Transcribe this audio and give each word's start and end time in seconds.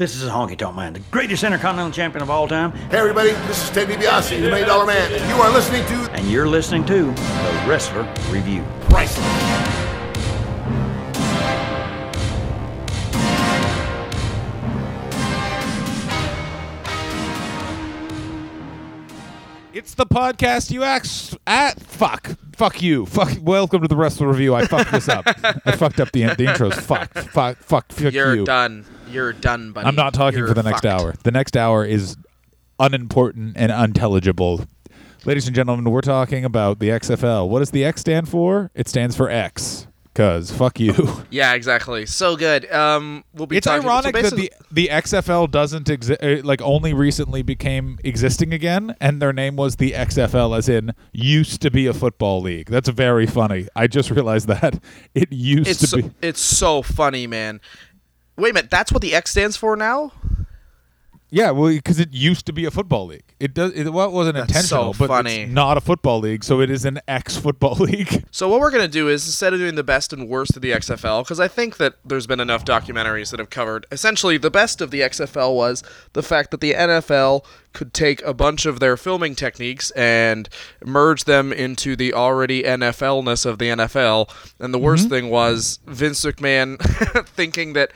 This 0.00 0.16
is 0.16 0.24
a 0.24 0.30
Honky 0.30 0.56
Tonk 0.56 0.76
Man, 0.76 0.94
the 0.94 1.00
greatest 1.10 1.44
intercontinental 1.44 1.92
champion 1.92 2.22
of 2.22 2.30
all 2.30 2.48
time, 2.48 2.72
Hey 2.72 2.96
everybody, 2.96 3.32
this 3.48 3.62
is 3.62 3.68
Ted 3.68 3.86
DiBiase, 3.86 4.30
the 4.30 4.48
Million 4.48 4.66
Dollar 4.66 4.86
Man, 4.86 5.12
and 5.12 5.28
you 5.28 5.34
are 5.42 5.50
listening 5.50 5.84
to 5.88 6.10
and 6.12 6.26
you're 6.26 6.48
listening 6.48 6.86
to 6.86 7.08
The 7.08 7.64
Wrestler 7.68 8.10
Review. 8.30 8.64
Priceless. 8.88 9.39
It's 19.80 19.94
the 19.94 20.04
podcast 20.04 20.70
you 20.70 20.82
act 20.82 21.38
at. 21.46 21.80
Fuck. 21.80 22.32
Fuck 22.54 22.82
you. 22.82 23.06
Fuck. 23.06 23.38
Welcome 23.40 23.80
to 23.80 23.88
the 23.88 23.96
Wrestler 23.96 24.28
Review. 24.28 24.54
I 24.54 24.66
fucked 24.66 24.92
this 24.92 25.08
up. 25.08 25.24
I 25.64 25.74
fucked 25.74 26.00
up 26.00 26.12
the 26.12 26.24
the 26.24 26.44
intros. 26.44 26.74
Fuck. 26.74 27.14
Fuck. 27.14 27.56
Fuck. 27.56 27.90
Fuck 27.90 28.12
You're 28.12 28.36
you. 28.36 28.44
done. 28.44 28.84
You're 29.10 29.32
done, 29.32 29.72
buddy. 29.72 29.86
I'm 29.88 29.94
not 29.94 30.12
talking 30.12 30.38
You're 30.40 30.48
for 30.48 30.52
the 30.52 30.62
next 30.62 30.82
fucked. 30.82 31.00
hour. 31.00 31.14
The 31.24 31.30
next 31.30 31.56
hour 31.56 31.82
is 31.86 32.18
unimportant 32.78 33.54
and 33.56 33.72
unintelligible. 33.72 34.66
Ladies 35.24 35.46
and 35.46 35.56
gentlemen, 35.56 35.90
we're 35.90 36.02
talking 36.02 36.44
about 36.44 36.78
the 36.78 36.90
XFL. 36.90 37.48
What 37.48 37.60
does 37.60 37.70
the 37.70 37.82
X 37.82 38.02
stand 38.02 38.28
for? 38.28 38.70
It 38.74 38.86
stands 38.86 39.16
for 39.16 39.30
X. 39.30 39.86
Cause 40.20 40.50
fuck 40.50 40.78
you. 40.78 40.92
Yeah, 41.30 41.54
exactly. 41.54 42.06
So 42.06 42.36
good. 42.36 42.70
Um, 42.72 43.24
we'll 43.32 43.46
be. 43.46 43.56
It's 43.56 43.66
talking, 43.66 43.86
ironic 43.86 44.16
so 44.16 44.22
that 44.22 44.36
the 44.36 44.52
the 44.70 44.88
XFL 44.88 45.50
doesn't 45.50 45.88
exist. 45.88 46.20
Like 46.44 46.60
only 46.60 46.92
recently 46.92 47.42
became 47.42 47.98
existing 48.04 48.52
again, 48.52 48.96
and 49.00 49.22
their 49.22 49.32
name 49.32 49.54
was 49.56 49.76
the 49.76 49.92
XFL, 49.92 50.58
as 50.58 50.68
in 50.68 50.92
used 51.12 51.62
to 51.62 51.70
be 51.70 51.86
a 51.86 51.94
football 51.94 52.42
league. 52.42 52.68
That's 52.68 52.88
very 52.88 53.26
funny. 53.26 53.68
I 53.76 53.86
just 53.86 54.10
realized 54.10 54.48
that 54.48 54.82
it 55.14 55.32
used 55.32 55.70
it's 55.70 55.80
to 55.80 55.86
so, 55.86 55.96
be. 55.98 56.10
it's 56.20 56.40
so 56.40 56.82
funny, 56.82 57.26
man. 57.26 57.60
Wait 58.36 58.50
a 58.50 58.54
minute. 58.54 58.70
That's 58.70 58.92
what 58.92 59.02
the 59.02 59.14
X 59.14 59.30
stands 59.30 59.56
for 59.56 59.76
now. 59.76 60.12
Yeah, 61.32 61.52
well, 61.52 61.70
because 61.70 62.00
it 62.00 62.12
used 62.12 62.44
to 62.46 62.52
be 62.52 62.64
a 62.64 62.70
football 62.72 63.06
league. 63.06 63.22
It 63.38 63.54
does. 63.54 63.72
It, 63.72 63.88
well, 63.90 64.08
it 64.08 64.12
wasn't 64.12 64.34
That's 64.36 64.48
intentional, 64.50 64.92
so 64.94 64.98
but 64.98 65.08
funny. 65.08 65.42
it's 65.42 65.52
not 65.52 65.76
a 65.76 65.80
football 65.80 66.18
league, 66.18 66.42
so 66.42 66.60
it 66.60 66.70
is 66.70 66.84
an 66.84 66.98
ex-football 67.06 67.74
league. 67.78 68.24
So 68.32 68.48
what 68.48 68.60
we're 68.60 68.70
gonna 68.72 68.88
do 68.88 69.08
is 69.08 69.24
instead 69.26 69.52
of 69.54 69.60
doing 69.60 69.76
the 69.76 69.84
best 69.84 70.12
and 70.12 70.28
worst 70.28 70.56
of 70.56 70.62
the 70.62 70.72
XFL, 70.72 71.22
because 71.24 71.38
I 71.38 71.46
think 71.48 71.76
that 71.76 71.94
there's 72.04 72.26
been 72.26 72.40
enough 72.40 72.64
documentaries 72.64 73.30
that 73.30 73.38
have 73.38 73.48
covered 73.50 73.86
essentially 73.92 74.38
the 74.38 74.50
best 74.50 74.80
of 74.80 74.90
the 74.90 75.00
XFL 75.00 75.54
was 75.54 75.82
the 76.14 76.22
fact 76.22 76.50
that 76.50 76.60
the 76.60 76.72
NFL 76.74 77.44
could 77.72 77.94
take 77.94 78.20
a 78.22 78.34
bunch 78.34 78.66
of 78.66 78.80
their 78.80 78.96
filming 78.96 79.36
techniques 79.36 79.92
and 79.92 80.48
merge 80.84 81.24
them 81.24 81.52
into 81.52 81.94
the 81.94 82.12
already 82.12 82.64
NFL-ness 82.64 83.44
of 83.44 83.58
the 83.60 83.66
NFL. 83.66 84.28
And 84.58 84.74
the 84.74 84.78
worst 84.78 85.04
Mm-hmm. 85.04 85.10
thing 85.14 85.30
was 85.30 85.78
Vince 85.86 86.24
McMahon 86.24 86.80
thinking 87.28 87.74
that 87.74 87.92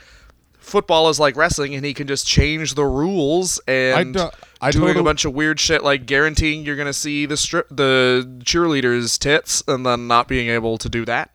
football 0.65 1.09
is 1.09 1.19
like 1.19 1.35
wrestling 1.35 1.75
and 1.75 1.85
he 1.85 1.93
can 1.93 2.07
just 2.07 2.25
change 2.27 2.73
the 2.73 2.85
rules 2.85 3.59
and 3.67 4.13
do- 4.15 4.29
I 4.61 4.71
doing 4.71 4.87
total- 4.87 5.01
a 5.01 5.03
bunch 5.05 5.23
of 5.25 5.33
weird 5.33 5.59
shit 5.59 5.83
like 5.83 6.05
guaranteeing 6.05 6.65
you're 6.65 6.75
gonna 6.75 6.91
see 6.93 7.25
the 7.25 7.37
strip 7.37 7.67
the 7.69 8.27
cheerleaders 8.43 9.17
tits 9.19 9.63
and 9.67 9.85
then 9.85 10.07
not 10.07 10.27
being 10.27 10.49
able 10.49 10.77
to 10.79 10.89
do 10.89 11.05
that 11.05 11.31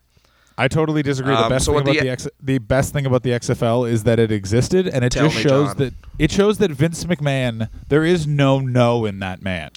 I 0.57 0.67
totally 0.67 1.01
disagree. 1.01 1.33
the 1.33 1.43
Um, 1.43 1.49
best 1.49 1.65
so 1.65 1.71
thing 1.71 1.81
about 1.81 1.93
the- 1.93 1.99
the, 2.01 2.09
X, 2.09 2.27
the 2.43 2.57
best 2.59 2.93
thing 2.93 3.05
about 3.07 3.23
the 3.23 3.31
XFL 3.31 3.85
is 3.89 4.03
that 4.03 4.19
it 4.19 4.31
existed, 4.31 4.87
and 4.87 5.03
it 5.03 5.11
just 5.13 5.35
shows 5.35 5.69
John. 5.69 5.77
that 5.77 5.93
it 6.19 6.29
shows 6.31 6.59
that 6.59 6.69
Vince 6.71 7.03
McMahon. 7.05 7.67
There 7.87 8.03
is 8.05 8.27
no 8.27 8.59
no 8.59 9.05
in 9.05 9.19
that 9.19 9.41
man. 9.41 9.71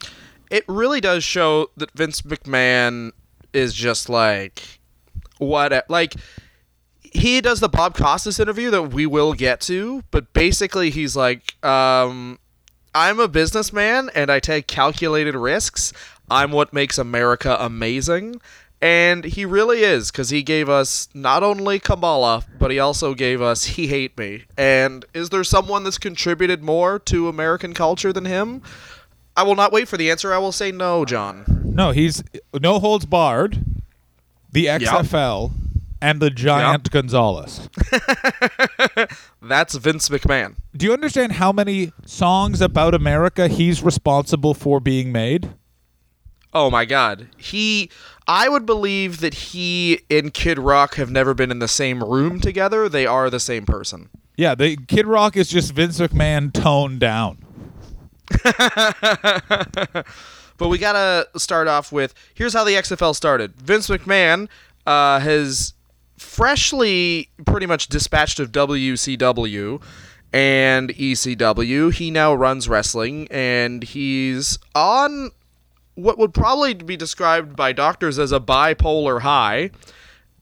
it 0.51 0.65
really 0.69 1.01
does 1.01 1.25
show 1.25 1.71
that 1.77 1.91
Vince 1.93 2.21
McMahon 2.23 3.13
is 3.55 3.73
just 3.73 4.09
like 4.11 4.63
what 5.39 5.73
like 5.89 6.15
he 7.15 7.41
does 7.41 7.61
the 7.61 7.69
Bob 7.69 7.97
Costas 7.97 8.41
interview 8.41 8.71
that 8.71 8.91
we 8.93 9.07
will 9.07 9.33
get 9.33 9.61
to, 9.63 10.03
but 10.11 10.33
basically 10.33 10.91
he's 10.91 11.17
like, 11.17 11.55
um, 11.65 12.39
I'm 12.95 13.21
a 13.21 13.29
businessman 13.29 14.11
and 14.15 14.31
I 14.31 14.41
take 14.41 14.67
calculated 14.67 15.35
risks. 15.35 15.93
I'm 16.29 16.51
what 16.51 16.73
makes 16.73 16.99
America 16.99 17.57
amazing. 17.59 18.41
And 18.83 19.25
he 19.25 19.47
really 19.47 19.83
is, 19.83 20.11
because 20.11 20.29
he 20.29 20.43
gave 20.43 20.69
us 20.69 21.09
not 21.15 21.43
only 21.43 21.79
Kamala, 21.79 22.45
but 22.59 22.71
he 22.71 22.79
also 22.79 23.15
gave 23.15 23.41
us 23.41 23.65
He 23.65 23.87
Hate 23.87 24.19
Me. 24.19 24.45
And 24.59 25.07
is 25.15 25.31
there 25.31 25.45
someone 25.45 25.85
that's 25.85 25.97
contributed 25.97 26.63
more 26.63 26.99
to 26.99 27.29
American 27.29 27.73
culture 27.73 28.13
than 28.13 28.27
him? 28.27 28.61
I 29.37 29.43
will 29.45 29.55
not 29.55 29.73
wait 29.73 29.89
for 29.89 29.97
the 29.97 30.11
answer. 30.11 30.35
I 30.35 30.39
will 30.39 30.53
say 30.53 30.71
no, 30.71 31.05
John. 31.07 31.45
No, 31.65 31.93
he's 31.93 32.23
no 32.53 32.79
holds 32.79 33.07
barred, 33.07 33.65
the 34.53 34.67
XFL, 34.67 35.53
and 36.05 36.21
the 36.21 36.29
giant 36.31 36.91
Gonzalez. 36.91 37.69
That's 39.43 39.75
Vince 39.77 40.11
McMahon. 40.11 40.57
Do 40.77 40.85
you 40.85 40.93
understand 40.93 41.33
how 41.33 41.51
many 41.51 41.93
songs 42.05 42.61
about 42.61 42.95
America 42.95 43.49
he's 43.49 43.83
responsible 43.83 44.53
for 44.53 44.81
being 44.81 45.13
made? 45.13 45.55
Oh 46.53 46.71
my 46.71 46.85
god. 46.85 47.29
He 47.39 47.91
I 48.29 48.51
would 48.51 48.67
believe 48.67 49.21
that 49.21 49.35
he 49.35 50.01
and 50.11 50.33
Kid 50.33 50.59
Rock 50.59 50.97
have 50.97 51.11
never 51.11 51.33
been 51.33 51.51
in 51.51 51.59
the 51.59 51.69
same 51.69 52.05
room 52.05 52.39
together. 52.39 52.89
They 52.89 53.07
are 53.07 53.31
the 53.31 53.41
same 53.41 53.65
person. 53.65 54.11
Yeah, 54.37 54.55
the 54.55 54.77
Kid 54.77 55.07
Rock 55.07 55.37
is 55.37 55.49
just 55.49 55.73
Vince 55.73 55.99
McMahon 55.99 56.53
toned 56.53 57.01
down. 57.01 57.39
But 60.57 60.69
we 60.69 60.79
gotta 60.79 61.29
start 61.37 61.67
off 61.67 61.91
with 61.91 62.15
here's 62.35 62.53
how 62.53 62.65
the 62.65 62.75
XFL 62.75 63.15
started. 63.15 63.61
Vince 63.61 63.89
McMahon 63.89 64.49
uh, 64.87 65.19
has 65.19 65.74
freshly 66.17 67.29
pretty 67.47 67.67
much 67.67 67.89
dispatched 67.89 68.39
of 68.41 68.53
WCW 68.53 69.83
and 70.33 70.91
ECW. 70.91 71.93
He 71.93 72.11
now 72.11 72.35
runs 72.35 72.69
wrestling 72.69 73.29
and 73.31 73.83
he's 73.83 74.59
on 74.75 75.31
what 75.95 76.19
would 76.19 76.35
probably 76.35 76.75
be 76.75 76.97
described 76.97 77.55
by 77.57 77.73
doctors 77.73 78.19
as 78.19 78.33
a 78.33 78.41
bipolar 78.41 79.21
high. 79.23 79.71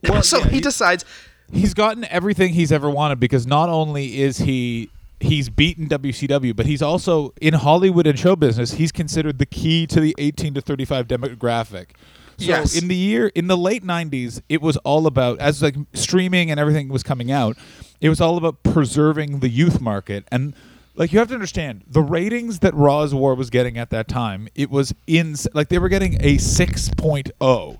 Well, 0.09 0.21
so 0.21 0.39
yeah, 0.39 0.43
he 0.49 0.55
he- 0.55 0.61
decides 0.61 1.05
He's 1.53 1.73
gotten 1.73 2.03
everything 2.05 2.51
he's 2.53 2.73
ever 2.73 2.89
wanted 2.89 3.21
because 3.21 3.47
not 3.47 3.69
only 3.69 4.19
is 4.19 4.39
he 4.39 4.89
he's 5.21 5.47
beaten 5.49 5.87
WCW, 5.87 6.53
but 6.53 6.65
he's 6.65 6.81
also 6.81 7.33
in 7.39 7.53
Hollywood 7.53 8.05
and 8.05 8.19
show 8.19 8.35
business. 8.35 8.73
He's 8.73 8.91
considered 8.91 9.37
the 9.37 9.45
key 9.45 9.87
to 9.87 10.01
the 10.01 10.13
18 10.17 10.55
to 10.55 10.61
35 10.61 11.07
demographic. 11.07 11.91
So 12.43 12.51
Yes. 12.51 12.75
in 12.81 12.87
the 12.87 12.95
year 12.95 13.27
in 13.35 13.47
the 13.47 13.57
late 13.57 13.83
90s, 13.83 14.41
it 14.49 14.61
was 14.61 14.77
all 14.77 15.07
about 15.07 15.39
as 15.39 15.61
like 15.61 15.75
streaming 15.93 16.51
and 16.51 16.59
everything 16.59 16.89
was 16.89 17.03
coming 17.03 17.31
out, 17.31 17.57
it 18.01 18.09
was 18.09 18.19
all 18.21 18.37
about 18.37 18.63
preserving 18.63 19.39
the 19.39 19.49
youth 19.49 19.79
market 19.81 20.25
and 20.31 20.53
like 20.95 21.11
you 21.11 21.17
have 21.19 21.27
to 21.29 21.33
understand 21.33 21.83
the 21.87 22.01
ratings 22.01 22.59
that 22.59 22.73
Raw's 22.75 23.15
War 23.15 23.33
was 23.33 23.49
getting 23.49 23.77
at 23.79 23.89
that 23.89 24.07
time, 24.07 24.47
it 24.55 24.69
was 24.69 24.93
in 25.07 25.35
like 25.53 25.69
they 25.69 25.79
were 25.79 25.89
getting 25.89 26.15
a 26.21 26.37
6.0. 26.37 27.79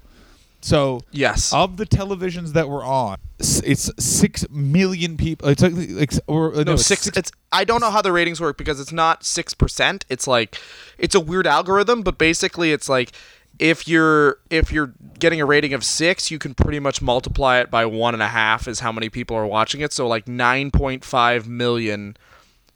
So 0.61 1.01
Yes. 1.11 1.51
of 1.53 1.75
the 1.77 1.85
televisions 1.85 2.53
that 2.53 2.69
were 2.69 2.83
on, 2.85 3.17
it's 3.39 3.91
six 3.99 4.45
million 4.49 5.17
people. 5.17 5.49
It's 5.49 5.61
like, 5.61 5.73
like 5.75 6.11
or 6.27 6.55
uh, 6.55 6.63
no, 6.63 6.73
it's 6.73 6.85
six, 6.85 7.05
It's 7.07 7.31
I 7.51 7.65
don't 7.65 7.81
know 7.81 7.91
how 7.91 8.01
the 8.01 8.13
ratings 8.13 8.39
work 8.39 8.57
because 8.57 8.79
it's 8.79 8.93
not 8.93 9.25
six 9.25 9.53
percent. 9.53 10.05
It's 10.09 10.25
like 10.25 10.57
it's 10.97 11.15
a 11.15 11.19
weird 11.19 11.45
algorithm, 11.47 12.01
but 12.01 12.17
basically 12.17 12.71
it's 12.71 12.87
like 12.87 13.11
if 13.59 13.87
you're 13.87 14.37
if 14.49 14.71
you're 14.71 14.93
getting 15.19 15.39
a 15.39 15.45
rating 15.45 15.73
of 15.73 15.83
six, 15.83 16.29
you 16.31 16.39
can 16.39 16.53
pretty 16.53 16.79
much 16.79 17.01
multiply 17.01 17.59
it 17.59 17.69
by 17.71 17.85
one 17.85 18.13
and 18.13 18.23
a 18.23 18.27
half 18.27 18.67
is 18.67 18.79
how 18.81 18.91
many 18.91 19.09
people 19.09 19.37
are 19.37 19.45
watching 19.47 19.81
it. 19.81 19.93
So 19.93 20.07
like 20.07 20.27
nine 20.27 20.71
point 20.71 21.05
five 21.05 21.47
million 21.47 22.17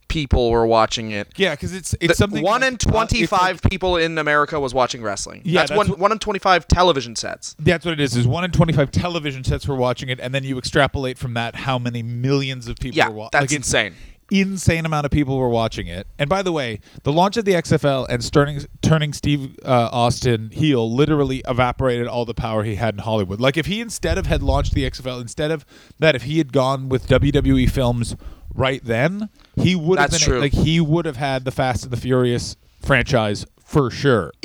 people 0.08 0.50
were 0.52 0.66
watching 0.66 1.12
it. 1.12 1.28
yeah, 1.36 1.52
because 1.54 1.74
it's 1.74 1.92
The- 1.92 2.06
it's 2.06 2.18
something 2.18 2.42
one 2.42 2.62
like, 2.62 2.68
in 2.70 2.74
uh, 2.74 2.76
it's 2.76 2.86
like- 2.86 2.94
twenty-five 2.94 3.62
people 3.64 3.98
in 3.98 4.18
America 4.18 4.58
was 4.58 4.74
watching 4.74 5.02
wrestling. 5.02 5.42
Yeah, 5.44 5.62
that's, 5.62 5.72
that's 5.72 5.78
one 5.78 5.90
what- 5.90 6.00
one 6.00 6.12
in 6.14 6.20
twenty-five 6.20 6.66
television 6.68 7.16
sets. 7.18 7.56
that's 7.60 7.84
what 7.84 7.92
it 7.94 8.00
is. 8.00 8.16
Is 8.16 8.26
one 8.26 8.46
in 8.46 8.52
twenty 8.52 8.72
five 8.72 8.90
television 8.92 9.44
sets 9.44 9.68
were 9.68 9.76
watching 9.76 10.08
it, 10.08 10.20
and 10.22 10.34
then 10.34 10.46
you 10.46 10.58
extrapolate 10.58 11.18
from 11.18 11.34
that 11.34 11.56
how 11.56 11.78
many 11.78 12.04
millions 12.04 12.70
of 12.70 12.78
people 12.78 12.98
Yeah, 12.98 13.10
were 13.10 13.16
watching. 13.16 13.40
that's 13.42 13.52
insane. 13.54 13.96
Insane 14.30 14.86
amount 14.86 15.06
of 15.06 15.12
people 15.12 15.38
were 15.38 15.50
watching 15.50 15.88
it. 15.88 16.08
And 16.20 16.30
by 16.30 16.42
the 16.42 16.52
way, 16.52 16.80
the 17.04 17.14
launch 17.14 17.38
of 17.38 17.46
the 17.46 17.54
XFL 17.54 18.08
and 18.10 18.32
turning 18.32 18.66
turning 18.82 19.14
Steve 19.14 19.58
uh, 19.64 19.90
Austin 19.92 20.50
heel 20.52 20.92
literally 20.94 21.42
evaporated 21.48 22.08
all 22.08 22.26
the 22.26 22.34
power 22.34 22.64
he 22.64 22.76
had 22.76 22.96
in 22.96 23.00
Hollywood. 23.00 23.40
Like 23.40 23.58
if 23.58 23.68
he 23.68 23.80
instead 23.80 24.18
of 24.18 24.26
had 24.26 24.44
launched 24.44 24.74
the 24.74 24.90
XFL, 24.90 25.22
instead 25.22 25.52
of 25.52 25.66
that, 26.00 26.16
if 26.16 26.24
he 26.24 26.40
had 26.40 26.52
gone 26.52 26.90
with 26.90 27.08
WWE 27.08 27.70
films 27.70 28.16
right 28.54 28.84
then, 28.84 29.30
he 29.56 29.76
would 29.76 30.00
have 30.00 30.12
been 30.12 30.20
true. 30.20 30.40
like 30.40 30.54
he 30.54 30.80
would 30.82 31.06
have 31.06 31.18
had 31.18 31.46
the 31.46 31.52
Fast 31.52 31.84
and 31.84 31.94
the 31.94 31.98
Furious 31.98 32.56
franchise 32.82 33.46
for 33.64 33.90
sure. 33.90 34.32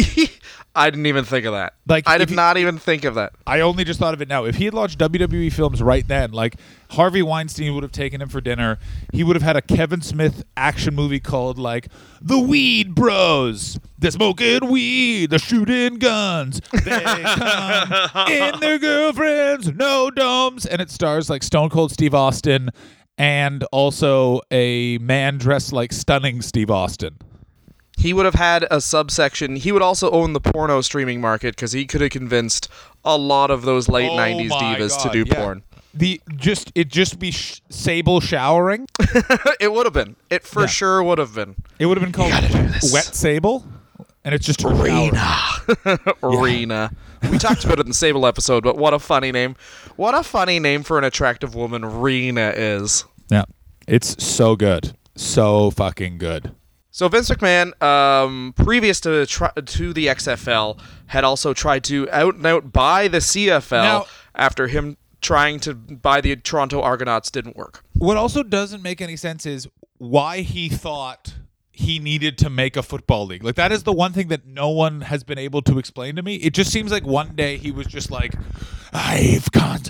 I 0.75 0.89
didn't 0.89 1.05
even 1.07 1.25
think 1.25 1.45
of 1.45 1.53
that. 1.53 1.75
Like, 1.87 2.09
I 2.09 2.17
did 2.17 2.31
you- 2.31 2.37
not 2.37 2.57
even 2.57 2.79
think 2.79 3.05
of 3.05 3.15
that. 3.17 3.33
I 3.47 3.61
only 3.61 3.85
just 3.85 4.01
thought 4.01 4.15
of 4.15 4.23
it 4.23 4.29
now. 4.29 4.45
If 4.45 4.55
he 4.55 4.65
had 4.65 4.73
launched 4.73 4.99
WWE 4.99 5.53
films 5.53 5.83
right 5.83 6.07
then, 6.09 6.33
like 6.33 6.57
Harvey 6.93 7.21
Weinstein 7.23 7.75
would 7.75 7.83
have 7.83 7.93
taken 7.93 8.23
him 8.23 8.29
for 8.31 8.41
dinner. 8.41 8.79
He 9.13 9.23
would 9.23 9.37
have 9.37 9.43
had 9.43 9.55
a 9.57 9.61
Kevin 9.63 10.01
Smith 10.01 10.45
action 10.57 10.95
movie 10.95 11.21
called 11.21 11.59
like 11.59 11.89
The 12.23 12.39
Weed 12.39 12.95
Bros. 12.95 13.79
They're 13.99 14.11
smoking 14.13 14.71
weed, 14.71 15.29
they're 15.31 15.39
shooting 15.39 15.99
guns. 15.99 16.61
They 16.73 17.01
come 17.01 18.29
in 18.31 18.61
their 18.61 18.79
girlfriends, 18.79 19.69
no 19.73 20.11
domes, 20.11 20.65
and 20.65 20.81
it 20.81 20.91
stars 20.91 21.29
like 21.29 21.43
Stone 21.43 21.69
Cold 21.69 21.93
Steve 21.93 22.15
Austin 22.15 22.71
and 23.19 23.63
also 23.73 24.41
a 24.51 24.97
man 24.99 25.37
dressed 25.37 25.73
like 25.73 25.93
stunning 25.93 26.41
Steve 26.41 26.71
Austin. 26.71 27.19
He 28.03 28.13
would 28.13 28.25
have 28.25 28.35
had 28.35 28.67
a 28.71 28.81
subsection. 28.81 29.57
He 29.57 29.71
would 29.73 29.83
also 29.83 30.11
own 30.11 30.33
the 30.33 30.41
porno 30.41 30.81
streaming 30.81 31.21
market 31.21 31.55
because 31.57 31.73
he 31.73 31.87
could 31.87 32.01
have 32.01 32.11
convinced 32.11 32.69
a 33.05 33.17
lot 33.17 33.51
of 33.51 33.63
those 33.63 33.89
late 33.89 34.11
Oh 34.11 34.17
'90s 34.17 34.49
my 34.51 34.57
divas 34.77 35.01
to 35.03 35.09
do 35.11 35.25
yeah. 35.27 35.35
porn. 35.37 35.63
The 35.95 36.21
just 36.37 36.73
it 36.75 36.89
just 36.89 37.19
be 37.19 37.31
sh- 37.31 37.61
Sable 37.69 38.21
showering. 38.21 38.87
it 39.61 39.73
would 39.73 39.87
have 39.87 39.93
been. 39.93 40.17
It 40.31 40.43
for 40.45 40.63
Yeah. 40.63 40.67
sure 40.67 41.03
would 41.03 41.19
have 41.19 41.35
been. 41.35 41.55
It 41.79 41.87
would 41.87 41.97
have 41.97 42.05
been 42.05 42.13
called 42.13 42.33
Wet 42.93 43.05
Sable, 43.05 43.65
and 44.25 44.35
it's 44.35 44.47
just 44.47 44.63
her 44.63 44.71
showering. 44.75 45.13
Arena. 46.23 46.91
We 47.31 47.39
talked 47.39 47.65
about 47.65 47.79
it 47.79 47.83
in 47.83 47.89
the 47.89 47.95
Sable 47.95 48.27
episode, 48.27 48.65
but 48.65 48.77
what 48.77 48.95
a 48.95 48.99
funny 48.99 49.31
name. 49.33 49.55
What 49.97 50.15
a 50.15 50.23
funny 50.23 50.59
name 50.59 50.83
for 50.83 50.99
an 50.99 51.05
attractive 51.05 51.55
woman 51.55 51.85
Rena 51.85 52.53
is. 52.57 53.05
Yeah, 53.31 53.45
it's 53.87 54.23
so 54.25 54.57
good, 54.57 54.97
so 55.15 55.71
fucking 55.71 56.19
good. 56.19 56.53
So 56.95 57.09
Vince 57.09 57.31
McMahon, 57.31 57.83
um, 57.83 58.53
previous 58.55 59.01
to 59.01 59.25
to 59.27 59.93
the 59.95 60.07
XFL, 60.09 60.79
had 61.07 61.25
also 61.25 61.55
tried 61.55 61.85
to 61.85 62.07
out 62.11 62.35
and 62.35 62.47
out 62.47 62.71
buy 62.71 63.09
the 63.09 63.19
CFL 63.19 63.83
Now- 63.83 64.07
after 64.35 64.69
him 64.69 64.99
trying 65.23 65.59
to 65.61 65.75
buy 65.75 66.21
the 66.21 66.37
Toronto 66.37 66.83
Argonauts 66.83 67.31
didn't 67.31 67.57
work. 67.57 67.83
What 67.95 68.17
also 68.19 68.43
doesn't 68.43 68.83
make 68.83 69.01
any 69.01 69.17
sense 69.17 69.47
is 69.47 69.67
why 69.97 70.41
he 70.43 70.69
thought 70.69 71.35
he 71.71 71.99
needed 71.99 72.37
to 72.39 72.51
make 72.51 72.77
a 72.77 72.83
football 72.83 73.25
league. 73.25 73.43
Like 73.43 73.55
that 73.55 73.73
is 73.73 73.85
the 73.85 73.93
one 73.93 74.13
thing 74.13 74.29
that 74.29 74.47
no 74.47 74.69
one 74.69 75.01
has 75.03 75.25
been 75.25 75.39
able 75.39 75.63
to 75.63 75.79
explain 75.79 76.17
to 76.17 76.23
me. 76.23 76.35
It 76.37 76.53
just 76.53 76.71
seems 76.71 76.93
like 76.93 77.07
one 77.07 77.35
day 77.35 77.57
he 77.57 77.71
was 77.71 77.87
just 77.87 78.11
like, 78.11 78.35
I've 78.93 79.51
got 79.53 79.89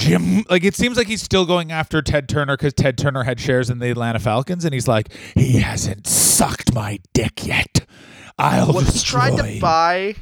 Jim. 0.00 0.44
Like 0.48 0.64
it 0.64 0.74
seems 0.74 0.96
like 0.96 1.06
he's 1.06 1.22
still 1.22 1.46
going 1.46 1.70
after 1.70 2.02
Ted 2.02 2.28
Turner 2.28 2.56
because 2.56 2.72
Ted 2.72 2.98
Turner 2.98 3.22
had 3.22 3.38
shares 3.38 3.70
in 3.70 3.78
the 3.78 3.90
Atlanta 3.90 4.18
Falcons, 4.18 4.64
and 4.64 4.74
he's 4.74 4.88
like, 4.88 5.12
he 5.34 5.58
hasn't 5.58 6.06
sucked 6.06 6.74
my 6.74 6.98
dick 7.12 7.46
yet. 7.46 7.86
I'll 8.38 8.72
Well, 8.72 8.84
he 8.84 8.98
tried 8.98 9.36
to 9.36 9.60
buy. 9.60 10.16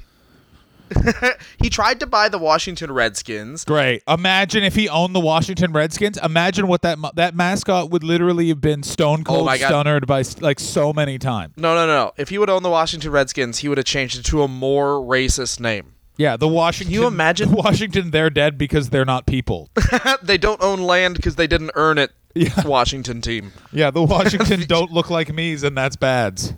he 1.58 1.68
tried 1.68 2.00
to 2.00 2.06
buy 2.06 2.28
the 2.28 2.38
Washington 2.38 2.90
Redskins. 2.90 3.64
Great. 3.64 4.02
Imagine 4.08 4.64
if 4.64 4.74
he 4.74 4.88
owned 4.88 5.14
the 5.14 5.20
Washington 5.20 5.72
Redskins. 5.72 6.18
Imagine 6.18 6.66
what 6.66 6.82
that 6.82 6.98
that 7.14 7.34
mascot 7.34 7.90
would 7.90 8.02
literally 8.02 8.48
have 8.48 8.60
been 8.60 8.82
stone 8.82 9.20
oh 9.20 9.24
cold 9.24 9.48
Oh 9.48 9.56
stunnered 9.56 10.06
by 10.06 10.24
like 10.40 10.58
so 10.58 10.92
many 10.92 11.18
times. 11.18 11.54
No, 11.56 11.74
no, 11.74 11.86
no. 11.86 12.12
If 12.16 12.30
he 12.30 12.38
would 12.38 12.50
own 12.50 12.62
the 12.62 12.70
Washington 12.70 13.12
Redskins, 13.12 13.58
he 13.58 13.68
would 13.68 13.78
have 13.78 13.84
changed 13.84 14.18
it 14.18 14.24
to 14.26 14.42
a 14.42 14.48
more 14.48 14.94
racist 14.94 15.60
name. 15.60 15.94
Yeah, 16.18 16.36
the 16.36 16.48
Washington. 16.48 16.92
Can 16.92 17.00
you 17.00 17.06
imagine- 17.06 17.52
Washington? 17.64 18.10
They're 18.10 18.28
dead 18.28 18.58
because 18.58 18.90
they're 18.90 19.04
not 19.06 19.24
people. 19.24 19.70
they 20.22 20.36
don't 20.36 20.60
own 20.62 20.80
land 20.82 21.14
because 21.16 21.36
they 21.36 21.46
didn't 21.46 21.70
earn 21.74 21.96
it. 21.96 22.10
Yeah. 22.34 22.66
Washington 22.66 23.20
team. 23.22 23.52
yeah, 23.72 23.90
the 23.90 24.02
Washington 24.02 24.60
don't 24.68 24.92
look 24.92 25.08
like 25.10 25.32
me's, 25.32 25.62
and 25.62 25.76
that's 25.76 25.96
bads. 25.96 26.52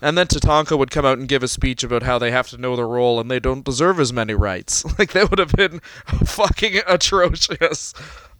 And 0.00 0.16
then 0.16 0.28
Tatanka 0.28 0.78
would 0.78 0.92
come 0.92 1.04
out 1.04 1.18
and 1.18 1.26
give 1.28 1.42
a 1.42 1.48
speech 1.48 1.82
about 1.82 2.04
how 2.04 2.18
they 2.20 2.30
have 2.30 2.48
to 2.50 2.56
know 2.56 2.76
their 2.76 2.86
role 2.86 3.18
and 3.18 3.28
they 3.28 3.40
don't 3.40 3.64
deserve 3.64 3.98
as 3.98 4.12
many 4.12 4.32
rights. 4.34 4.84
Like 4.98 5.12
that 5.12 5.28
would 5.30 5.40
have 5.40 5.52
been 5.52 5.80
fucking 6.24 6.80
atrocious. 6.86 7.94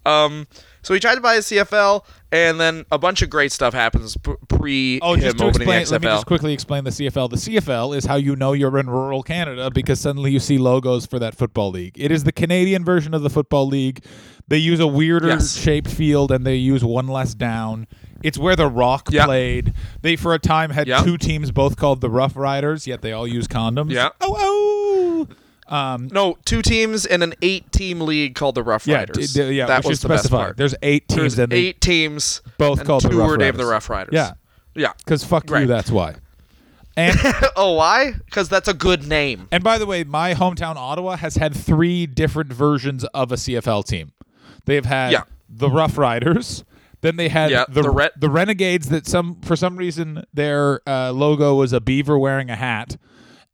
Um, 0.05 0.47
so 0.81 0.93
he 0.93 0.99
tried 0.99 1.15
to 1.15 1.21
buy 1.21 1.35
a 1.35 1.39
CFL, 1.39 2.03
and 2.31 2.59
then 2.59 2.85
a 2.91 2.97
bunch 2.97 3.21
of 3.21 3.29
great 3.29 3.51
stuff 3.51 3.73
happens 3.73 4.15
pre 4.47 4.99
Oh, 5.01 5.13
him 5.13 5.21
just 5.21 5.37
to 5.37 5.43
opening 5.45 5.67
explain, 5.69 5.85
the 5.85 5.91
let 5.91 6.01
me 6.01 6.07
just 6.07 6.25
quickly 6.25 6.53
explain 6.53 6.83
the 6.83 6.89
CFL. 6.91 7.29
The 7.29 7.37
CFL 7.37 7.95
is 7.95 8.05
how 8.05 8.15
you 8.15 8.35
know 8.35 8.53
you're 8.53 8.77
in 8.77 8.89
rural 8.89 9.23
Canada 9.23 9.69
because 9.71 9.99
suddenly 9.99 10.31
you 10.31 10.39
see 10.39 10.57
logos 10.57 11.05
for 11.05 11.19
that 11.19 11.35
football 11.35 11.71
league. 11.71 11.95
It 11.97 12.11
is 12.11 12.23
the 12.23 12.31
Canadian 12.31 12.83
version 12.85 13.13
of 13.13 13.21
the 13.23 13.29
football 13.29 13.67
league. 13.67 14.03
They 14.47 14.57
use 14.57 14.79
a 14.79 14.87
weirder 14.87 15.27
Yes. 15.27 15.55
shaped 15.57 15.89
field 15.89 16.31
and 16.31 16.45
they 16.45 16.55
use 16.55 16.83
one 16.83 17.07
less 17.07 17.33
down. 17.35 17.85
It's 18.23 18.37
where 18.37 18.55
the 18.55 18.67
Rock 18.67 19.09
Yeah. 19.11 19.25
played. 19.25 19.73
They 20.01 20.15
for 20.15 20.33
a 20.33 20.39
time 20.39 20.71
had 20.71 20.87
Yeah. 20.87 21.03
two 21.03 21.17
teams 21.17 21.51
both 21.51 21.77
called 21.77 22.01
the 22.01 22.09
Rough 22.09 22.35
Riders, 22.35 22.85
yet 22.87 23.01
they 23.01 23.11
all 23.11 23.27
use 23.27 23.47
condoms. 23.47 23.91
Yeah. 23.91 24.09
Oh 24.21 24.35
oh. 24.39 25.27
Um, 25.69 26.09
no, 26.11 26.37
two 26.45 26.61
teams 26.61 27.05
in 27.05 27.21
an 27.21 27.35
eight-team 27.41 28.01
league 28.01 28.33
called 28.35 28.55
the 28.55 28.63
Rough 28.63 28.87
yeah, 28.87 28.97
Riders. 28.97 29.33
d- 29.33 29.49
d- 29.49 29.53
yeah. 29.55 29.67
that 29.67 29.85
was 29.85 30.01
the 30.01 30.07
best 30.07 30.29
part. 30.29 30.57
There's 30.57 30.73
eight 30.81 31.07
teams 31.07 31.35
There's 31.35 31.51
eight 31.51 31.79
teams, 31.79 32.41
both 32.57 32.83
called 32.83 33.03
the 33.03 33.09
two 33.09 33.19
Rough 33.19 33.29
were 33.29 33.37
named 33.37 33.57
the 33.57 33.63
Riders. 33.63 33.71
Rough 33.71 33.89
Riders. 33.89 34.13
Yeah. 34.13 34.31
yeah. 34.75 34.93
Because 34.97 35.23
fuck 35.23 35.49
you, 35.49 35.67
that's 35.67 35.91
why. 35.91 36.15
And 36.97 37.15
oh, 37.55 37.73
why? 37.73 38.13
Because 38.25 38.49
that's 38.49 38.67
a 38.67 38.73
good 38.73 39.07
name. 39.07 39.47
And 39.51 39.63
by 39.63 39.77
the 39.77 39.85
way, 39.85 40.03
my 40.03 40.33
hometown 40.33 40.75
Ottawa 40.75 41.15
has 41.17 41.35
had 41.35 41.55
three 41.55 42.07
different 42.07 42.51
versions 42.51 43.05
of 43.13 43.31
a 43.31 43.35
CFL 43.35 43.85
team. 43.85 44.11
They've 44.65 44.83
had 44.85 45.11
Yeah. 45.11 45.23
the 45.47 45.69
Rough 45.69 45.97
Riders, 45.97 46.63
then 47.01 47.15
they 47.15 47.29
had 47.29 47.51
Yeah, 47.51 47.65
the 47.69 47.83
the 47.83 47.89
Re- 47.91 48.09
the 48.17 48.29
Renegades 48.29 48.89
that 48.89 49.07
some 49.07 49.39
for 49.41 49.55
some 49.55 49.77
reason 49.77 50.23
their 50.33 50.81
uh, 50.87 51.11
logo 51.11 51.55
was 51.55 51.71
a 51.73 51.79
beaver 51.79 52.17
wearing 52.19 52.49
a 52.49 52.55
hat. 52.55 52.97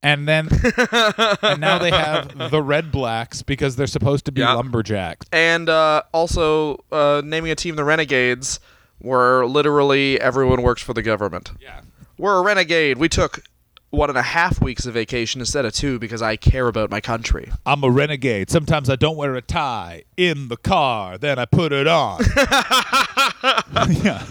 And 0.05 0.27
then 0.27 0.47
and 1.41 1.59
now 1.59 1.79
they 1.79 1.89
have 1.89 2.51
the 2.51 2.61
Red 2.61 2.91
Blacks 2.91 3.41
because 3.41 3.75
they're 3.75 3.87
supposed 3.87 4.25
to 4.25 4.31
be 4.31 4.41
Yeah. 4.41 4.53
lumberjacks. 4.53 5.25
and 5.31 5.67
uh, 5.67 6.03
also 6.13 6.83
uh, 6.91 7.21
naming 7.25 7.49
a 7.51 7.55
team 7.55 7.75
the 7.75 7.83
Renegades, 7.83 8.59
where 8.99 9.45
literally 9.47 10.21
everyone 10.21 10.61
works 10.61 10.81
for 10.83 10.93
the 10.93 11.01
government. 11.01 11.51
Yeah. 11.59 11.81
We're 12.17 12.37
a 12.37 12.41
renegade. 12.43 12.97
We 12.99 13.09
took 13.09 13.41
one 13.89 14.09
and 14.09 14.17
a 14.17 14.21
half 14.21 14.61
weeks 14.61 14.85
of 14.85 14.93
vacation 14.93 15.39
instead 15.41 15.63
of 15.65 15.73
two 15.73 15.97
because 15.99 16.21
I 16.21 16.35
care 16.35 16.67
about 16.67 16.89
my 16.91 16.99
country. 17.01 17.49
I'm 17.65 17.83
a 17.83 17.89
renegade. 17.89 18.49
Sometimes 18.49 18.89
I 18.89 18.95
don't 18.97 19.15
wear 19.17 19.35
a 19.35 19.41
tie 19.41 20.03
in 20.17 20.49
the 20.49 20.57
car, 20.57 21.17
then 21.17 21.39
I 21.39 21.45
put 21.45 21.71
it 21.71 21.87
on. 21.87 22.19
yeah. 24.03 24.23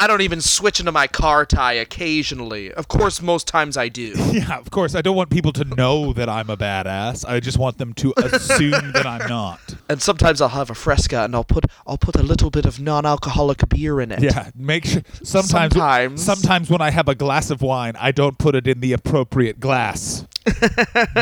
I 0.00 0.06
don't 0.06 0.20
even 0.20 0.40
switch 0.40 0.78
into 0.78 0.92
my 0.92 1.08
car 1.08 1.44
tie 1.44 1.72
occasionally. 1.72 2.72
Of 2.72 2.86
course, 2.86 3.20
most 3.20 3.48
times 3.48 3.76
I 3.76 3.88
do. 3.88 4.14
Yeah, 4.38 4.56
of 4.58 4.70
course. 4.70 4.94
I 4.94 5.02
don't 5.02 5.16
want 5.16 5.30
people 5.30 5.52
to 5.54 5.64
know 5.64 6.12
that 6.12 6.28
I'm 6.28 6.48
a 6.50 6.56
badass. 6.56 7.28
I 7.28 7.40
just 7.40 7.58
want 7.58 7.78
them 7.78 7.92
to 7.94 8.12
assume 8.18 8.92
that 8.92 9.04
I'm 9.04 9.28
not. 9.28 9.58
And 9.88 10.00
sometimes 10.00 10.40
I'll 10.40 10.48
have 10.50 10.70
a 10.70 10.74
fresca 10.74 11.24
and 11.24 11.34
I'll 11.34 11.42
put 11.44 11.64
I'll 11.86 11.98
put 11.98 12.14
a 12.14 12.22
little 12.22 12.50
bit 12.50 12.64
of 12.64 12.78
non-alcoholic 12.78 13.68
beer 13.68 14.00
in 14.00 14.12
it. 14.12 14.22
Yeah, 14.22 14.50
make 14.54 14.84
sure. 14.84 15.02
Sometimes, 15.24 15.72
Sometimes. 15.74 16.24
sometimes 16.24 16.70
when 16.70 16.80
I 16.80 16.90
have 16.90 17.08
a 17.08 17.14
glass 17.16 17.50
of 17.50 17.60
wine, 17.62 17.94
I 17.98 18.12
don't 18.12 18.38
put 18.38 18.54
it 18.54 18.68
in 18.68 18.78
the 18.80 18.92
appropriate 18.92 19.58
glass. 19.58 20.24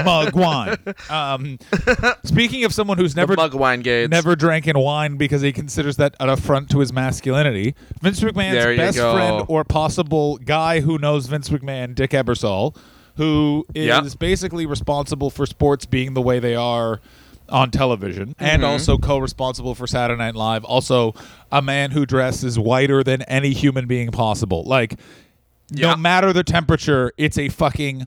Mug 0.05 0.34
wine. 0.37 0.76
Um, 1.11 1.58
speaking 2.25 2.64
of 2.64 2.73
someone 2.73 2.99
who's 2.99 3.17
never 3.17 3.34
mug 3.34 3.55
wine 3.55 3.81
gauge. 3.82 4.11
never 4.11 4.37
drank 4.37 4.67
in 4.67 4.78
wine 4.78 5.17
because 5.17 5.43
he 5.43 5.52
considers 5.52 5.96
that 5.96 6.14
an 6.20 6.28
affront 6.28 6.70
to 6.70 6.81
his 6.81 6.93
masculinity. 6.93 7.75
Vince 8.02 8.20
McMahon's 8.20 8.76
best 8.76 8.96
go. 8.99 9.12
friend 9.14 9.44
or 9.49 9.64
possible 9.64 10.38
guy 10.38 10.81
who 10.81 10.98
knows 10.98 11.27
Vince 11.27 11.48
McMahon, 11.48 11.94
Dick 11.94 12.10
Ebersol, 12.10 12.77
who 13.17 13.65
is 13.74 13.86
Yeah. 13.86 14.00
basically 14.19 14.67
responsible 14.67 15.31
for 15.31 15.46
sports 15.46 15.86
being 15.86 16.15
the 16.15 16.22
way 16.22 16.39
they 16.39 16.55
are 16.55 17.00
on 17.48 17.70
television 17.70 18.34
and 18.39 18.62
Mm-hmm. 18.62 18.70
also 18.72 18.98
co-responsible 18.98 19.74
for 19.77 19.86
Saturday 19.86 20.19
Night 20.19 20.34
Live. 20.34 20.65
Also 20.65 21.15
a 21.53 21.62
man 21.62 21.93
who 21.93 22.05
dresses 22.05 22.58
whiter 22.58 23.05
than 23.05 23.22
any 23.22 23.53
human 23.53 23.86
being 23.86 24.10
possible. 24.10 24.65
Like 24.65 24.98
Yeah. 25.70 25.91
no 25.93 25.96
matter 25.96 26.32
the 26.32 26.43
temperature, 26.44 27.12
it's 27.17 27.39
a 27.39 27.48
fucking 27.48 28.06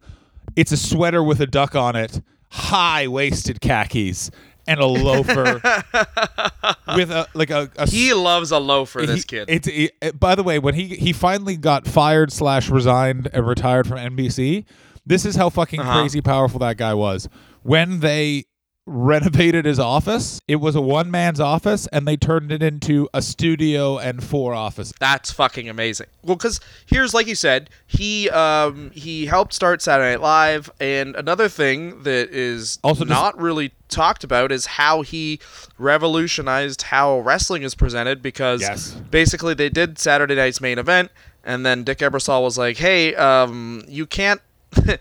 it's 0.55 0.71
a 0.71 0.77
sweater 0.77 1.23
with 1.23 1.39
a 1.41 1.47
duck 1.47 1.75
on 1.75 1.95
it, 1.95 2.21
high-waisted 2.51 3.61
khakis 3.61 4.31
and 4.67 4.79
a 4.79 4.85
loafer 4.85 5.53
with 6.95 7.11
a 7.11 7.27
like 7.33 7.49
a, 7.49 7.69
a 7.77 7.89
He 7.89 8.13
loves 8.13 8.51
a 8.51 8.59
loafer. 8.59 9.05
This 9.05 9.25
kid. 9.25 9.45
It's 9.49 9.67
he- 9.67 9.91
uh, 10.01 10.11
by 10.11 10.35
the 10.35 10.43
way, 10.43 10.59
when 10.59 10.75
he 10.75 10.87
he 10.87 11.13
finally 11.13 11.57
got 11.57 11.87
fired 11.87 12.31
slash 12.31 12.69
resigned 12.69 13.29
and 13.33 13.47
retired 13.47 13.87
from 13.87 13.97
NBC, 13.97 14.65
this 15.05 15.25
is 15.25 15.35
how 15.35 15.49
fucking 15.49 15.79
Uh-huh. 15.79 15.99
crazy 16.01 16.21
powerful 16.21 16.59
that 16.59 16.77
guy 16.77 16.93
was. 16.93 17.27
When 17.63 17.99
they 17.99 18.45
renovated 18.89 19.65
his 19.65 19.79
office, 19.79 20.41
it 20.47 20.57
was 20.57 20.75
a 20.75 20.81
one 20.81 21.11
man's 21.11 21.39
office, 21.39 21.87
and 21.87 22.07
they 22.07 22.17
turned 22.17 22.51
it 22.51 22.63
into 22.63 23.07
a 23.13 23.21
studio 23.21 23.97
and 23.99 24.23
four 24.23 24.53
offices. 24.53 24.93
That's 24.99 25.31
fucking 25.31 25.69
amazing. 25.69 26.07
Well, 26.23 26.35
because 26.35 26.59
here's 26.87 27.13
like 27.13 27.27
you 27.27 27.35
said, 27.35 27.69
he 27.87 28.29
um 28.31 28.91
he 28.93 29.27
helped 29.27 29.53
start 29.53 29.81
Saturday 29.81 30.11
Night 30.11 30.21
Live, 30.21 30.71
and 30.79 31.15
another 31.15 31.47
thing 31.47 32.03
that 32.03 32.29
is 32.31 32.79
Also 32.83 33.05
just- 33.05 33.09
not 33.09 33.39
really 33.39 33.71
talked 33.89 34.23
about 34.23 34.51
is 34.51 34.65
how 34.65 35.01
he 35.01 35.39
revolutionized 35.77 36.83
how 36.83 37.19
wrestling 37.19 37.63
is 37.63 37.75
presented. 37.75 38.21
Because 38.21 38.61
Yes. 38.61 38.91
basically 39.11 39.53
they 39.53 39.69
did 39.69 39.99
Saturday 39.99 40.35
night's 40.35 40.61
main 40.61 40.79
event, 40.79 41.11
and 41.43 41.65
then 41.65 41.83
Dick 41.83 41.99
Ebersol 41.99 42.41
was 42.43 42.57
like, 42.57 42.77
"Hey, 42.77 43.13
um, 43.15 43.83
you 43.87 44.05
can't." 44.05 44.41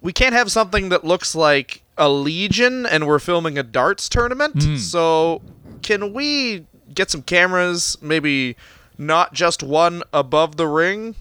We 0.00 0.12
can't 0.12 0.32
have 0.32 0.50
something 0.52 0.90
that 0.90 1.04
looks 1.04 1.34
like 1.34 1.82
a 1.98 2.08
legion 2.08 2.86
and 2.86 3.06
we're 3.06 3.18
filming 3.18 3.58
a 3.58 3.62
darts 3.62 4.08
tournament. 4.08 4.62
Hmm. 4.62 4.76
So, 4.76 5.42
can 5.82 6.12
we 6.12 6.66
get 6.94 7.10
some 7.10 7.22
cameras, 7.22 7.96
maybe 8.00 8.56
not 8.96 9.32
just 9.34 9.62
one 9.62 10.02
above 10.12 10.56
the 10.56 10.66
ring, 10.66 11.14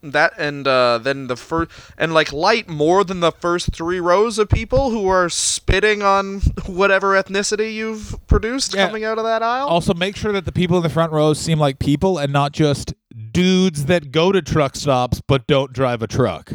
that 0.00 0.32
and 0.38 0.66
uh, 0.68 0.98
then 0.98 1.26
the 1.26 1.34
first 1.36 1.70
and 1.98 2.14
like 2.14 2.32
light 2.32 2.68
more 2.68 3.02
than 3.02 3.18
the 3.18 3.32
first 3.32 3.72
three 3.74 3.98
rows 3.98 4.38
of 4.38 4.48
people 4.48 4.90
who 4.90 5.08
are 5.08 5.28
spitting 5.28 6.02
on 6.02 6.40
whatever 6.66 7.20
ethnicity 7.20 7.74
you've 7.74 8.14
produced 8.28 8.74
Yeah. 8.74 8.86
coming 8.86 9.04
out 9.04 9.18
of 9.18 9.24
that 9.24 9.42
aisle. 9.42 9.66
Also, 9.66 9.94
make 9.94 10.14
sure 10.16 10.30
that 10.32 10.44
the 10.44 10.52
people 10.52 10.76
in 10.76 10.84
the 10.84 10.88
front 10.88 11.10
rows 11.12 11.40
seem 11.40 11.58
like 11.58 11.80
people 11.80 12.16
and 12.18 12.32
not 12.32 12.52
just 12.52 12.94
dudes 13.32 13.86
that 13.86 14.12
go 14.12 14.30
to 14.30 14.40
truck 14.40 14.76
stops 14.76 15.20
but 15.26 15.46
don't 15.48 15.72
drive 15.72 16.00
a 16.00 16.06
truck. 16.06 16.52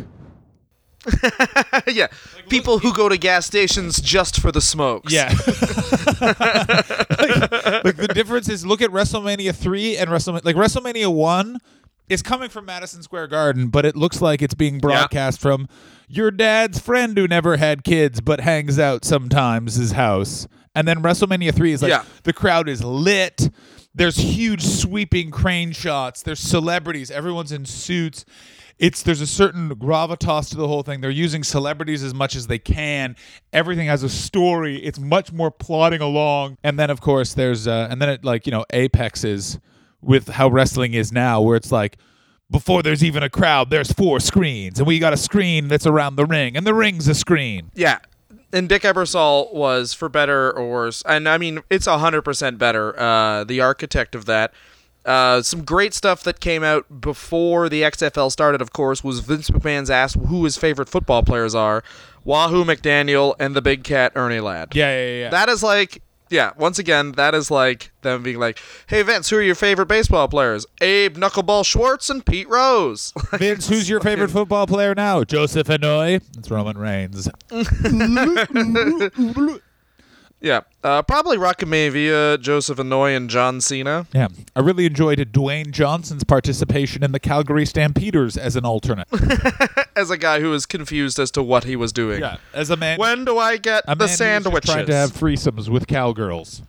yeah, 1.88 2.08
people 2.50 2.80
who 2.80 2.94
go 2.94 3.10
to 3.10 3.18
gas 3.18 3.46
stations 3.46 4.00
just 4.02 4.40
for 4.40 4.52
the 4.52 4.62
smokes. 4.62 5.12
Yeah. 5.12 5.30
like, 6.22 7.84
like, 7.84 7.96
the 7.98 8.12
difference 8.14 8.50
is 8.50 8.66
look 8.66 8.82
at 8.82 8.90
WrestleMania 8.92 9.56
3 9.56 9.98
and 9.98 10.10
WrestleMania 10.10 10.46
like 10.46 10.56
WrestleMania 10.56 11.14
1 11.14 11.58
is 12.10 12.22
coming 12.22 12.50
from 12.50 12.66
Madison 12.66 13.02
Square 13.02 13.28
Garden, 13.28 13.68
but 13.68 13.86
it 13.86 13.96
looks 13.96 14.22
like 14.22 14.42
it's 14.42 14.54
being 14.54 14.80
broadcast 14.80 15.40
from 15.40 15.68
your 16.08 16.32
dad's 16.32 16.80
friend 16.80 17.18
who 17.18 17.28
never 17.28 17.58
had 17.58 17.84
kids 17.84 18.22
but 18.22 18.42
hangs 18.42 18.78
out 18.78 19.06
sometimes 19.06 19.76
his 19.76 19.94
house. 19.94 20.48
And 20.76 20.88
then 20.88 21.02
WrestleMania 21.02 21.54
3 21.54 21.72
is 21.74 21.82
like 21.82 21.90
Yeah. 21.90 22.04
the 22.24 22.34
crowd 22.34 22.68
is 22.68 22.84
lit. 22.84 23.50
There's 23.96 24.18
huge 24.18 24.64
sweeping 24.66 25.30
crane 25.32 25.72
shots. 25.72 26.24
There's 26.24 26.40
celebrities. 26.40 27.12
Everyone's 27.12 27.52
in 27.52 27.66
suits. 27.66 28.26
It's 28.80 29.04
there's 29.04 29.22
a 29.22 29.28
certain 29.28 29.70
gravitas 29.70 30.50
to 30.50 30.58
the 30.58 30.68
whole 30.68 30.84
thing. 30.84 31.02
They're 31.02 31.12
using 31.12 31.44
celebrities 31.44 32.04
as 32.04 32.14
much 32.14 32.36
as 32.36 32.48
they 32.48 32.60
can. 32.60 33.16
Everything 33.52 33.88
has 33.88 34.04
a 34.04 34.10
story. 34.10 34.78
It's 34.78 35.00
much 35.00 35.32
more 35.32 35.52
plodding 35.52 36.02
along. 36.02 36.58
And 36.64 36.78
then 36.80 36.90
of 36.90 37.02
course 37.02 37.34
there's 37.34 37.68
uh, 37.68 37.88
and 37.90 38.02
then 38.02 38.10
it 38.10 38.26
like 38.26 38.46
you 38.46 38.52
know 38.52 38.66
apexes 38.74 39.60
with 40.02 40.28
how 40.28 40.50
wrestling 40.50 40.94
is 40.94 41.12
now, 41.12 41.42
where 41.42 41.56
it's 41.56 41.72
like 41.72 41.98
before 42.54 42.84
there's 42.84 43.04
even 43.04 43.24
a 43.24 43.30
crowd, 43.30 43.70
there's 43.70 43.92
four 43.92 44.20
screens, 44.20 44.80
and 44.80 44.88
we 44.88 45.00
got 45.00 45.14
a 45.14 45.18
screen 45.18 45.68
that's 45.68 45.88
around 45.88 46.16
the 46.16 46.26
ring, 46.26 46.56
and 46.56 46.68
the 46.68 46.74
ring's 46.74 47.08
a 47.08 47.16
screen. 47.16 47.72
Yeah. 47.74 48.00
And 48.52 48.70
Dick 48.70 48.84
Ebersol 48.84 49.52
was, 49.52 49.94
for 49.94 50.10
better 50.10 50.52
or 50.52 50.70
worse, 50.70 51.02
and 51.08 51.28
I 51.28 51.40
mean, 51.40 51.62
it's 51.72 51.88
100% 51.88 52.58
better, 52.60 53.00
uh, 53.00 53.44
the 53.44 53.62
architect 53.62 54.14
of 54.14 54.26
that. 54.26 54.54
Uh, 55.06 55.42
some 55.42 55.64
great 55.64 55.94
stuff 55.94 56.24
that 56.24 56.40
came 56.40 56.64
out 56.64 57.02
before 57.02 57.68
the 57.68 57.82
XFL 57.82 58.32
started, 58.32 58.62
of 58.62 58.72
course, 58.72 59.04
was 59.04 59.20
Vince 59.20 59.50
McMahon's 59.50 59.90
asked 59.90 60.16
who 60.16 60.46
his 60.46 60.58
favorite 60.58 60.88
football 60.88 61.24
players 61.24 61.54
are 61.54 61.84
Wahoo 62.24 62.64
McDaniel 62.64 63.36
and 63.40 63.56
the 63.56 63.62
big 63.62 63.84
cat 63.84 64.14
Ernie 64.16 64.40
Ladd. 64.40 64.76
Yeah, 64.76 64.98
yeah, 64.98 65.20
yeah. 65.24 65.30
That 65.30 65.50
is 65.50 65.62
like, 65.62 66.02
yeah, 66.30 66.52
once 66.58 66.80
again, 66.80 67.12
that 67.14 67.36
is 67.36 67.52
like 67.52 67.92
them 68.02 68.24
being 68.24 68.40
like, 68.40 68.60
hey, 68.88 69.02
Vince, 69.04 69.30
who 69.30 69.38
are 69.38 69.42
your 69.42 69.56
favorite 69.56 69.88
baseball 69.88 70.28
players? 70.28 70.66
Abe 70.80 71.18
Knuckleball 71.18 71.66
Schwartz 71.66 72.10
and 72.10 72.26
Pete 72.26 72.48
Rose. 72.48 73.14
Vince, 73.34 73.68
who's 73.68 73.90
your 73.90 74.00
favorite 74.00 74.32
football 74.32 74.68
player 74.68 74.96
now? 74.96 75.24
Joseph 75.24 75.68
Anoa'i. 75.68 76.22
It's 76.38 76.50
Roman 76.50 76.78
Reigns. 76.78 77.30
yeah. 80.44 80.62
Uh, 80.84 81.02
probably 81.02 81.38
Rocky 81.38 81.66
Maivia, 81.66 82.40
Joseph 82.40 82.78
Anoa'i, 82.78 83.16
and 83.16 83.30
John 83.30 83.62
Cena. 83.62 84.06
Yeah, 84.14 84.28
I 84.56 84.60
really 84.60 84.86
enjoyed 84.86 85.18
Dwayne 85.32 85.72
Johnson's 85.72 86.26
participation 86.26 87.02
in 87.02 87.14
the 87.14 87.20
Calgary 87.20 87.66
Stampeders 87.66 88.38
as 88.38 88.58
an 88.58 88.66
alternate. 88.66 89.08
as 89.96 90.12
a 90.12 90.18
guy 90.18 90.42
who 90.42 90.50
was 90.50 90.66
confused 90.66 91.18
as 91.18 91.32
to 91.32 91.42
what 91.42 91.64
he 91.64 91.78
was 91.78 91.94
doing. 91.94 92.20
yeah, 92.20 92.38
as 92.54 92.70
a 92.70 92.76
man. 92.76 93.00
When 93.00 93.24
do 93.24 93.40
I 93.40 93.56
get 93.56 93.86
a 93.88 93.96
the 93.96 94.06
man 94.06 94.16
sandwiches? 94.16 94.70
trying 94.70 94.86
to 94.88 94.94
have 94.94 95.12
threesomes 95.12 95.70
with 95.70 95.88
cowgirls. 95.88 96.62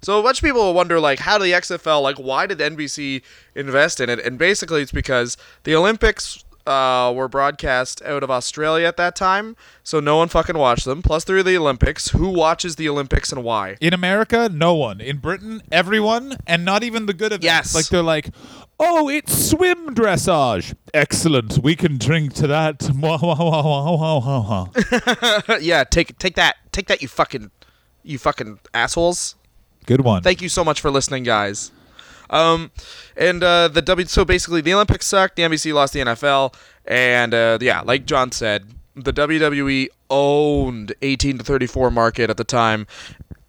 so 0.01 0.19
a 0.19 0.23
bunch 0.23 0.37
of 0.37 0.43
people 0.43 0.61
will 0.61 0.73
wonder, 0.73 0.99
like, 0.99 1.19
how 1.19 1.37
did 1.37 1.45
the 1.45 1.51
XFL, 1.53 2.01
like, 2.01 2.17
why 2.17 2.45
did 2.45 2.59
NBC 2.59 3.21
invest 3.55 3.99
in 3.99 4.09
it? 4.09 4.19
And 4.19 4.37
basically, 4.37 4.81
it's 4.81 4.91
because 4.91 5.37
the 5.63 5.75
Olympics 5.75 6.45
uh, 6.69 7.11
were 7.11 7.27
broadcast 7.27 8.01
out 8.03 8.21
of 8.23 8.29
Australia 8.29 8.85
at 8.85 8.95
that 8.97 9.15
time, 9.15 9.55
so 9.83 9.99
no 9.99 10.17
one 10.17 10.27
fucking 10.27 10.57
watched 10.57 10.85
them. 10.85 11.01
Plus, 11.01 11.23
they're 11.23 11.41
the 11.41 11.57
Olympics. 11.57 12.09
Who 12.09 12.29
watches 12.29 12.75
the 12.75 12.87
Olympics 12.87 13.31
and 13.31 13.43
why? 13.43 13.77
In 13.81 13.93
America, 13.93 14.49
no 14.53 14.75
one. 14.75 15.01
In 15.01 15.17
Britain, 15.17 15.61
everyone, 15.71 16.37
and 16.45 16.63
not 16.63 16.83
even 16.83 17.07
the 17.07 17.13
good 17.13 17.31
events. 17.31 17.43
Yes. 17.43 17.75
Like 17.75 17.87
they're 17.87 18.03
like, 18.03 18.29
oh, 18.79 19.09
it's 19.09 19.49
swim 19.49 19.95
dressage. 19.95 20.75
Excellent. 20.93 21.57
We 21.63 21.75
can 21.75 21.97
drink 21.97 22.33
to 22.35 22.47
that. 22.47 22.87
Wah, 22.99 23.17
wah, 23.21 24.67
wah. 24.67 25.57
yeah, 25.59 25.83
take 25.83 26.17
take 26.19 26.35
that, 26.35 26.57
take 26.71 26.87
that, 26.87 27.01
you 27.01 27.07
fucking, 27.07 27.49
you 28.03 28.19
fucking 28.19 28.59
assholes. 28.73 29.35
Good 29.85 30.01
one. 30.01 30.21
Thank 30.21 30.41
you 30.41 30.49
so 30.49 30.63
much 30.63 30.81
for 30.81 30.91
listening, 30.91 31.23
guys. 31.23 31.71
Um, 32.29 32.71
and 33.15 33.43
uh, 33.43 33.67
the 33.67 33.81
W. 33.81 34.07
So 34.07 34.25
basically, 34.25 34.61
the 34.61 34.73
Olympics 34.73 35.07
sucked. 35.07 35.35
The 35.35 35.43
NBC 35.43 35.73
lost 35.73 35.93
the 35.93 35.99
NFL, 36.01 36.53
and 36.85 37.33
uh, 37.33 37.57
yeah, 37.61 37.81
like 37.81 38.05
John 38.05 38.31
said, 38.31 38.65
the 38.95 39.13
WWE 39.13 39.87
owned 40.09 40.93
18 41.01 41.39
to 41.39 41.43
34 41.43 41.91
market 41.91 42.29
at 42.29 42.37
the 42.37 42.43
time. 42.43 42.87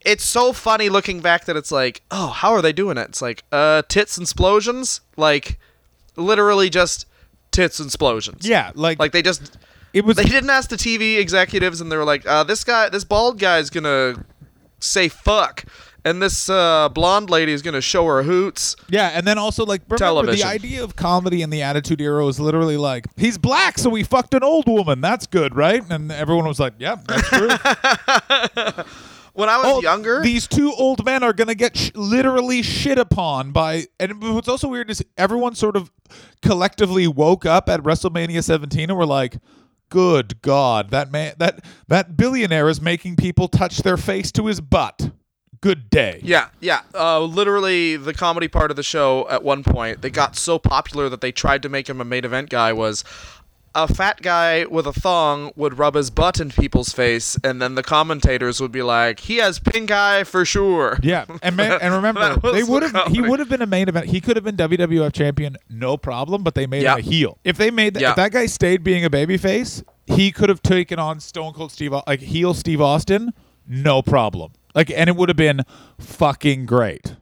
It's 0.02 0.24
so 0.24 0.52
funny 0.52 0.88
looking 0.88 1.20
back 1.20 1.44
that 1.44 1.56
it's 1.56 1.70
like, 1.70 2.02
oh, 2.10 2.28
how 2.28 2.52
are 2.52 2.62
they 2.62 2.72
doing 2.72 2.96
it? 2.96 3.08
It's 3.10 3.20
like, 3.20 3.44
uh, 3.52 3.82
tits 3.88 4.16
and 4.16 4.24
explosions, 4.24 5.02
like 5.16 5.58
literally 6.16 6.70
just 6.70 7.06
tits 7.50 7.80
and 7.80 7.88
explosions. 7.88 8.48
yeah, 8.48 8.72
like, 8.74 8.98
like 8.98 9.12
they 9.12 9.22
just 9.22 9.58
it 9.92 10.04
was. 10.04 10.16
they 10.16 10.24
didn't 10.24 10.50
ask 10.50 10.70
the 10.70 10.76
TV 10.76 11.18
executives, 11.18 11.80
and 11.80 11.90
they 11.90 11.96
were 11.96 12.04
like, 12.04 12.26
uh, 12.26 12.44
"This 12.44 12.64
guy, 12.64 12.88
this 12.88 13.04
bald 13.04 13.38
guy's 13.38 13.70
gonna 13.70 14.24
say 14.78 15.08
fuck, 15.08 15.64
and 16.04 16.22
this 16.22 16.48
uh, 16.50 16.88
blonde 16.90 17.30
lady 17.30 17.52
is 17.52 17.62
gonna 17.62 17.80
show 17.80 18.06
her 18.06 18.22
hoots." 18.22 18.76
Yeah, 18.88 19.10
and 19.14 19.26
then 19.26 19.38
also 19.38 19.64
like 19.64 19.82
remember 19.82 19.96
Television. 19.98 20.46
the 20.46 20.52
idea 20.52 20.82
of 20.84 20.96
comedy 20.96 21.42
in 21.42 21.50
the 21.50 21.62
Attitude 21.62 22.00
Era 22.00 22.24
was 22.24 22.38
literally 22.40 22.76
like 22.76 23.06
he's 23.16 23.38
black, 23.38 23.78
so 23.78 23.90
we 23.90 24.02
fucked 24.02 24.34
an 24.34 24.42
old 24.42 24.66
woman. 24.66 25.00
That's 25.00 25.26
good, 25.26 25.54
right? 25.54 25.82
And 25.90 26.10
everyone 26.12 26.46
was 26.46 26.60
like, 26.60 26.74
"Yeah, 26.78 26.96
that's 27.06 27.28
true." 27.28 27.48
When 29.32 29.48
I 29.48 29.58
was 29.58 29.66
Oh, 29.66 29.80
younger, 29.80 30.20
these 30.22 30.48
two 30.48 30.72
old 30.72 31.04
men 31.04 31.22
are 31.22 31.32
gonna 31.32 31.54
get 31.54 31.76
sh- 31.76 31.92
literally 31.94 32.62
shit 32.62 32.98
upon 32.98 33.52
by. 33.52 33.86
And 34.00 34.20
what's 34.20 34.48
also 34.48 34.66
weird 34.66 34.90
is 34.90 35.04
everyone 35.16 35.54
sort 35.54 35.76
of 35.76 35.90
collectively 36.42 37.06
woke 37.06 37.46
up 37.46 37.68
at 37.68 37.80
WrestleMania 37.80 38.42
17 38.42 38.90
and 38.90 38.98
were 38.98 39.06
like. 39.06 39.38
Good 39.88 40.40
God, 40.40 40.90
that 40.90 41.10
man, 41.10 41.34
that 41.38 41.64
that 41.88 42.16
billionaire 42.16 42.68
is 42.68 42.80
making 42.80 43.16
people 43.16 43.48
touch 43.48 43.78
their 43.78 43.96
face 43.96 44.30
to 44.32 44.46
his 44.46 44.60
butt. 44.60 45.10
Good 45.62 45.90
day. 45.90 46.20
yeah, 46.24 46.48
yeah, 46.60 46.80
uh, 46.94 47.20
literally 47.20 47.96
the 47.98 48.14
comedy 48.14 48.48
part 48.48 48.70
of 48.70 48.76
the 48.78 48.82
show 48.82 49.26
at 49.28 49.42
one 49.42 49.62
point 49.62 50.00
they 50.00 50.08
got 50.08 50.34
so 50.36 50.58
popular 50.58 51.08
that 51.10 51.20
they 51.20 51.32
tried 51.32 51.62
to 51.62 51.68
make 51.68 51.88
him 51.88 52.00
a 52.00 52.04
main 52.04 52.24
event 52.24 52.48
guy 52.50 52.72
was. 52.72 53.04
A 53.72 53.86
fat 53.86 54.20
guy 54.20 54.64
with 54.64 54.84
a 54.88 54.92
thong 54.92 55.52
would 55.54 55.78
rub 55.78 55.94
his 55.94 56.10
butt 56.10 56.40
in 56.40 56.50
people's 56.50 56.92
face, 56.92 57.38
and 57.44 57.62
then 57.62 57.76
the 57.76 57.84
commentators 57.84 58.60
would 58.60 58.72
be 58.72 58.82
like, 58.82 59.20
"He 59.20 59.36
has 59.36 59.60
pink 59.60 59.92
eye 59.92 60.24
for 60.24 60.44
sure." 60.44 60.98
Yeah, 61.04 61.24
and 61.40 61.54
man, 61.54 61.78
and 61.80 61.94
remember, 61.94 62.34
they 62.52 62.64
would 62.64 62.82
have. 62.82 63.06
He 63.12 63.20
would 63.20 63.38
have 63.38 63.48
been 63.48 63.62
a 63.62 63.66
main 63.68 63.88
event. 63.88 64.06
He 64.06 64.20
could 64.20 64.34
have 64.36 64.44
been 64.44 64.56
WWF 64.56 65.12
champion, 65.12 65.56
no 65.68 65.96
problem. 65.96 66.42
But 66.42 66.56
they 66.56 66.66
made 66.66 66.82
Yeah. 66.82 66.94
him 66.94 66.98
a 66.98 67.02
heel. 67.02 67.38
If 67.44 67.58
they 67.58 67.70
made 67.70 67.94
that, 67.94 68.00
Yeah. 68.00 68.10
if 68.10 68.16
that 68.16 68.32
guy 68.32 68.46
stayed 68.46 68.82
being 68.82 69.04
a 69.04 69.10
babyface, 69.10 69.84
he 70.06 70.32
could 70.32 70.48
have 70.48 70.64
taken 70.64 70.98
on 70.98 71.20
Stone 71.20 71.52
Cold 71.52 71.70
Steve, 71.70 71.94
like 72.08 72.18
heel 72.18 72.54
Steve 72.54 72.80
Austin, 72.80 73.32
no 73.68 74.02
problem. 74.02 74.50
Like, 74.74 74.90
and 74.90 75.08
it 75.08 75.16
would 75.16 75.28
have 75.28 75.36
been 75.36 75.62
fucking 75.98 76.66
great. 76.66 77.16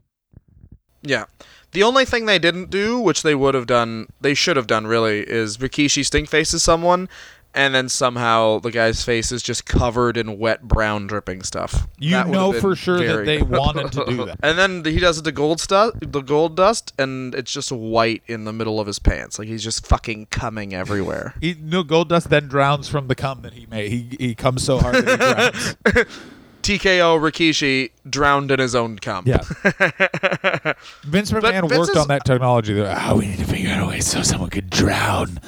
Yeah. 1.03 1.25
The 1.73 1.83
only 1.83 2.05
thing 2.05 2.27
they 2.27 2.39
didn't 2.39 2.71
do, 2.71 2.99
which 2.99 3.23
they 3.23 3.35
would 3.35 3.55
have 3.55 3.67
done, 3.67 4.07
they 4.21 4.35
should 4.35 4.57
have 4.57 4.67
done 4.67 4.87
really, 4.87 5.21
is 5.21 5.59
Rikishi 5.59 6.05
stink 6.05 6.29
faces 6.29 6.63
someone, 6.63 7.09
and 7.55 7.75
then 7.75 7.89
somehow 7.89 8.59
the 8.59 8.71
guy's 8.71 9.05
face 9.05 9.33
is 9.33 9.43
just 9.43 9.67
covered 9.67 10.17
in 10.17 10.39
wet 10.39 10.63
brown 10.63 11.07
dripping 11.07 11.43
stuff. 11.43 11.87
You 11.99 12.13
That 12.13 12.29
know 12.29 12.53
for 12.53 12.75
sure 12.75 13.05
that 13.05 13.27
they 13.27 13.43
wanted 13.43 13.93
to 13.93 14.05
do 14.07 14.25
that. 14.27 14.39
And 14.43 14.59
then 14.59 14.85
he 14.85 14.99
does 14.99 15.19
it 15.19 15.25
to 15.25 15.33
gold 15.33 15.67
dust, 15.67 15.95
the 16.01 16.23
gold 16.23 16.57
dust, 16.57 16.95
and 16.99 17.35
it's 17.35 17.53
just 17.53 17.71
white 17.71 18.23
in 18.27 18.45
the 18.45 18.53
middle 18.53 18.81
of 18.81 18.87
his 18.87 18.99
pants, 18.99 19.39
like 19.39 19.49
he's 19.49 19.65
just 19.65 19.87
fucking 19.87 20.27
coming 20.27 20.73
everywhere. 20.75 21.35
He, 21.41 21.55
no, 21.61 21.83
gold 21.83 22.09
dust 22.09 22.31
then 22.31 22.49
drowns 22.49 22.89
from 22.89 23.09
the 23.09 23.15
cum 23.15 23.43
that 23.43 23.55
he 23.55 23.67
made. 23.67 23.91
He 23.91 24.17
he 24.19 24.35
comes 24.35 24.63
so 24.65 24.79
hard 24.79 24.95
that 25.05 25.55
he 25.85 25.93
drowns. 25.95 26.07
TKO 26.69 27.19
Rikishi 27.21 27.91
drowned 28.09 28.51
in 28.51 28.59
his 28.59 28.75
own 28.75 28.99
cum. 28.99 29.25
Yeah. 29.27 29.39
Vince 31.05 31.31
McMahon 31.33 31.69
Vince 31.69 31.79
worked 31.79 31.91
is- 31.93 31.97
on 31.97 32.09
that 32.09 32.25
technology. 32.25 32.75
They're 32.75 32.85
like, 32.89 33.09
oh, 33.09 33.17
we 33.17 33.27
need 33.29 33.39
to 33.39 33.45
figure 33.45 33.71
out 33.71 33.83
a 33.83 33.87
way 33.87 34.01
so 34.01 34.23
someone 34.23 34.51
could 34.51 34.69
drown 34.71 35.41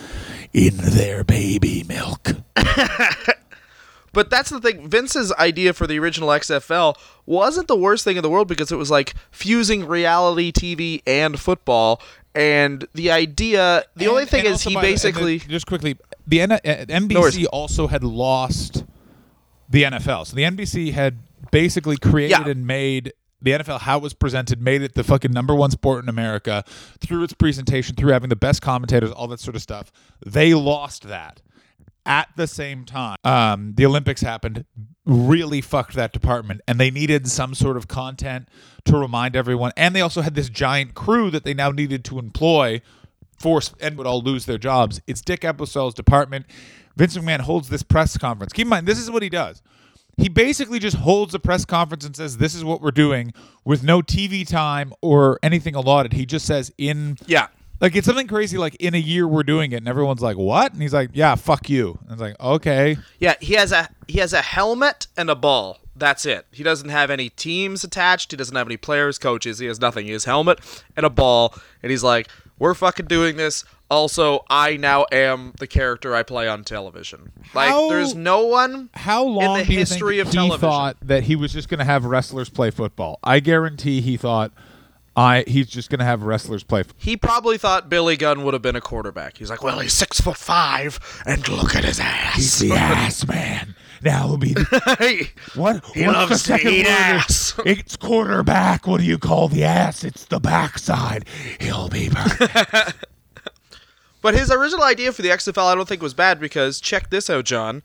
in 0.53 0.77
their 0.77 1.25
baby 1.25 1.85
milk. 1.89 2.31
But 4.13 4.29
that's 4.29 4.51
the 4.51 4.61
thing. 4.61 4.89
Vince's 4.89 5.33
idea 5.35 5.73
for 5.73 5.87
the 5.87 5.97
original 6.01 6.31
XFL 6.31 6.97
wasn't 7.27 7.69
the 7.69 7.77
worst 7.77 8.03
thing 8.03 8.17
in 8.17 8.25
the 8.25 8.29
world 8.29 8.49
because 8.49 8.73
it 8.73 8.77
was 8.77 8.91
like 8.91 9.15
fusing 9.31 9.87
reality 9.87 10.51
TV 10.51 11.01
and 11.07 11.39
football. 11.39 12.03
And 12.35 12.89
the 12.93 13.13
idea, 13.13 13.85
the 13.95 14.09
only 14.09 14.23
And- 14.23 14.31
thing 14.31 14.41
and 14.47 14.49
is 14.49 14.53
also 14.55 14.71
he 14.71 14.75
by 14.75 14.81
the- 14.81 14.87
and 14.89 14.95
basically. 14.97 15.39
just 15.39 15.69
quickly 15.69 15.97
the 16.27 16.41
N- 16.41 16.51
uh, 16.51 16.59
NBC 16.65 17.21
worries. 17.21 17.47
also 17.47 17.87
had 17.87 18.03
lost 18.03 18.83
the 19.71 19.85
NFL, 19.85 20.27
so 20.27 20.37
the 20.37 20.43
NBC 20.43 20.93
had 20.93 21.19
basically 21.51 21.97
created 21.97 22.31
Yeah. 22.47 22.49
and 22.51 22.67
made 22.67 23.13
the 23.43 23.53
NFL, 23.53 23.81
how 23.81 23.97
it 23.97 24.03
was 24.03 24.13
presented, 24.13 24.61
made 24.61 24.83
it 24.83 24.95
the 24.95 25.03
fucking 25.05 25.33
number 25.33 25.55
one 25.55 25.71
sport 25.71 26.03
in 26.05 26.09
America 26.11 26.63
through 27.01 27.23
its 27.23 27.33
presentation, 27.33 27.97
through 27.97 28.13
having 28.13 28.29
the 28.29 28.37
best 28.37 28.61
commentators, 28.61 29.11
all 29.11 29.29
that 29.29 29.41
sort 29.41 29.57
of 29.57 29.63
stuff. 29.63 29.91
They 30.27 30.53
lost 30.53 31.05
that. 31.09 31.41
At 32.05 32.29
the 32.37 32.47
same 32.47 32.85
time, 32.85 33.17
um, 33.25 33.75
the 33.77 33.87
Olympics 33.87 34.23
happened, 34.23 34.65
really 35.07 35.61
fucked 35.61 35.95
that 35.95 36.13
department, 36.13 36.61
and 36.67 36.81
they 36.81 36.91
needed 36.91 37.29
some 37.29 37.55
sort 37.55 37.77
of 37.77 37.89
content 37.89 38.49
to 38.87 38.97
remind 38.97 39.37
everyone. 39.37 39.73
And 39.77 39.95
they 39.95 40.01
also 40.01 40.23
had 40.23 40.35
this 40.35 40.49
giant 40.49 40.95
crew 40.95 41.31
that 41.31 41.45
they 41.45 41.55
now 41.55 41.71
needed 41.71 42.05
to 42.07 42.19
employ 42.19 42.81
force 43.39 43.73
and 43.81 43.97
would 43.97 44.07
all 44.07 44.23
lose 44.23 44.47
their 44.47 44.59
jobs. 44.59 45.01
It's 45.07 45.21
Dick 45.23 45.43
Ebersol's 45.43 45.95
department. 45.95 46.47
Vince 46.97 47.17
McMahon 47.17 47.41
holds 47.41 47.69
this 47.69 47.83
press 47.83 48.17
conference. 48.19 48.53
Keep 48.53 48.67
in 48.67 48.71
mind, 48.71 48.87
this 48.87 48.99
is 48.99 49.11
what 49.11 49.23
he 49.23 49.29
does. 49.29 49.63
He 50.17 50.29
basically 50.29 50.79
just 50.79 50.97
holds 50.99 51.35
a 51.35 51.39
press 51.39 51.65
conference 51.65 52.05
and 52.05 52.15
says, 52.15 52.37
"This 52.37 52.55
is 52.55 52.63
what 52.63 52.83
we're 52.83 52.91
doing," 52.91 53.33
with 53.65 53.83
no 53.83 54.03
TV 54.03 54.45
time 54.47 54.93
or 55.01 55.39
anything 55.43 55.75
allotted. 55.75 56.13
He 56.13 56.27
just 56.27 56.45
says, 56.45 56.71
"In 56.77 57.17
Yeah. 57.27 57.47
like 57.81 57.97
it's 57.97 58.07
something 58.07 58.27
crazy, 58.27 58.59
like 58.59 58.75
in 58.75 58.95
a 58.95 58.99
year 58.99 59.27
we're 59.27 59.45
doing 59.45 59.73
it," 59.73 59.77
and 59.77 59.89
everyone's 59.89 60.21
like, 60.21 60.37
"What?" 60.37 60.73
And 60.75 60.83
he's 60.83 60.93
like, 60.93 61.11
"Yeah, 61.15 61.37
fuck 61.37 61.71
you." 61.71 61.99
And 62.03 62.13
it's 62.13 62.21
like, 62.21 62.39
"Okay." 62.39 62.99
Yeah, 63.19 63.35
he 63.41 63.55
has 63.55 63.73
a 63.73 63.89
he 64.09 64.19
has 64.19 64.33
a 64.35 64.43
helmet 64.43 65.07
and 65.17 65.31
a 65.31 65.35
ball. 65.37 65.79
That's 65.97 66.27
it. 66.27 66.47
He 66.51 66.63
doesn't 66.63 66.89
have 66.91 67.11
any 67.11 67.31
teams 67.31 67.83
attached. 67.85 68.31
He 68.31 68.37
doesn't 68.37 68.57
have 68.57 68.67
any 68.67 68.77
players, 68.77 69.19
coaches. 69.19 69.59
He 69.59 69.67
has 69.67 69.81
nothing. 69.81 70.05
He 70.07 70.13
has 70.13 70.25
helmet 70.25 70.59
and 70.97 71.07
a 71.07 71.11
ball, 71.11 71.55
and 71.83 71.91
he's 71.91 72.03
like, 72.03 72.29
"We're 72.59 72.75
fucking 72.75 73.07
doing 73.07 73.37
this." 73.37 73.65
Also, 73.91 74.45
I 74.49 74.77
now 74.77 75.05
am 75.11 75.53
the 75.59 75.67
character 75.67 76.15
I 76.15 76.23
play 76.23 76.47
on 76.49 76.63
television. 76.65 77.33
Like, 77.55 77.71
How- 77.71 77.89
there's 77.89 78.15
no 78.15 78.47
one 78.47 78.89
How 78.95 79.25
long 79.25 79.61
in 79.61 79.67
the 79.67 79.73
history 79.73 80.21
of 80.21 80.29
he 80.29 80.35
television. 80.35 80.61
thought 80.61 80.97
that 81.03 81.25
he 81.25 81.35
was 81.37 81.53
just 81.53 81.69
going 81.69 81.79
to 81.79 81.85
have 81.85 82.05
wrestlers 82.05 82.49
play 82.49 82.71
football? 82.71 83.19
I 83.25 83.41
guarantee 83.41 84.01
he 84.01 84.17
thought, 84.17 84.53
"I 85.17 85.45
he's 85.49 85.67
just 85.67 85.91
going 85.91 85.99
to 85.99 86.05
have 86.05 86.23
wrestlers 86.23 86.63
play." 86.63 86.85
He 86.97 87.17
probably 87.17 87.59
thought 87.59 87.89
Billy 87.89 88.17
Gunn 88.17 88.45
would 88.45 88.55
have 88.55 88.63
been 88.63 88.77
a 88.77 88.81
quarterback. 88.81 89.39
He's 89.39 89.51
like, 89.51 89.63
well, 89.65 89.81
he's 89.81 89.93
six 89.93 90.21
foot 90.21 90.37
five, 90.37 91.01
and 91.27 91.47
look 91.49 91.75
at 91.75 91.85
his 91.85 91.99
ass. 91.99 92.37
He's 92.37 92.59
the 92.61 92.73
ass 92.73 93.27
man. 93.27 93.75
Now 94.03 94.29
he'll 94.29 94.37
be 94.39 94.55
the 94.55 94.97
Hey, 94.99 95.31
What? 95.55 95.85
He 95.95 96.07
What's 96.07 96.17
loves 96.17 96.31
the 96.31 96.35
to 96.37 96.39
second 96.59 96.73
eat 96.73 96.87
word? 96.87 96.93
ass. 96.93 97.55
It's 97.67 97.97
quarterback. 97.97 98.87
What 98.87 99.01
do 99.01 99.05
you 99.07 99.19
call 99.19 99.49
the 99.49 99.65
ass? 99.65 100.05
It's 100.05 100.25
the 100.25 100.39
backside. 100.41 101.27
He'll 101.61 101.89
be 101.91 102.09
perfect. 102.09 102.95
But 104.23 104.35
his 104.35 104.51
original 104.51 104.85
idea 104.85 105.13
for 105.13 105.23
the 105.23 105.29
XFL, 105.31 105.73
I 105.73 105.75
don't 105.75 105.89
think 105.89 106.03
was 106.03 106.15
bad 106.15 106.41
because 106.41 106.81
check 106.81 107.11
this 107.11 107.31
out, 107.31 107.45
John. 107.45 107.83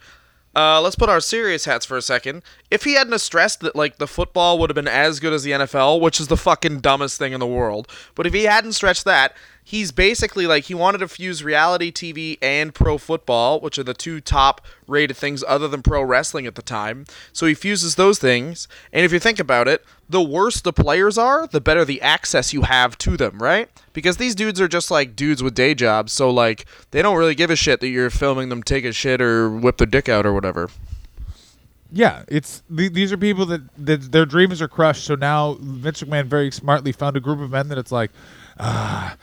Uh, 0.56 0.80
let's 0.80 0.96
put 0.96 1.10
our 1.10 1.20
serious 1.20 1.66
hats 1.66 1.86
for 1.86 1.98
a 1.98 2.02
second. 2.02 2.42
If 2.72 2.86
he 2.86 2.94
hadn't 2.94 3.20
stressed 3.20 3.60
that 3.60 3.76
like 3.76 3.98
the 3.98 4.08
football 4.08 4.58
would 4.60 4.70
have 4.70 4.76
been 4.76 4.88
as 4.88 5.20
good 5.20 5.34
as 5.34 5.44
the 5.44 5.52
NFL, 5.52 6.00
which 6.00 6.20
is 6.20 6.28
the 6.30 6.38
fucking 6.38 6.80
dumbest 6.80 7.18
thing 7.18 7.34
in 7.34 7.42
the 7.42 7.48
world, 7.48 7.90
but 8.16 8.26
if 8.26 8.34
he 8.34 8.44
hadn't 8.44 8.72
stretched 8.72 9.04
that, 9.04 9.36
he's 9.68 9.92
basically 9.92 10.46
like 10.46 10.66
he 10.66 10.76
wanted 10.76 11.00
to 11.00 11.08
fuse 11.08 11.44
reality 11.44 11.92
TV 11.92 12.38
and 12.42 12.74
pro 12.74 12.98
football, 12.98 13.60
which 13.60 13.78
are 13.80 13.84
the 13.84 13.96
two 13.96 14.22
top 14.22 14.62
rated 14.88 15.18
things 15.18 15.44
other 15.48 15.68
than 15.68 15.82
pro 15.82 16.04
wrestling 16.04 16.46
at 16.46 16.54
the 16.54 16.62
time. 16.62 17.06
So 17.34 17.48
he 17.48 17.56
fuses 17.56 17.96
those 17.96 18.20
things, 18.20 18.68
and 18.94 19.04
if 19.04 19.12
you 19.12 19.20
think 19.20 19.40
about 19.40 19.68
it, 19.68 19.84
the 20.08 20.22
worse 20.22 20.62
the 20.62 20.72
players 20.72 21.18
are, 21.18 21.48
the 21.48 21.60
better 21.60 21.84
the 21.84 22.00
access 22.02 22.54
you 22.54 22.62
have 22.62 22.96
to 23.00 23.18
them, 23.18 23.40
right? 23.40 23.68
Because 23.92 24.18
these 24.18 24.36
dudes 24.36 24.62
are 24.62 24.68
just 24.68 24.92
like 24.92 25.16
dudes 25.16 25.42
with 25.42 25.56
day 25.56 25.74
jobs, 25.74 26.14
so 26.14 26.30
like 26.30 26.66
they 26.92 27.02
don't 27.02 27.18
really 27.18 27.36
give 27.36 27.50
a 27.50 27.56
shit 27.56 27.80
that 27.80 27.88
you're 27.88 28.12
filming 28.12 28.50
them 28.50 28.62
take 28.62 28.86
a 28.86 28.92
shit 28.92 29.20
or 29.20 29.50
whip 29.50 29.78
their 29.78 29.88
dick 29.88 30.08
out 30.08 30.26
or 30.28 30.34
whatever. 30.34 30.70
yeah, 31.92 32.24
it's 32.28 32.62
th- 32.76 32.94
these 32.94 33.12
are 33.12 33.18
people 33.18 33.48
that, 33.48 33.62
that 33.78 34.12
their 34.12 34.26
dreams 34.28 34.62
are 34.62 34.68
crushed. 34.68 35.06
So 35.06 35.16
now 35.16 35.58
Vince 35.60 36.04
McMahon 36.04 36.26
very 36.28 36.52
smartly 36.52 36.92
found 36.92 37.18
a 37.18 37.20
group 37.20 37.40
of 37.40 37.50
men 37.50 37.70
that 37.70 37.78
it's 37.80 37.92
like, 37.92 38.12
ah, 38.60 39.16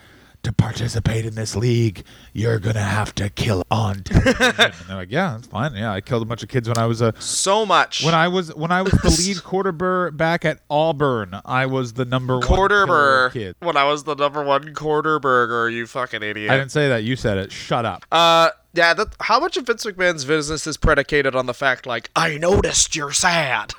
to 0.42 0.52
participate 0.52 1.25
in 1.25 1.34
this 1.34 1.54
league, 1.54 2.04
you're 2.32 2.58
gonna 2.58 2.80
have 2.80 3.14
to 3.16 3.28
kill 3.30 3.62
on 3.70 4.02
television. 4.02 4.54
and 4.58 4.75
they're 4.88 4.96
like, 4.96 5.11
yeah, 5.12 5.32
that's 5.32 5.46
fine. 5.46 5.75
Yeah, 5.75 5.92
I 5.92 6.00
killed 6.00 6.22
a 6.22 6.25
bunch 6.26 6.42
of 6.42 6.49
kids 6.49 6.68
when 6.68 6.78
I 6.78 6.87
was 6.87 7.00
a 7.00 7.14
So 7.18 7.64
much. 7.64 8.04
when 8.04 8.14
I 8.14 8.28
was 8.28 8.54
when 8.54 8.72
I 8.72 8.82
was 8.82 8.92
the 8.92 9.11
lead 9.26 9.42
quarterback 9.44 10.16
back 10.16 10.44
at 10.44 10.61
Auburn. 10.68 11.40
I 11.44 11.66
was 11.66 11.92
the 11.94 12.04
number 12.04 12.34
one 12.38 12.42
killer 12.46 12.87
quarter 12.87 13.30
kid. 13.30 13.56
when 13.61 13.76
I 13.76 13.84
was 13.84 14.04
the 14.04 14.14
number 14.14 14.42
one 14.42 14.75
quarter 14.75 15.18
burger, 15.18 15.70
you 15.70 15.87
fucking 15.87 16.22
idiot. 16.22 16.50
I 16.50 16.56
didn't 16.56 16.72
say 16.72 16.88
that. 16.88 17.04
You 17.04 17.16
said 17.16 17.38
it. 17.38 17.52
Shut 17.52 17.85
up. 17.85 18.05
Uh, 18.11 18.50
yeah. 18.74 18.94
That, 18.94 19.14
how 19.20 19.40
much 19.40 19.56
of 19.56 19.66
Vince 19.66 19.85
McMahon's 19.85 20.24
business 20.24 20.66
is 20.66 20.76
predicated 20.76 21.35
on 21.35 21.46
the 21.46 21.54
fact, 21.54 21.87
like, 21.87 22.11
I 22.16 22.38
noticed 22.38 22.96
you're 22.96 23.12
sad, 23.12 23.74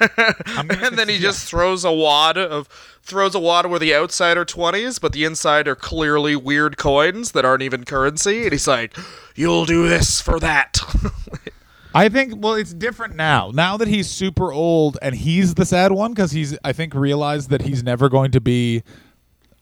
and 0.58 0.98
then 0.98 1.08
he 1.08 1.18
just 1.18 1.48
throws 1.48 1.84
a 1.84 1.92
wad 1.92 2.36
of 2.36 2.68
throws 3.02 3.34
a 3.34 3.40
wad 3.40 3.66
where 3.66 3.78
the 3.78 3.94
outside 3.94 4.36
are 4.36 4.44
twenties, 4.44 4.98
but 4.98 5.12
the 5.12 5.24
inside 5.24 5.68
are 5.68 5.76
clearly 5.76 6.36
weird 6.36 6.76
coins 6.76 7.32
that 7.32 7.44
aren't 7.44 7.62
even 7.62 7.84
currency, 7.84 8.44
and 8.44 8.52
he's 8.52 8.68
like, 8.68 8.96
"You'll 9.34 9.66
do 9.66 9.88
this 9.88 10.20
for 10.20 10.38
that." 10.40 10.80
I 11.94 12.08
think 12.08 12.34
well, 12.38 12.54
it's 12.54 12.74
different 12.74 13.14
now. 13.14 13.52
Now 13.54 13.76
that 13.76 13.86
he's 13.86 14.10
super 14.10 14.52
old 14.52 14.98
and 15.00 15.14
he's 15.14 15.54
the 15.54 15.64
sad 15.64 15.92
one 15.92 16.12
because 16.12 16.32
he's 16.32 16.58
I 16.64 16.72
think 16.72 16.92
realized 16.92 17.50
that 17.50 17.62
he's 17.62 17.84
never 17.84 18.08
going 18.08 18.32
to 18.32 18.40
be 18.40 18.82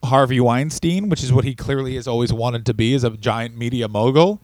Harvey 0.05 0.41
Weinstein, 0.41 1.09
which 1.09 1.23
is 1.23 1.33
what 1.33 1.45
he 1.45 1.55
clearly 1.55 1.95
has 1.97 2.07
always 2.09 2.33
wanted 2.33 2.67
to 2.67 2.75
be 2.75 2.95
as 2.95 3.05
a 3.05 3.11
giant 3.11 3.57
media 3.57 3.89
mogul. 3.89 4.41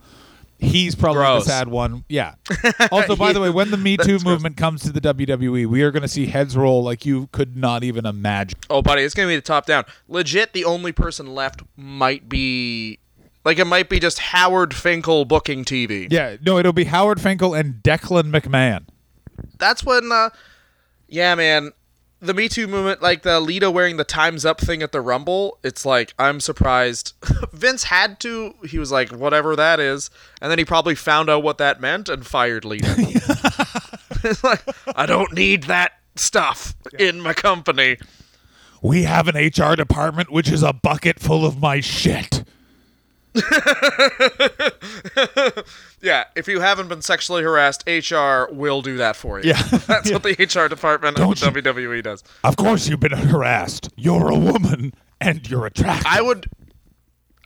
He's 0.61 0.97
probably 0.97 1.21
Gross. 1.23 1.45
the 1.45 1.51
sad 1.51 1.69
one. 1.69 2.05
Yeah. 2.09 2.35
Also, 2.91 3.15
by 3.15 3.33
the 3.33 3.41
way, 3.41 3.49
when 3.51 3.71
the 3.71 3.77
Me 3.77 3.97
Too 3.97 4.19
movement 4.25 4.57
comes 4.57 4.83
to 4.83 4.91
the 4.93 5.01
WWE, 5.01 5.67
we 5.67 5.83
are 5.83 5.91
going 5.93 6.03
to 6.03 6.09
see 6.09 6.27
heads 6.27 6.57
roll 6.57 6.83
like 6.83 7.07
you 7.07 7.29
could 7.33 7.57
not 7.57 7.85
even 7.85 8.05
imagine. 8.07 8.59
oh, 8.71 8.83
buddy, 8.83 9.03
it's 9.03 9.15
gonna 9.15 9.29
be 9.29 9.37
the 9.37 9.43
top 9.43 9.67
down. 9.67 9.85
Legit, 10.09 10.53
the 10.55 10.65
only 10.65 10.91
person 10.91 11.35
left 11.35 11.63
might 11.77 12.29
be. 12.29 12.99
Like 13.45 13.59
it 13.59 13.67
might 13.67 13.89
be 13.89 14.01
just 14.01 14.19
Howard 14.19 14.75
Finkel 14.75 15.25
booking 15.25 15.65
TV. 15.65 16.09
Yeah, 16.11 16.37
no, 16.45 16.59
it'll 16.59 16.73
be 16.73 16.85
Howard 16.85 17.21
Finkel 17.21 17.55
and 17.55 17.75
Declan 17.83 18.31
McMahon. 18.33 18.85
that's 19.59 19.85
when 19.85 20.11
uh 20.11 20.31
yeah 21.09 21.35
man 21.37 21.71
the 22.21 22.35
me 22.35 22.49
too 22.49 22.67
movement 22.67 23.01
like 23.01 23.23
the 23.23 23.41
lita 23.41 23.71
wearing 23.71 23.97
the 23.97 24.05
times 24.05 24.45
up 24.45 24.61
thing 24.61 24.83
at 24.83 24.93
the 24.93 25.01
rumble 25.01 25.59
it's 25.63 25.87
like 25.87 26.15
i'm 26.19 26.41
surprised. 26.41 27.15
Vince 27.53 27.85
had 27.85 28.21
to. 28.21 28.55
He 28.67 28.79
was 28.79 28.91
like 28.93 29.11
whatever 29.11 29.57
that 29.57 29.81
is. 29.81 30.11
And 30.41 30.51
then 30.51 30.59
he 30.59 30.65
probably 30.65 30.95
found 30.95 31.31
out 31.31 31.43
what 31.43 31.59
that 31.59 31.81
meant 31.81 32.09
and 32.09 32.27
fired 32.27 32.65
lita 32.65 32.95
it's 34.25 34.43
like 34.43 34.63
i 34.97 35.07
don't 35.07 35.33
need 35.33 35.65
that 35.65 35.93
stuff 36.17 36.75
in 36.99 37.21
my 37.21 37.33
company. 37.35 37.99
We 38.83 39.05
have 39.05 39.29
an 39.29 39.37
HR 39.37 39.75
department 39.75 40.31
which 40.31 40.51
is 40.51 40.63
a 40.63 40.73
bucket 40.73 41.21
full 41.21 41.45
of 41.45 41.61
my 41.61 41.81
shit. 41.81 42.45
yeah 46.01 46.25
if 46.37 46.49
you 46.49 46.61
haven't 46.61 46.89
been 46.89 47.03
sexually 47.03 47.43
harassed 47.43 47.85
hr 47.89 48.53
will 48.53 48.83
do 48.83 48.97
that 48.99 49.17
for 49.17 49.41
you 49.41 49.51
Yeah. 49.51 49.63
that's 49.87 50.11
what 50.11 50.23
the 50.23 50.33
hr 50.65 50.69
department 50.69 51.17
Don't 51.17 51.43
of 51.43 51.57
you- 51.57 51.63
wwe 51.63 52.03
does 52.03 52.23
Of 52.45 52.57
course 52.57 52.89
you've 52.89 53.01
been 53.01 53.13
harassed. 53.13 53.91
You're 53.97 54.31
a 54.31 54.39
woman 54.39 54.93
and 55.21 55.49
you're 55.49 55.67
attractive. 55.67 56.07
I 56.07 56.23
would 56.23 56.47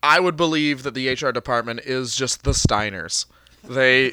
I 0.03 0.21
would 0.21 0.37
believe 0.37 0.83
that 0.83 0.95
the 0.95 1.09
HR 1.13 1.31
department 1.31 1.81
is 1.85 2.15
just 2.17 2.43
the 2.45 2.51
Steiners. 2.51 3.27
They 3.63 4.11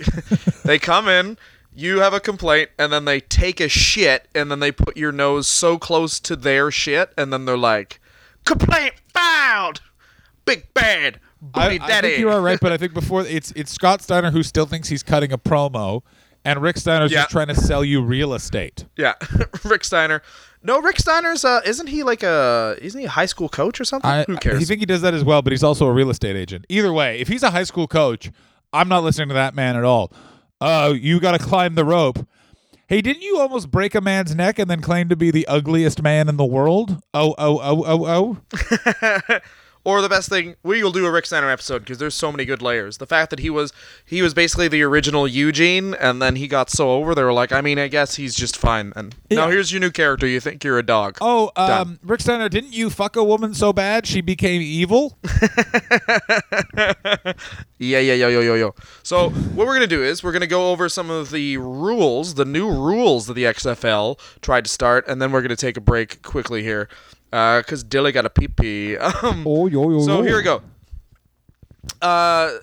they 0.63 0.77
come 0.77 1.07
in, 1.07 1.37
you 1.73 1.99
have 2.01 2.13
a 2.13 2.19
complaint, 2.19 2.69
and 2.77 2.93
then 2.93 3.05
they 3.05 3.19
take 3.19 3.59
a 3.59 3.67
shit, 3.67 4.27
and 4.35 4.51
then 4.51 4.59
they 4.59 4.71
put 4.71 4.95
your 4.97 5.11
nose 5.11 5.47
so 5.47 5.79
close 5.79 6.19
to 6.21 6.35
their 6.35 6.69
shit, 6.69 7.11
and 7.17 7.33
then 7.33 7.45
they're 7.45 7.57
like, 7.57 7.99
"Complaint 8.45 8.93
filed, 9.11 9.81
big 10.45 10.71
bad, 10.75 11.19
I, 11.53 11.65
I 11.67 11.77
daddy." 11.77 12.07
think 12.09 12.19
you 12.19 12.29
are 12.29 12.41
right, 12.41 12.59
but 12.61 12.71
I 12.71 12.77
think 12.81 12.93
before 12.93 13.21
it's 13.25 13.51
it's 13.55 13.71
Scott 13.71 14.01
Steiner 14.01 14.31
who 14.31 14.43
still 14.43 14.65
thinks 14.65 14.89
he's 14.89 15.03
cutting 15.03 15.31
a 15.31 15.37
promo, 15.37 16.01
and 16.45 16.61
Rick 16.61 16.77
Steiner's 16.77 17.11
Yeah. 17.11 17.19
just 17.21 17.31
trying 17.31 17.47
to 17.47 17.55
sell 17.55 17.83
you 17.83 18.01
real 18.01 18.33
estate. 18.33 18.85
Yeah, 18.97 19.13
Rick 19.63 19.83
Steiner. 19.83 20.21
No, 20.61 20.81
Rick 20.81 20.99
Steiner's. 20.99 21.45
Uh, 21.45 21.61
isn't 21.65 21.87
he 21.87 22.03
like 22.03 22.21
a? 22.23 22.75
Isn't 22.81 22.99
he 22.99 23.05
a 23.05 23.09
high 23.09 23.25
school 23.27 23.47
coach 23.49 23.79
or 23.79 23.85
something? 23.85 24.09
I, 24.11 24.23
Who 24.25 24.35
cares? 24.37 24.61
I 24.61 24.65
think 24.65 24.81
he 24.81 24.85
does 24.85 25.01
that 25.01 25.13
as 25.13 25.23
well, 25.23 25.41
but 25.41 25.51
he's 25.53 25.63
also 25.63 25.85
a 25.87 25.91
real 25.93 26.09
estate 26.09 26.35
agent. 26.35 26.65
Either 26.67 26.91
way, 26.91 27.19
if 27.19 27.27
he's 27.29 27.43
a 27.43 27.51
high 27.51 27.63
school 27.63 27.87
coach, 27.87 28.29
I'm 28.73 28.89
not 28.89 29.03
listening 29.03 29.29
to 29.29 29.33
that 29.35 29.55
man 29.55 29.77
at 29.77 29.85
all. 29.85 30.11
Oh, 30.59 30.91
you 30.91 31.21
got 31.21 31.31
to 31.31 31.39
climb 31.39 31.75
the 31.75 31.85
rope. 31.85 32.27
Hey, 32.87 33.01
didn't 33.01 33.21
you 33.21 33.37
almost 33.39 33.71
break 33.71 33.95
a 33.95 34.01
man's 34.01 34.35
neck 34.35 34.59
and 34.59 34.69
then 34.69 34.81
claim 34.81 35.07
to 35.09 35.15
be 35.15 35.31
the 35.31 35.47
ugliest 35.47 36.01
man 36.01 36.27
in 36.27 36.35
the 36.37 36.45
world? 36.45 37.01
Oh, 37.13 37.35
oh, 37.37 37.59
oh, 37.63 37.83
oh, 37.87 38.37
oh. 38.51 39.39
Or 39.85 40.01
the 40.01 40.09
best 40.09 40.29
thing, 40.29 40.55
we 40.61 40.83
will 40.83 40.91
do 40.91 41.05
a 41.05 41.11
Rick 41.11 41.25
Steiner 41.25 41.49
episode 41.49 41.79
because 41.79 41.97
there's 41.97 42.13
so 42.13 42.31
many 42.31 42.43
good 42.45 42.61
layers. 42.61 42.97
The 42.97 43.07
fact 43.07 43.29
that 43.29 43.39
he 43.39 43.49
was 43.49 43.71
he 44.05 44.21
was 44.21 44.33
basically 44.33 44.67
the 44.67 44.81
original 44.83 45.27
Eugene, 45.27 45.93
and 45.95 46.21
then 46.21 46.35
he 46.35 46.47
got 46.47 46.69
so 46.69 46.91
over, 46.91 47.15
they 47.15 47.23
were 47.23 47.33
like, 47.33 47.51
I 47.51 47.61
mean, 47.61 47.79
I 47.79 47.87
guess 47.87 48.15
he's 48.15 48.35
just 48.35 48.57
fine. 48.57 48.91
And 48.95 49.15
now 49.31 49.49
here's 49.49 49.71
your 49.71 49.79
new 49.79 49.89
character. 49.91 50.27
You 50.27 50.39
think 50.41 50.63
you're 50.63 50.79
a 50.79 50.83
dog? 50.83 51.17
Oh, 51.21 51.51
um, 51.55 51.97
Rick 52.03 52.21
Steiner, 52.21 52.49
didn't 52.49 52.73
you 52.73 52.89
fuck 52.89 53.15
a 53.15 53.23
woman 53.23 53.53
so 53.53 53.71
bad 53.71 54.05
she 54.05 54.21
became 54.21 54.61
evil? 54.61 55.17
Yeah, 57.81 57.99
yeah, 57.99 58.13
yo, 58.13 58.27
yo, 58.27 58.41
yo, 58.41 58.55
yo. 58.55 58.75
So 59.03 59.29
what 59.29 59.65
we're 59.65 59.73
gonna 59.73 59.87
do 59.87 60.03
is 60.03 60.21
we're 60.21 60.33
gonna 60.33 60.47
go 60.47 60.71
over 60.71 60.89
some 60.89 61.09
of 61.09 61.31
the 61.31 61.55
rules, 61.57 62.33
the 62.33 62.43
new 62.43 62.69
rules 62.69 63.27
that 63.27 63.35
the 63.35 63.45
XFL 63.45 64.19
tried 64.41 64.65
to 64.65 64.69
start, 64.69 65.07
and 65.07 65.21
then 65.21 65.31
we're 65.31 65.41
gonna 65.41 65.55
take 65.55 65.77
a 65.77 65.81
break 65.81 66.21
quickly 66.21 66.61
here, 66.61 66.89
because 67.31 67.83
Dilly 67.83 68.11
got 68.11 68.25
a 68.25 68.29
pee 68.29 68.47
pee. 68.47 68.97
Um, 69.23 69.43
Oh, 69.47 69.67
yo, 69.67 69.89
yo, 69.91 70.01
so 70.01 70.17
yo. 70.17 70.23
here 70.23 70.37
we 70.37 70.43
go. 70.43 70.61
Uh, 72.01 72.57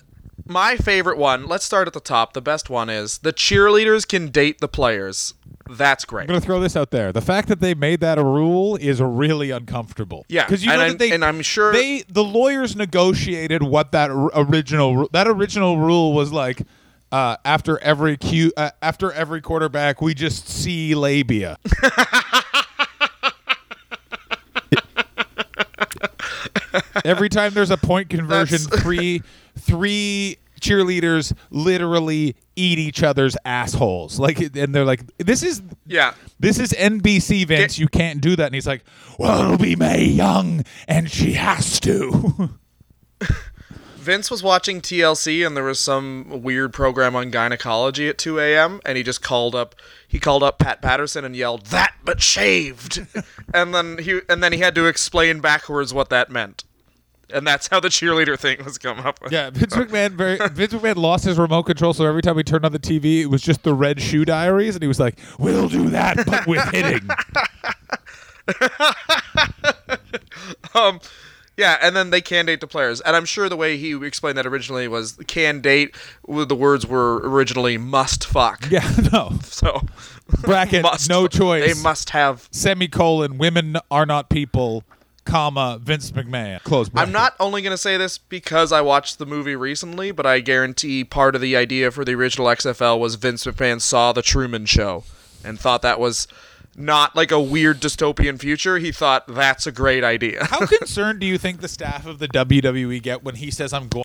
my 0.47 0.77
favorite 0.77 1.19
one. 1.19 1.47
Let's 1.47 1.65
start 1.65 1.87
at 1.87 1.93
the 1.95 2.01
top. 2.01 2.33
The 2.33 2.41
best 2.43 2.71
one 2.71 2.89
is 2.89 3.19
the 3.19 3.33
cheerleaders 3.33 4.07
can 4.07 4.29
date 4.29 4.61
the 4.61 4.69
players. 4.69 5.35
That's 5.69 6.05
great. 6.05 6.23
I'm 6.23 6.29
going 6.29 6.41
to 6.41 6.47
throw 6.47 6.61
this 6.61 6.77
out 6.77 6.93
there. 6.93 7.13
The 7.13 7.21
fact 7.21 7.49
that 7.49 7.61
they 7.61 7.75
made 7.75 7.99
that 8.01 8.19
a 8.19 8.25
rule 8.25 8.77
is 8.77 9.03
really 9.03 9.51
uncomfortable. 9.51 10.25
Yeah, 10.29 10.45
because 10.47 10.65
you 10.65 10.71
and 10.71 10.79
know 10.81 10.87
I'm- 10.87 10.97
they 10.97 11.11
and 11.11 11.25
I'm 11.25 11.43
sure- 11.43 11.73
they 11.73 12.03
the 12.09 12.23
lawyers 12.23 12.77
negotiated 12.77 13.63
what 13.65 13.91
that 13.93 14.11
original 14.13 15.09
that 15.13 15.27
original 15.27 15.79
rule 15.79 16.13
was 16.13 16.33
like. 16.33 16.63
Uh, 17.13 17.37
after 17.45 17.79
every 17.83 18.17
Q, 18.17 18.53
uh, 18.57 18.71
after 18.83 19.13
every 19.13 19.41
quarterback, 19.41 20.03
we 20.03 20.13
just 20.13 20.49
see 20.49 20.93
labia. 20.95 21.57
every 27.05 27.29
time 27.29 27.55
there's 27.55 27.71
a 27.71 27.77
point 27.77 28.09
conversion, 28.11 28.59
three 28.59 29.23
three 29.59 30.39
cheerleaders 30.61 31.33
literally 31.51 32.35
eat 32.57 32.79
each 32.79 33.03
other's 33.03 33.37
assholes. 33.45 34.19
Like, 34.19 34.39
and 34.57 34.75
they're 34.75 34.85
like, 34.87 35.03
"This 35.19 35.43
is 35.43 35.63
Yeah. 35.87 36.15
this 36.41 36.59
is 36.59 36.73
NBC, 36.73 37.45
Vince. 37.47 37.75
Get- 37.75 37.79
you 37.79 37.89
can't 37.89 38.21
do 38.21 38.37
that. 38.37 38.47
And 38.47 38.55
he's 38.55 38.67
like, 38.67 38.83
well, 39.19 39.43
it'll 39.43 39.59
be 39.59 39.77
Mae 39.77 40.05
Young, 40.05 40.65
and 40.89 41.11
she 41.11 41.33
has 41.35 41.79
to. 41.81 42.51
Vince 43.97 44.31
was 44.31 44.41
watching 44.43 44.81
TLC 44.81 45.45
and 45.45 45.57
there 45.57 45.65
was 45.65 45.81
some 45.81 46.43
weird 46.43 46.73
program 46.73 47.17
on 47.17 47.31
gynecology 47.33 48.09
at 48.09 48.19
2 48.19 48.39
a.m. 48.39 48.81
and 48.87 48.97
he 48.97 49.03
just 49.03 49.21
called 49.21 49.53
up 49.57 49.75
he 50.07 50.21
called 50.21 50.45
up 50.45 50.61
Pat 50.61 50.81
Patterson 50.81 51.25
and 51.25 51.35
yelled 51.35 51.67
that 51.67 51.93
but 52.05 52.23
shaved 52.23 53.05
and 53.55 53.75
then 53.75 53.99
he 53.99 54.21
and 54.29 54.45
then 54.45 54.53
he 54.53 54.61
had 54.61 54.77
to 54.77 54.87
explain 54.87 55.41
backwards 55.41 55.93
what 55.93 56.09
that 56.11 56.31
meant 56.31 56.63
and 57.33 57.47
that's 57.47 57.69
how 57.69 57.81
the 57.81 57.89
cheerleader 57.89 58.39
thing 58.39 58.65
was 58.65 58.79
come 58.79 58.99
up 59.01 59.21
with. 59.23 59.33
yeah, 59.33 59.51
Vince 59.51 59.75
McMahon. 59.77 60.13
Very, 60.13 60.37
Vince 60.49 60.73
McMahon 60.75 60.97
lost 60.97 61.25
his 61.25 61.39
remote 61.39 61.65
control, 61.65 61.93
so 61.93 62.05
every 62.07 62.23
time 62.23 62.37
he 62.37 62.43
turned 62.43 62.65
on 62.65 62.73
the 62.73 62.79
TV, 62.79 63.21
it 63.23 63.27
was 63.27 63.43
just 63.43 63.63
the 63.63 63.75
Red 63.75 64.01
Shoe 64.01 64.25
Diaries, 64.25 64.75
and 64.77 64.83
he 64.83 64.89
was 64.89 65.01
like, 65.01 65.19
"We'll 65.39 65.69
do 65.69 65.91
that, 65.91 66.25
but 66.27 66.47
with 66.47 66.63
hitting." 66.73 67.09
Um, 70.75 71.01
yeah, 71.57 71.79
and 71.81 71.97
then 71.97 72.11
they 72.11 72.21
can 72.21 72.45
date 72.47 72.61
the 72.61 72.67
players, 72.67 73.01
and 73.01 73.17
I'm 73.17 73.25
sure 73.25 73.49
the 73.49 73.57
way 73.57 73.79
he 73.79 73.95
explained 74.05 74.37
that 74.37 74.47
originally 74.47 74.87
was 74.89 75.13
can 75.27 75.61
date. 75.63 75.97
The 76.29 76.55
words 76.55 76.87
were 76.87 77.17
originally 77.27 77.79
must 77.79 78.27
fuck. 78.27 78.71
yeah, 78.71 78.89
no 79.11 79.39
So 79.43 79.81
bracket, 80.43 80.83
must, 80.83 81.09
no 81.09 81.27
choice. 81.27 81.75
They 81.75 81.83
must 81.83 82.11
have 82.11 82.49
Semicolon. 82.53 83.39
Women 83.39 83.79
are 83.91 84.05
not 84.05 84.29
people. 84.29 84.85
Comma. 85.27 85.79
Vince 85.83 86.11
McMahon. 86.13 86.63
Close. 86.63 86.89
Bracket. 86.89 87.09
I'm 87.09 87.13
not 87.13 87.35
only 87.39 87.63
going 87.63 87.73
to 87.73 87.79
say 87.79 87.97
this 87.97 88.19
because 88.19 88.73
I 88.73 88.81
watched 88.81 89.19
the 89.19 89.27
movie 89.27 89.57
recently, 89.57 90.13
but 90.13 90.25
I 90.25 90.41
guarantee 90.41 91.05
part 91.05 91.35
of 91.35 91.41
the 91.41 91.57
idea 91.57 91.91
for 91.91 92.05
the 92.05 92.15
original 92.15 92.47
XFL 92.47 92.99
was 92.99 93.17
Vince 93.17 93.45
McMahon 93.45 93.81
saw 93.81 94.13
The 94.13 94.23
Truman 94.23 94.67
Show 94.67 95.05
and 95.45 95.61
thought 95.61 95.83
that 95.83 96.01
was 96.01 96.27
not 96.77 97.17
like 97.17 97.31
a 97.31 97.41
weird 97.41 97.81
dystopian 97.81 98.39
future. 98.39 98.79
He 98.79 98.93
thought 98.93 99.27
that's 99.27 99.67
a 99.67 99.73
great 99.73 100.05
idea. 100.05 100.45
How 100.45 100.67
concerned 100.67 101.21
do 101.21 101.27
you 101.27 101.39
think 101.39 101.61
the 101.61 101.69
staff 101.69 102.07
of 102.07 102.19
the 102.19 102.29
WWE 102.29 103.03
get 103.03 103.25
when 103.25 103.37
he 103.37 103.51
says, 103.51 103.73
"I'm 103.73 103.89
going"? 103.89 104.05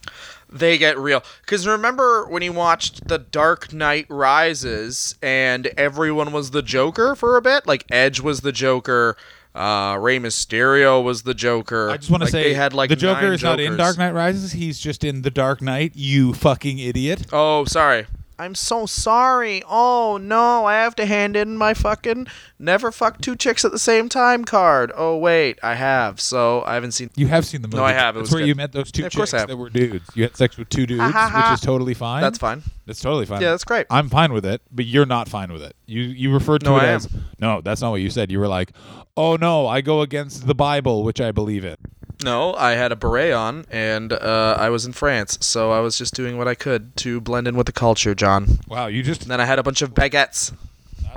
they 0.52 0.78
get 0.78 0.98
real. 0.98 1.24
Because 1.42 1.66
remember 1.66 2.28
when 2.28 2.42
he 2.42 2.50
watched 2.50 3.08
The 3.08 3.18
Dark 3.18 3.74
Knight 3.74 4.06
Rises 4.10 5.16
and 5.22 5.68
everyone 5.78 6.32
was 6.32 6.52
the 6.52 6.62
Joker 6.62 7.16
for 7.16 7.38
a 7.38 7.42
bit? 7.42 7.66
Like 7.66 7.86
Edge 7.90 8.20
was 8.20 8.42
the 8.42 8.52
Joker. 8.52 9.16
Uh, 9.54 9.98
Rey 10.00 10.18
Mysterio 10.20 11.04
was 11.04 11.24
the 11.24 11.34
Joker. 11.34 11.90
I 11.90 11.98
just 11.98 12.10
want 12.10 12.22
to 12.22 12.26
Like, 12.26 12.32
say 12.32 12.44
they 12.44 12.54
had 12.54 12.74
like 12.74 12.90
the 12.90 12.96
Joker 12.96 13.22
nine 13.24 13.34
is 13.34 13.44
not 13.44 13.60
in 13.60 13.76
Dark 13.76 13.98
Knight 13.98 14.14
Rises. 14.14 14.54
He's 14.54 14.80
just 14.80 15.04
in 15.04 15.24
the 15.24 15.32
Dark 15.32 15.62
Knight. 15.62 15.92
You 15.96 16.34
fucking 16.34 16.80
idiot. 16.80 17.28
Oh, 17.34 17.66
sorry. 17.66 18.06
I'm 18.40 18.56
so 18.56 18.88
sorry. 18.88 19.62
Oh 19.70 20.18
no, 20.20 20.66
I 20.66 20.74
have 20.76 20.96
to 20.96 21.06
hand 21.06 21.36
in 21.36 21.58
my 21.58 21.76
fucking 21.76 22.26
never 22.58 22.92
fuck 22.92 23.22
two 23.22 23.36
chicks 23.36 23.64
at 23.64 23.72
the 23.72 23.78
same 23.78 24.10
time 24.10 24.46
card. 24.46 24.92
Oh 24.96 25.16
wait, 25.18 25.60
I 25.62 25.76
have. 25.76 26.20
So 26.20 26.64
I 26.66 26.74
haven't 26.74 26.94
seen. 26.94 27.12
You 27.16 27.28
have 27.28 27.46
seen 27.46 27.62
the 27.62 27.68
movie. 27.68 27.78
No, 27.78 27.84
I 27.84 27.92
have. 27.94 28.16
It 28.16 28.20
That's 28.20 28.30
was 28.30 28.32
where 28.32 28.42
good. 28.42 28.48
you 28.48 28.56
met 28.56 28.72
those 28.72 28.92
two 28.92 29.02
Yeah, 29.04 29.08
of 29.08 29.14
course 29.14 29.30
chicks 29.30 29.34
I 29.36 29.40
have. 29.42 29.50
that 29.50 29.58
were 29.58 29.70
dudes. 29.70 30.10
You 30.16 30.24
had 30.24 30.36
sex 30.36 30.58
with 30.58 30.70
two 30.70 30.88
dudes, 30.88 31.02
ha, 31.04 31.12
ha. 31.12 31.52
which 31.52 31.60
is 31.60 31.64
totally 31.64 31.94
fine. 31.94 32.22
That's 32.24 32.40
fine. 32.40 32.64
That's 32.88 33.00
totally 33.00 33.28
fine. 33.28 33.44
Yeah, 33.44 33.52
that's 33.52 33.64
great. 33.64 33.86
I'm 33.92 34.10
fine 34.10 34.34
with 34.34 34.46
it, 34.46 34.64
but 34.72 34.86
you're 34.86 35.06
not 35.06 35.30
fine 35.30 35.54
with 35.54 35.62
it. 35.62 35.76
You 35.86 36.02
you 36.02 36.34
referred 36.34 36.62
to 36.64 36.72
No, 36.72 36.78
it 36.78 36.84
I 36.84 36.88
as 36.94 37.08
no. 37.40 37.62
That's 37.62 37.82
not 37.82 37.92
what 37.92 38.02
you 38.02 38.10
said. 38.10 38.32
You 38.32 38.40
were 38.40 38.48
like, 38.48 38.72
oh 39.16 39.36
no, 39.36 39.68
I 39.68 39.82
go 39.82 40.02
against 40.02 40.48
the 40.48 40.56
Bible, 40.56 41.04
which 41.04 41.22
I 41.22 41.32
believe 41.32 41.66
in. 41.66 41.78
No, 42.24 42.54
I 42.54 42.72
had 42.72 42.92
a 42.92 42.96
beret 42.96 43.34
on, 43.34 43.66
and 43.72 44.14
uh, 44.14 44.56
I 44.58 44.70
was 44.70 44.86
in 44.86 44.94
France, 44.94 45.40
so 45.42 45.72
I 45.72 45.80
was 45.80 45.98
just 45.98 46.14
doing 46.14 46.38
what 46.38 46.48
I 46.48 46.54
could 46.54 46.96
to 46.98 47.20
blend 47.20 47.48
in 47.48 47.56
with 47.56 47.66
the 47.66 47.72
culture, 47.72 48.14
John. 48.14 48.60
Wow, 48.68 48.88
you 48.88 49.02
just 49.02 49.24
And 49.24 49.32
then 49.32 49.42
I 49.42 49.46
had 49.46 49.58
a 49.58 49.64
bunch 49.64 49.82
of 49.82 49.94
baguettes. 49.94 50.54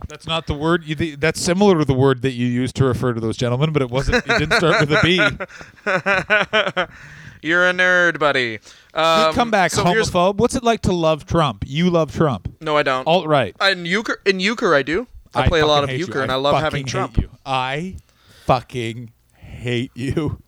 that's 0.08 0.26
not 0.26 0.46
the 0.46 0.54
word. 0.54 0.84
You, 0.84 0.94
the, 0.94 1.14
that's 1.16 1.40
similar 1.40 1.78
to 1.78 1.84
the 1.84 1.94
word 1.94 2.22
that 2.22 2.32
you 2.32 2.46
used 2.46 2.76
to 2.76 2.84
refer 2.84 3.12
to 3.12 3.20
those 3.20 3.36
gentlemen, 3.36 3.72
but 3.72 3.82
it 3.82 3.90
wasn't. 3.90 4.26
It 4.26 4.38
didn't 4.38 4.54
start 4.54 4.80
with 4.80 4.92
a 4.92 5.00
B. 5.02 5.18
You're 7.42 7.68
a 7.68 7.74
nerd, 7.74 8.18
buddy. 8.18 8.60
Um, 8.94 9.34
Come 9.34 9.50
back, 9.50 9.72
so 9.72 9.84
homophobe. 9.84 10.36
What's 10.36 10.54
it 10.54 10.64
like 10.64 10.80
to 10.82 10.92
love 10.92 11.26
Trump? 11.26 11.64
You 11.66 11.90
love 11.90 12.14
Trump. 12.14 12.56
No, 12.62 12.78
I 12.78 12.82
don't. 12.82 13.06
Alt 13.06 13.26
right. 13.26 13.54
in 13.60 13.84
euchre, 13.84 14.22
in 14.24 14.40
euchre, 14.40 14.74
I 14.74 14.82
do. 14.82 15.06
I, 15.34 15.48
play 15.48 15.60
a 15.60 15.66
lot 15.66 15.84
of 15.84 15.90
euchre, 15.90 16.22
and 16.22 16.30
I 16.32 16.36
love 16.36 16.60
having 16.62 16.84
Trump. 16.86 17.18
You. 17.18 17.30
I 17.44 17.96
fucking 18.44 19.12
hate 19.36 19.92
you. 19.94 20.40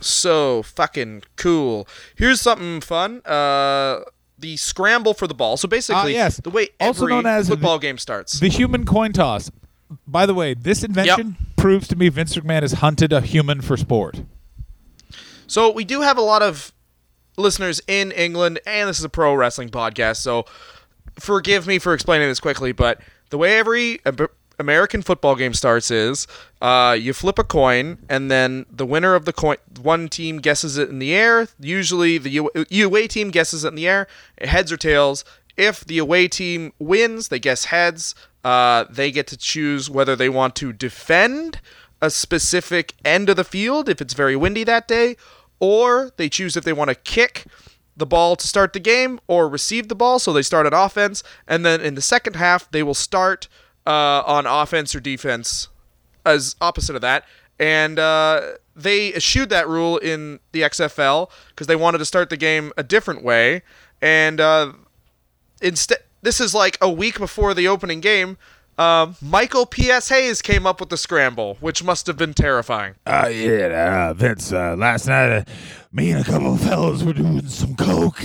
so 0.00 0.62
fucking 0.62 1.22
cool. 1.36 1.88
Here's 2.16 2.40
something 2.40 2.80
fun. 2.80 3.22
Uh, 3.24 4.00
the 4.38 4.56
scramble 4.56 5.14
for 5.14 5.26
the 5.26 5.34
ball. 5.34 5.56
So 5.56 5.66
basically, 5.68 6.14
Ah, 6.14 6.24
yes. 6.24 6.36
the 6.38 6.50
way 6.50 6.68
Also 6.78 7.04
every 7.04 7.14
known 7.14 7.26
as 7.26 7.48
football 7.48 7.78
the- 7.78 7.82
game 7.86 7.98
starts. 7.98 8.38
The 8.38 8.48
human 8.48 8.84
coin 8.84 9.12
toss. 9.12 9.50
By 10.06 10.26
the 10.26 10.34
way, 10.34 10.52
this 10.54 10.82
invention 10.82 11.36
proves 11.56 11.88
to 11.88 11.96
me 11.96 12.08
Vince 12.08 12.36
McMahon 12.36 12.62
has 12.62 12.72
hunted 12.74 13.12
a 13.12 13.20
human 13.20 13.60
for 13.60 13.76
sport. 13.76 14.20
So 15.46 15.70
we 15.70 15.84
do 15.84 16.00
have 16.02 16.18
a 16.18 16.22
lot 16.22 16.42
of 16.42 16.72
listeners 17.38 17.80
in 17.86 18.10
England, 18.12 18.58
and 18.66 18.88
this 18.88 18.98
is 18.98 19.04
a 19.04 19.08
pro 19.08 19.34
wrestling 19.34 19.68
podcast. 19.70 20.16
So 20.16 20.44
forgive 21.18 21.66
me 21.66 21.78
for 21.78 21.94
explaining 21.94 22.28
this 22.28 22.40
quickly, 22.40 22.72
but 22.72 23.00
the 23.30 23.38
way 23.38 23.58
every 23.58 24.00
American 24.58 25.02
football 25.02 25.36
game 25.36 25.54
starts 25.54 25.90
is 25.90 26.26
uh, 26.60 26.96
you 26.98 27.12
flip 27.12 27.38
a 27.38 27.44
coin, 27.44 27.98
and 28.08 28.30
then 28.30 28.66
the 28.70 28.86
winner 28.86 29.14
of 29.14 29.24
the 29.24 29.32
coin, 29.32 29.56
one 29.80 30.08
team 30.08 30.38
guesses 30.38 30.78
it 30.78 30.88
in 30.88 30.98
the 30.98 31.14
air. 31.14 31.48
Usually, 31.60 32.18
the 32.18 32.30
U- 32.30 32.84
away 32.84 33.06
team 33.08 33.30
guesses 33.30 33.64
it 33.64 33.68
in 33.68 33.74
the 33.74 33.88
air, 33.88 34.06
heads 34.40 34.72
or 34.72 34.76
tails. 34.76 35.24
If 35.56 35.84
the 35.84 35.98
away 35.98 36.28
team 36.28 36.72
wins, 36.78 37.28
they 37.28 37.38
guess 37.38 37.66
heads. 37.66 38.14
Uh, 38.44 38.84
they 38.88 39.10
get 39.10 39.26
to 39.26 39.36
choose 39.36 39.90
whether 39.90 40.14
they 40.14 40.28
want 40.28 40.54
to 40.56 40.72
defend 40.72 41.60
a 42.00 42.10
specific 42.10 42.94
end 43.04 43.28
of 43.28 43.36
the 43.36 43.44
field 43.44 43.88
if 43.88 44.00
it's 44.00 44.14
very 44.14 44.36
windy 44.36 44.64
that 44.64 44.86
day, 44.86 45.16
or 45.58 46.12
they 46.16 46.28
choose 46.28 46.56
if 46.56 46.64
they 46.64 46.72
want 46.72 46.88
to 46.88 46.94
kick 46.94 47.44
the 47.96 48.06
ball 48.06 48.36
to 48.36 48.46
start 48.46 48.72
the 48.72 48.80
game 48.80 49.18
or 49.26 49.48
receive 49.48 49.88
the 49.88 49.94
ball. 49.94 50.18
So 50.18 50.32
they 50.32 50.42
start 50.42 50.66
on 50.66 50.74
offense, 50.74 51.22
and 51.46 51.64
then 51.64 51.80
in 51.80 51.94
the 51.94 52.02
second 52.02 52.36
half 52.36 52.70
they 52.70 52.82
will 52.82 52.94
start 52.94 53.48
uh, 53.86 54.22
on 54.26 54.46
offense 54.46 54.94
or 54.94 55.00
defense 55.00 55.68
as 56.24 56.56
opposite 56.60 56.96
of 56.96 57.02
that. 57.02 57.24
And 57.58 57.98
uh, 57.98 58.42
they 58.74 59.14
eschewed 59.14 59.48
that 59.48 59.66
rule 59.68 59.96
in 59.96 60.40
the 60.52 60.60
XFL 60.62 61.30
because 61.48 61.66
they 61.66 61.76
wanted 61.76 61.98
to 61.98 62.04
start 62.04 62.28
the 62.28 62.36
game 62.36 62.72
a 62.76 62.82
different 62.82 63.22
way. 63.22 63.62
And 64.02 64.40
uh, 64.40 64.72
instead, 65.62 65.98
this 66.22 66.40
is 66.40 66.54
like 66.54 66.76
a 66.80 66.90
week 66.90 67.18
before 67.18 67.54
the 67.54 67.68
opening 67.68 68.00
game. 68.00 68.36
Um, 68.78 69.16
Michael 69.22 69.64
P.S. 69.64 70.10
Hayes 70.10 70.42
came 70.42 70.66
up 70.66 70.80
with 70.80 70.90
the 70.90 70.96
scramble, 70.98 71.56
which 71.60 71.82
must 71.82 72.06
have 72.06 72.16
been 72.18 72.34
terrifying. 72.34 72.94
Uh, 73.06 73.30
yeah, 73.32 74.08
uh, 74.10 74.14
Vince, 74.14 74.52
uh, 74.52 74.76
last 74.76 75.06
night 75.06 75.32
uh, 75.32 75.44
me 75.92 76.10
and 76.10 76.20
a 76.20 76.24
couple 76.24 76.54
of 76.54 76.60
fellows 76.60 77.02
were 77.02 77.14
doing 77.14 77.46
some 77.48 77.74
coke, 77.74 78.22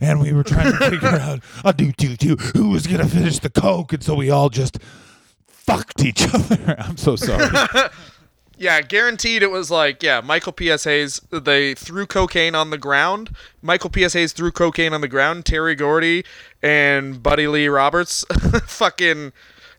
and 0.00 0.20
we 0.20 0.32
were 0.32 0.44
trying 0.44 0.72
to 0.72 0.78
figure 0.90 1.08
out 1.08 1.40
a 1.64 1.72
do 1.72 1.90
do 1.92 2.16
do 2.16 2.36
who 2.36 2.68
was 2.68 2.86
gonna 2.86 3.08
finish 3.08 3.38
the 3.38 3.48
coke, 3.48 3.94
and 3.94 4.02
so 4.02 4.14
we 4.14 4.28
all 4.28 4.50
just 4.50 4.78
fucked 5.46 6.04
each 6.04 6.22
other. 6.34 6.76
I'm 6.78 6.96
so 6.96 7.16
sorry. 7.16 7.48
Yeah, 8.56 8.82
guaranteed 8.82 9.42
it 9.42 9.50
was 9.50 9.68
like, 9.68 10.00
yeah, 10.00 10.20
Michael 10.20 10.52
P.S. 10.52 10.84
Hayes, 10.84 11.20
they 11.30 11.74
threw 11.74 12.06
cocaine 12.06 12.54
on 12.54 12.70
the 12.70 12.78
ground. 12.78 13.34
Michael 13.62 13.90
P.S. 13.90 14.12
Hayes 14.12 14.32
threw 14.32 14.52
cocaine 14.52 14.92
on 14.92 15.00
the 15.00 15.08
ground. 15.08 15.44
Terry 15.44 15.74
Gordy 15.74 16.24
and 16.62 17.20
Buddy 17.20 17.48
Lee 17.48 17.66
Roberts 17.66 18.24
fucking 18.66 19.32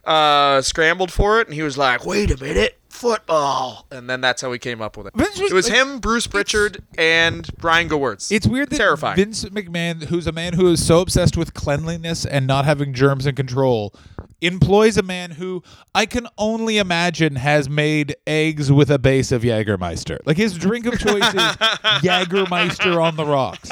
uh, 0.06 0.62
scrambled 0.62 1.12
for 1.12 1.40
it. 1.40 1.48
And 1.48 1.54
he 1.54 1.62
was 1.64 1.78
like, 1.78 2.06
wait 2.06 2.32
a 2.32 2.42
minute, 2.42 2.78
football. 2.90 3.86
And 3.92 4.10
then 4.10 4.22
that's 4.22 4.42
how 4.42 4.52
he 4.52 4.60
came 4.60 4.82
up 4.82 4.98
with 4.98 5.08
it. 5.08 5.14
Vince 5.16 5.40
It 5.40 5.52
was 5.54 5.70
like, 5.70 5.78
him, 5.78 6.00
Bruce 6.00 6.28
Prichard, 6.28 6.84
and 6.98 7.48
Brian 7.58 7.90
Gewirtz. 7.90 8.32
It's 8.32 8.48
weird 8.48 8.70
that 8.70 8.78
Terrifying. 8.78 9.16
Vince 9.16 9.44
McMahon, 9.46 10.04
who's 10.04 10.28
a 10.28 10.32
man 10.32 10.54
who 10.54 10.68
is 10.72 10.86
so 10.86 11.02
obsessed 11.02 11.38
with 11.38 11.54
cleanliness 11.54 12.26
and 12.26 12.48
not 12.48 12.66
having 12.66 12.94
germs 12.94 13.26
in 13.26 13.36
control, 13.36 13.94
employs 14.42 14.98
a 14.98 15.04
man 15.04 15.32
who 15.32 15.64
I 15.94 16.06
can 16.06 16.28
only 16.38 16.78
imagine 16.78 17.36
has 17.38 17.70
made 17.70 18.16
eggs 18.28 18.72
with 18.72 18.90
a 18.92 19.00
base 19.00 19.32
of 19.32 19.42
Jägermeister. 19.44 20.20
Like 20.26 20.38
his 20.38 20.58
drink 20.58 20.86
of 20.86 21.00
choice 21.00 21.24
is 21.34 21.42
Jägermeister 22.04 23.02
on 23.02 23.16
the 23.16 23.26
rocks. 23.26 23.70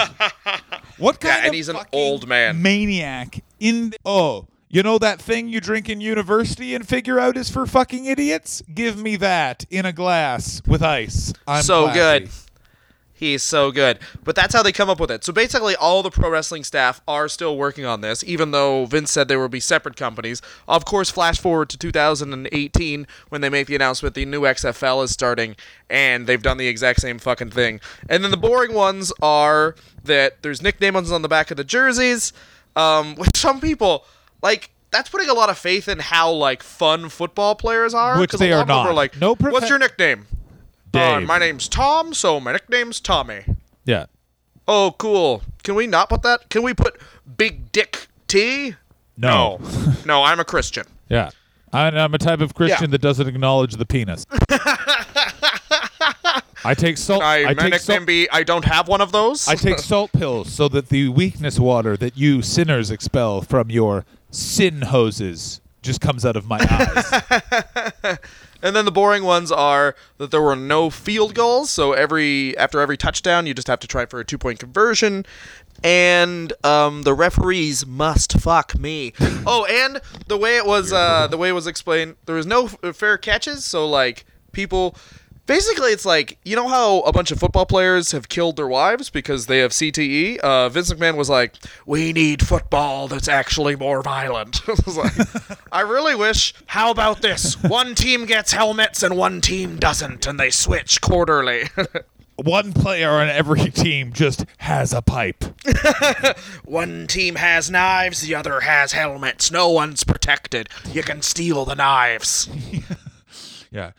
What 0.97 1.19
kind 1.19 1.33
Yeah, 1.33 1.37
and 1.39 1.47
of 1.47 1.53
he's 1.53 1.69
an 1.69 1.77
old 1.91 2.27
man. 2.27 2.61
maniac 2.61 3.43
in 3.59 3.91
the, 3.91 3.97
oh 4.05 4.47
you 4.73 4.81
know 4.81 4.97
that 4.97 5.21
thing 5.21 5.49
you 5.49 5.61
drink 5.61 5.87
in 5.87 6.01
university 6.01 6.73
and 6.73 6.87
figure 6.87 7.19
out 7.19 7.37
is 7.37 7.47
for 7.47 7.67
fucking 7.67 8.05
idiots? 8.05 8.63
Give 8.73 8.97
me 8.97 9.15
that 9.17 9.65
in 9.69 9.85
a 9.85 9.93
glass 9.93 10.63
with 10.65 10.81
ice. 10.81 11.31
I'm 11.47 11.61
so 11.61 11.83
classy. 11.83 11.99
good. 11.99 12.29
He's 13.13 13.43
so 13.43 13.71
good. 13.71 13.99
But 14.23 14.35
that's 14.35 14.51
how 14.51 14.63
they 14.63 14.71
come 14.71 14.89
up 14.89 14.99
with 14.99 15.11
it. 15.11 15.23
So 15.23 15.31
basically, 15.31 15.75
all 15.75 16.01
the 16.01 16.09
pro 16.09 16.27
wrestling 16.27 16.63
staff 16.63 17.01
are 17.07 17.29
still 17.29 17.55
working 17.55 17.85
on 17.85 18.01
this, 18.01 18.23
even 18.23 18.49
though 18.49 18.85
Vince 18.85 19.11
said 19.11 19.27
there 19.27 19.37
will 19.37 19.47
be 19.47 19.59
separate 19.59 19.95
companies. 19.95 20.41
Of 20.67 20.85
course, 20.85 21.11
flash 21.11 21.39
forward 21.39 21.69
to 21.69 21.77
2018 21.77 23.05
when 23.29 23.41
they 23.41 23.49
make 23.49 23.67
the 23.67 23.75
announcement 23.75 24.15
the 24.15 24.25
new 24.25 24.41
XFL 24.41 25.03
is 25.03 25.11
starting, 25.11 25.55
and 25.87 26.25
they've 26.25 26.41
done 26.41 26.57
the 26.57 26.67
exact 26.67 26.99
same 26.99 27.19
fucking 27.19 27.51
thing. 27.51 27.79
And 28.09 28.23
then 28.23 28.31
the 28.31 28.37
boring 28.37 28.73
ones 28.73 29.13
are 29.21 29.75
that 30.03 30.41
there's 30.41 30.63
nicknames 30.63 31.11
on 31.11 31.21
the 31.21 31.29
back 31.29 31.51
of 31.51 31.57
the 31.57 31.63
jerseys, 31.63 32.33
um, 32.75 33.13
which 33.17 33.37
some 33.37 33.61
people 33.61 34.05
like. 34.43 34.69
That's 34.91 35.09
putting 35.09 35.27
a 35.27 35.33
lot 35.33 35.49
of 35.49 35.57
faith 35.57 35.87
in 35.87 35.97
how 35.97 36.29
like 36.31 36.61
fun 36.61 37.09
football 37.09 37.55
players 37.55 37.95
are. 37.95 38.19
Which 38.19 38.33
they 38.33 38.53
are 38.53 38.63
not. 38.63 38.93
like, 38.93 39.19
No 39.19 39.35
profe- 39.35 39.51
what's 39.51 39.67
your 39.67 39.79
nickname? 39.79 40.27
Uh, 40.93 41.19
my 41.21 41.39
name's 41.39 41.67
Tom, 41.67 42.13
so 42.13 42.39
my 42.39 42.51
nickname's 42.51 42.99
Tommy. 42.99 43.41
Yeah. 43.85 44.05
Oh, 44.67 44.93
cool. 44.99 45.41
Can 45.63 45.73
we 45.73 45.87
not 45.87 46.09
put 46.09 46.21
that? 46.21 46.47
Can 46.49 46.61
we 46.61 46.75
put 46.75 47.01
Big 47.37 47.71
Dick 47.71 48.07
T? 48.27 48.75
No. 49.17 49.59
no, 50.05 50.21
I'm 50.25 50.39
a 50.39 50.45
Christian. 50.45 50.85
Yeah. 51.09 51.31
I'm, 51.71 51.97
I'm 51.97 52.13
a 52.13 52.19
type 52.19 52.39
of 52.41 52.53
Christian 52.53 52.89
Yeah. 52.89 52.91
that 52.91 53.01
doesn't 53.01 53.27
acknowledge 53.27 53.77
the 53.77 53.87
penis. 53.87 54.27
I 56.65 56.73
take 56.75 56.97
salt. 56.97 57.23
I, 57.23 57.49
I, 57.49 57.53
take 57.55 57.75
salt. 57.79 58.05
be 58.05 58.29
I 58.29 58.43
don't 58.43 58.63
have 58.65 58.87
one 58.87 59.01
of 59.01 59.11
those. 59.11 59.47
I 59.47 59.55
take 59.55 59.79
salt 59.79 60.11
pills 60.13 60.53
so 60.53 60.67
that 60.69 60.89
the 60.89 61.09
weakness 61.09 61.59
water 61.59 61.97
that 61.97 62.15
you 62.15 62.41
sinners 62.41 62.89
expel 62.89 63.41
from 63.41 63.69
your 63.69 64.05
sin 64.33 64.81
hoses 64.81 65.61
just 65.81 66.01
comes 66.01 66.25
out 66.25 66.35
of 66.35 66.47
my 66.47 66.59
eyes. 66.59 68.17
and 68.63 68.75
then 68.75 68.85
the 68.85 68.91
boring 68.91 69.23
ones 69.23 69.51
are 69.51 69.95
that 70.17 70.31
there 70.31 70.41
were 70.41 70.55
no 70.55 70.89
field 70.89 71.35
goals, 71.35 71.69
so 71.69 71.93
every 71.93 72.57
after 72.57 72.79
every 72.79 72.97
touchdown 72.97 73.45
you 73.45 73.53
just 73.53 73.67
have 73.67 73.79
to 73.79 73.87
try 73.87 74.05
for 74.05 74.19
a 74.19 74.25
two 74.25 74.37
point 74.37 74.59
conversion. 74.59 75.25
And 75.83 76.53
um, 76.63 77.03
the 77.03 77.13
referees 77.13 77.85
must 77.85 78.39
fuck 78.39 78.77
me. 78.79 79.13
oh, 79.45 79.65
and 79.69 79.99
the 80.27 80.37
way 80.37 80.55
it 80.55 80.65
was, 80.65 80.93
uh, 80.93 81.27
the 81.27 81.35
way 81.37 81.49
it 81.49 81.53
was 81.53 81.67
explained, 81.67 82.15
there 82.25 82.35
was 82.35 82.45
no 82.45 82.69
f- 82.81 82.95
fair 82.95 83.17
catches. 83.17 83.65
So 83.65 83.87
like 83.87 84.25
people, 84.53 84.95
basically, 85.45 85.91
it's 85.91 86.05
like 86.05 86.37
you 86.43 86.55
know 86.55 86.67
how 86.67 86.99
a 87.01 87.11
bunch 87.11 87.31
of 87.31 87.39
football 87.39 87.65
players 87.65 88.11
have 88.11 88.29
killed 88.29 88.55
their 88.55 88.67
wives 88.67 89.09
because 89.09 89.47
they 89.47 89.59
have 89.59 89.71
CTE. 89.71 90.39
Uh, 90.39 90.69
Vince 90.69 90.91
McMahon 90.93 91.15
was 91.15 91.29
like, 91.29 91.55
"We 91.85 92.13
need 92.13 92.45
football 92.45 93.07
that's 93.07 93.27
actually 93.27 93.75
more 93.75 94.01
violent." 94.01 94.61
I 94.67 94.75
was 94.85 94.97
like, 94.97 95.57
I 95.71 95.81
really 95.81 96.15
wish. 96.15 96.53
How 96.67 96.91
about 96.91 97.21
this? 97.21 97.61
One 97.63 97.95
team 97.95 98.25
gets 98.25 98.51
helmets 98.53 99.03
and 99.03 99.17
one 99.17 99.41
team 99.41 99.77
doesn't, 99.77 100.27
and 100.27 100.39
they 100.39 100.49
switch 100.49 101.01
quarterly. 101.01 101.63
One 102.35 102.73
player 102.73 103.11
on 103.11 103.29
every 103.29 103.69
team 103.69 104.11
just 104.11 104.45
has 104.57 104.91
a 104.91 105.03
pipe. 105.03 105.43
One 106.65 107.05
team 107.05 107.35
has 107.35 107.69
knives, 107.69 108.21
the 108.21 108.33
other 108.33 108.61
has 108.61 108.93
helmets. 108.93 109.51
No 109.51 109.69
one's 109.69 110.03
protected. 110.03 110.67
You 110.91 111.03
can 111.03 111.21
steal 111.21 111.63
the 111.63 111.75
knives. 111.75 112.49
Yeah. 113.71 113.91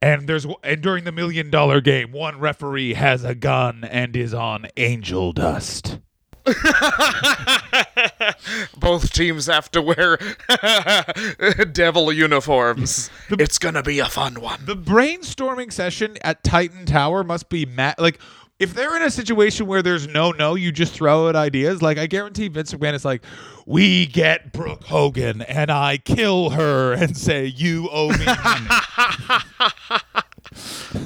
And 0.00 0.28
there's 0.28 0.46
and 0.62 0.80
during 0.80 1.04
the 1.04 1.12
million 1.12 1.50
dollar 1.50 1.80
game, 1.80 2.12
one 2.12 2.38
referee 2.38 2.94
has 2.94 3.24
a 3.24 3.34
gun 3.34 3.82
and 3.84 4.14
is 4.14 4.32
on 4.32 4.68
angel 4.76 5.32
dust. 5.32 5.98
Both 8.78 9.12
teams 9.12 9.46
have 9.46 9.70
to 9.72 9.82
wear 9.82 10.18
devil 11.72 12.12
uniforms. 12.12 13.10
it's 13.30 13.58
gonna 13.58 13.82
be 13.82 13.98
a 13.98 14.06
fun 14.06 14.40
one. 14.40 14.60
The 14.64 14.76
brainstorming 14.76 15.72
session 15.72 16.16
at 16.22 16.44
Titan 16.44 16.86
Tower 16.86 17.24
must 17.24 17.48
be 17.48 17.66
ma- 17.66 17.94
like 17.98 18.20
if 18.58 18.74
they're 18.74 18.96
in 18.96 19.02
a 19.02 19.10
situation 19.10 19.66
where 19.66 19.82
there's 19.82 20.06
no 20.08 20.32
no, 20.32 20.54
you 20.54 20.72
just 20.72 20.92
throw 20.94 21.28
out 21.28 21.36
ideas. 21.36 21.82
Like 21.82 21.98
I 21.98 22.06
guarantee 22.06 22.48
Vince 22.48 22.72
McMahon 22.74 22.94
is 22.94 23.04
like, 23.04 23.22
we 23.66 24.06
get 24.06 24.52
Brooke 24.52 24.84
Hogan 24.84 25.42
and 25.42 25.70
I 25.70 25.98
kill 25.98 26.50
her 26.50 26.92
and 26.92 27.16
say 27.16 27.46
you 27.46 27.88
owe 27.90 28.10
me. 28.10 28.24
money." 28.24 28.66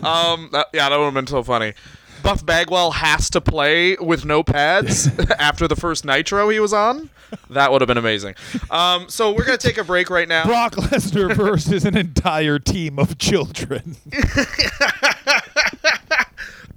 Um, 0.03 0.49
that, 0.53 0.69
yeah, 0.73 0.89
that 0.89 0.97
would 0.99 1.05
have 1.07 1.15
been 1.15 1.27
so 1.27 1.43
funny. 1.43 1.75
Buff 2.23 2.47
Bagwell 2.47 2.93
has 2.93 3.29
to 3.31 3.41
play 3.41 3.97
with 3.97 4.25
no 4.25 4.43
pads 4.43 5.09
after 5.39 5.67
the 5.67 5.77
first 5.77 6.05
Nitro 6.05 6.49
he 6.49 6.61
was 6.61 6.73
on. 6.73 7.11
That 7.51 7.73
would 7.73 7.81
have 7.81 7.89
been 7.89 7.99
amazing. 7.99 8.35
Um, 8.71 9.09
so 9.09 9.33
we're 9.33 9.45
gonna 9.45 9.59
take 9.59 9.79
a 9.79 9.85
break 9.85 10.11
right 10.11 10.29
now. 10.29 10.45
Brock 10.45 10.75
Lesnar 10.77 11.35
versus 11.37 11.85
an 11.85 11.97
entire 11.97 12.59
team 12.59 12.99
of 12.99 13.19
children. 13.19 13.97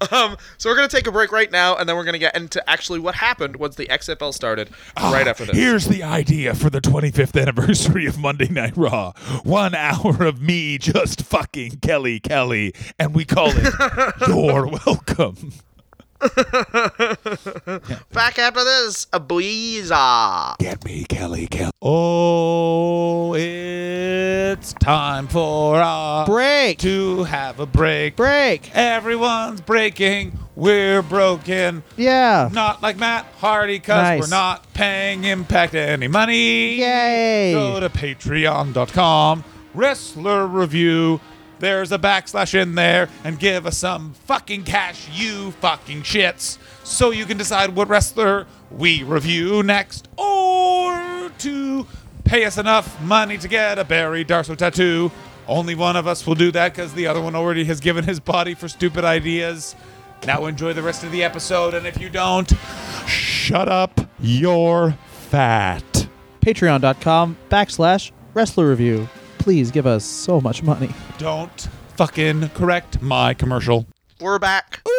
Um, 0.12 0.38
so 0.58 0.69
we're 0.69 0.75
gonna 0.75 0.88
take 0.88 1.08
a 1.08 1.12
break 1.12 1.31
right 1.31 1.51
now, 1.51 1.75
and 1.75 1.89
then 1.89 1.95
we're 1.95 2.03
gonna 2.03 2.19
get 2.19 2.36
into 2.36 2.67
actually 2.69 2.99
what 2.99 3.15
happened 3.15 3.55
once 3.55 3.75
the 3.75 3.88
XFL 3.88 4.34
started. 4.34 4.69
right 4.97 5.27
after 5.27 5.45
this. 5.45 5.55
Here's 5.55 5.86
the 5.86 6.03
idea 6.03 6.53
for 6.53 6.69
the 6.69 6.79
25th 6.79 7.39
anniversary 7.41 8.05
of 8.05 8.17
Monday 8.17 8.49
Night 8.49 8.77
Raw. 8.77 9.13
One 9.43 9.73
hour 9.73 10.23
of 10.25 10.41
me 10.41 10.77
just 10.77 11.21
fucking 11.23 11.79
Kelly 11.81 12.19
Kelly, 12.19 12.73
and 12.99 13.15
we 13.15 13.25
call 13.25 13.49
it 13.51 13.73
You're 14.27 14.67
Welcome. 14.67 15.53
Back 18.11 18.39
after 18.39 18.63
this, 18.63 19.07
a 19.13 19.19
Buiza. 19.19 20.57
Get 20.59 20.83
me 20.85 21.05
Kelly 21.05 21.47
Kelly. 21.47 21.71
Oh, 21.81 23.33
it's 23.35 24.73
time 24.73 25.27
for 25.27 25.79
a 25.79 26.23
Break. 26.25 26.79
to 26.79 27.23
have 27.25 27.59
a 27.59 27.65
break. 27.65 28.15
Break. 28.15 28.75
Everyone's 28.75 29.61
breaking. 29.61 30.39
We're 30.55 31.01
broken. 31.01 31.83
Yeah. 31.97 32.49
Not 32.51 32.81
like 32.81 32.97
Matt 32.97 33.25
Hardy, 33.38 33.77
because 33.77 34.01
Nice. 34.01 34.21
we're 34.21 34.27
not 34.35 34.73
paying 34.73 35.25
Impact 35.25 35.75
any 35.75 36.07
money. 36.07 36.75
Yay. 36.79 37.51
Go 37.53 37.79
to 37.79 37.89
patreon.com, 37.89 39.43
wrestler 39.73 40.47
review. 40.47 41.19
There's 41.60 41.91
a 41.91 41.98
backslash 41.98 42.54
in 42.54 42.76
there 42.76 43.10
and 43.24 43.39
give 43.39 43.65
us 43.65 43.78
some 43.78 44.13
fucking 44.26 44.63
cash, 44.63 45.10
you 45.12 45.52
fucking 45.52 46.02
shits, 46.02 46.58
so 46.84 47.12
you 47.12 47.26
can 47.26 47.38
decide 47.38 47.76
what 47.76 47.88
wrestler 47.88 48.46
we 48.72 49.04
review 49.04 49.63
next 49.63 50.10
or 50.18 51.32
to 51.39 51.88
pay 52.24 52.46
us 52.46 52.58
enough 52.58 53.02
money 53.02 53.38
to 53.38 53.48
get 53.48 53.80
a 53.80 53.84
Barry 53.84 54.26
Darsow 54.26 54.58
tattoo. 54.58 55.12
Only 55.48 55.76
one 55.76 55.96
of 55.96 56.08
us 56.08 56.26
will 56.26 56.36
do 56.36 56.52
that 56.52 56.74
because 56.74 56.94
the 56.94 57.08
other 57.08 57.22
one 57.22 57.36
already 57.36 57.65
has 57.65 57.80
given 57.80 58.04
his 58.04 58.20
body 58.20 58.54
for 58.54 58.68
stupid 58.68 59.06
ideas. 59.06 59.76
Now 60.26 60.46
enjoy 60.46 60.74
the 60.74 60.82
rest 60.82 61.04
of 61.04 61.12
the 61.12 61.24
episode, 61.24 61.74
and 61.74 61.86
if 61.86 62.02
you 62.02 62.10
don't, 62.10 62.52
shut 63.06 63.70
up, 63.70 64.02
you're 64.20 64.96
fat. 65.30 66.08
Patreon.com 66.41 67.38
backslash 67.50 68.12
wrestler 68.34 68.70
review. 68.70 69.08
Please 69.45 69.69
give 69.69 69.86
us 69.86 70.03
so 70.03 70.41
much 70.41 70.63
money. 70.63 70.89
Don't 71.19 71.67
fucking 71.97 72.49
correct 72.49 72.99
my 72.99 73.36
commercial. 73.36 73.86
We're 74.19 74.39
back. 74.39 74.81
Ooh, 74.88 74.91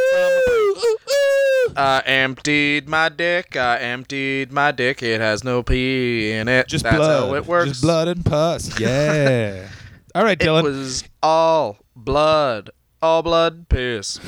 ooh, 0.78 0.96
ooh. 1.10 1.72
I 1.76 2.00
emptied 2.06 2.88
my 2.88 3.08
dick. 3.08 3.56
I 3.56 3.78
emptied 3.78 4.52
my 4.52 4.70
dick. 4.70 5.02
It 5.02 5.20
has 5.20 5.42
no 5.42 5.64
pee 5.64 6.30
in 6.30 6.46
it. 6.46 6.68
Just 6.68 6.84
That's 6.84 6.96
blood. 6.96 7.28
how 7.28 7.34
it 7.34 7.46
works. 7.46 7.70
Just 7.70 7.82
blood 7.82 8.06
and 8.06 8.24
pus. 8.24 8.78
Yeah. 8.80 9.66
All 10.14 10.22
right, 10.22 10.38
Dylan. 10.38 10.60
It 10.60 10.64
was 10.66 11.02
all 11.24 11.78
blood. 11.96 12.70
All 13.02 13.24
blood 13.24 13.68
piss. 13.68 14.20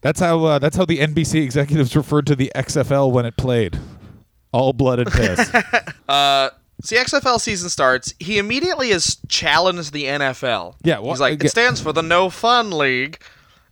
that's 0.00 0.18
how 0.18 0.42
uh, 0.46 0.58
that's 0.58 0.76
how 0.76 0.84
the 0.84 0.98
NBC 0.98 1.44
executives 1.44 1.94
referred 1.94 2.26
to 2.26 2.34
the 2.34 2.50
XFL 2.56 3.12
when 3.12 3.24
it 3.24 3.36
played. 3.36 3.78
All 4.50 4.72
blood 4.72 4.98
and 4.98 5.12
piss. 5.12 5.48
Uh, 6.08 6.50
So 6.82 6.96
the 6.96 7.02
XFL 7.04 7.40
season 7.40 7.68
starts. 7.68 8.14
He 8.18 8.38
immediately 8.38 8.90
is 8.90 9.18
challenged 9.28 9.92
the 9.92 10.04
NFL. 10.04 10.76
Yeah, 10.82 10.98
well, 10.98 11.10
he's 11.10 11.20
like, 11.20 11.34
again- 11.34 11.46
it 11.46 11.50
stands 11.50 11.80
for 11.80 11.92
the 11.92 12.02
No 12.02 12.30
Fun 12.30 12.70
League, 12.70 13.20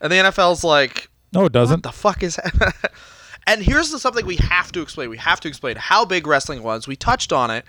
and 0.00 0.12
the 0.12 0.16
NFL's 0.16 0.62
like, 0.64 1.08
No, 1.32 1.46
it 1.46 1.52
doesn't. 1.52 1.82
the 1.82 1.92
fuck 1.92 2.22
is 2.22 2.36
that? 2.36 2.92
and 3.46 3.62
here's 3.62 3.90
the, 3.90 3.98
something 3.98 4.26
we 4.26 4.36
have 4.36 4.72
to 4.72 4.80
explain. 4.82 5.10
We 5.10 5.16
have 5.18 5.40
to 5.40 5.48
explain 5.48 5.76
how 5.76 6.04
big 6.04 6.26
wrestling 6.26 6.62
was. 6.62 6.86
We 6.86 6.96
touched 6.96 7.32
on 7.32 7.50
it. 7.50 7.64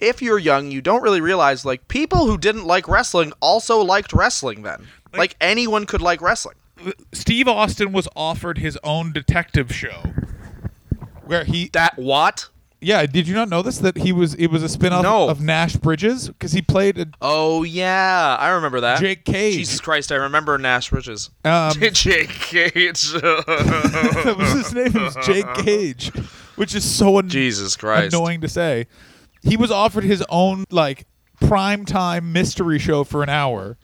If 0.00 0.20
you're 0.22 0.38
young, 0.38 0.70
you 0.70 0.80
don't 0.82 1.02
really 1.02 1.20
realize 1.20 1.64
like 1.64 1.86
people 1.88 2.26
who 2.26 2.36
didn't 2.38 2.64
like 2.64 2.88
wrestling 2.88 3.32
also 3.40 3.80
liked 3.80 4.12
wrestling 4.12 4.62
then. 4.62 4.86
Like, 5.12 5.36
anyone 5.40 5.86
could 5.86 6.02
like 6.02 6.20
wrestling. 6.20 6.56
Steve 7.12 7.46
Austin 7.46 7.92
was 7.92 8.08
offered 8.16 8.58
his 8.58 8.76
own 8.82 9.12
detective 9.12 9.72
show, 9.72 10.02
where 11.24 11.44
he 11.44 11.68
That 11.72 11.96
what? 11.96 12.48
Yeah, 12.84 13.06
did 13.06 13.26
you 13.26 13.34
not 13.34 13.48
know 13.48 13.62
this? 13.62 13.78
That 13.78 13.96
he 13.98 14.12
was 14.12 14.34
it 14.34 14.48
was 14.48 14.62
a 14.62 14.68
spin-off 14.68 15.02
No. 15.02 15.28
of 15.28 15.40
Nash 15.40 15.76
Bridges 15.76 16.28
because 16.28 16.52
he 16.52 16.62
played 16.62 16.98
a, 16.98 17.06
Oh 17.20 17.62
yeah, 17.62 18.36
I 18.38 18.50
remember 18.50 18.80
that. 18.82 19.00
Jake 19.00 19.24
Cage. 19.24 19.54
Jesus 19.56 19.80
Christ, 19.80 20.12
I 20.12 20.16
remember 20.16 20.56
Nash 20.58 20.90
Bridges. 20.90 21.30
Um, 21.44 21.72
Jake 21.92 22.28
Cage. 22.28 23.12
that 23.12 24.34
was 24.38 24.52
his 24.52 24.74
name. 24.74 24.86
It 24.88 24.94
was 24.94 25.16
Jake 25.26 25.52
Cage, 25.64 26.10
which 26.56 26.74
is 26.74 26.84
so 26.84 27.18
an- 27.18 27.28
Jesus 27.28 27.76
Christ. 27.76 28.14
annoying 28.14 28.40
to 28.42 28.48
say. 28.48 28.86
He 29.42 29.56
was 29.56 29.70
offered 29.70 30.04
his 30.04 30.24
own 30.28 30.64
like 30.70 31.06
prime 31.40 31.84
time 31.84 32.32
mystery 32.32 32.78
show 32.78 33.04
for 33.04 33.22
an 33.22 33.28
hour 33.28 33.76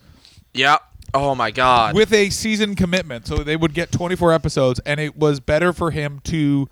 Yeah. 0.53 0.77
Oh 1.13 1.35
my 1.35 1.51
God. 1.51 1.93
with 1.93 2.13
a 2.13 2.29
season 2.29 2.73
commitment, 2.75 3.27
so 3.27 3.37
they 3.37 3.57
would 3.57 3.73
get 3.73 3.91
24 3.91 4.31
episodes, 4.31 4.79
and 4.85 4.97
it 4.99 5.17
was 5.17 5.39
better 5.41 5.73
for 5.73 5.91
him 5.91 6.21
to 6.25 6.69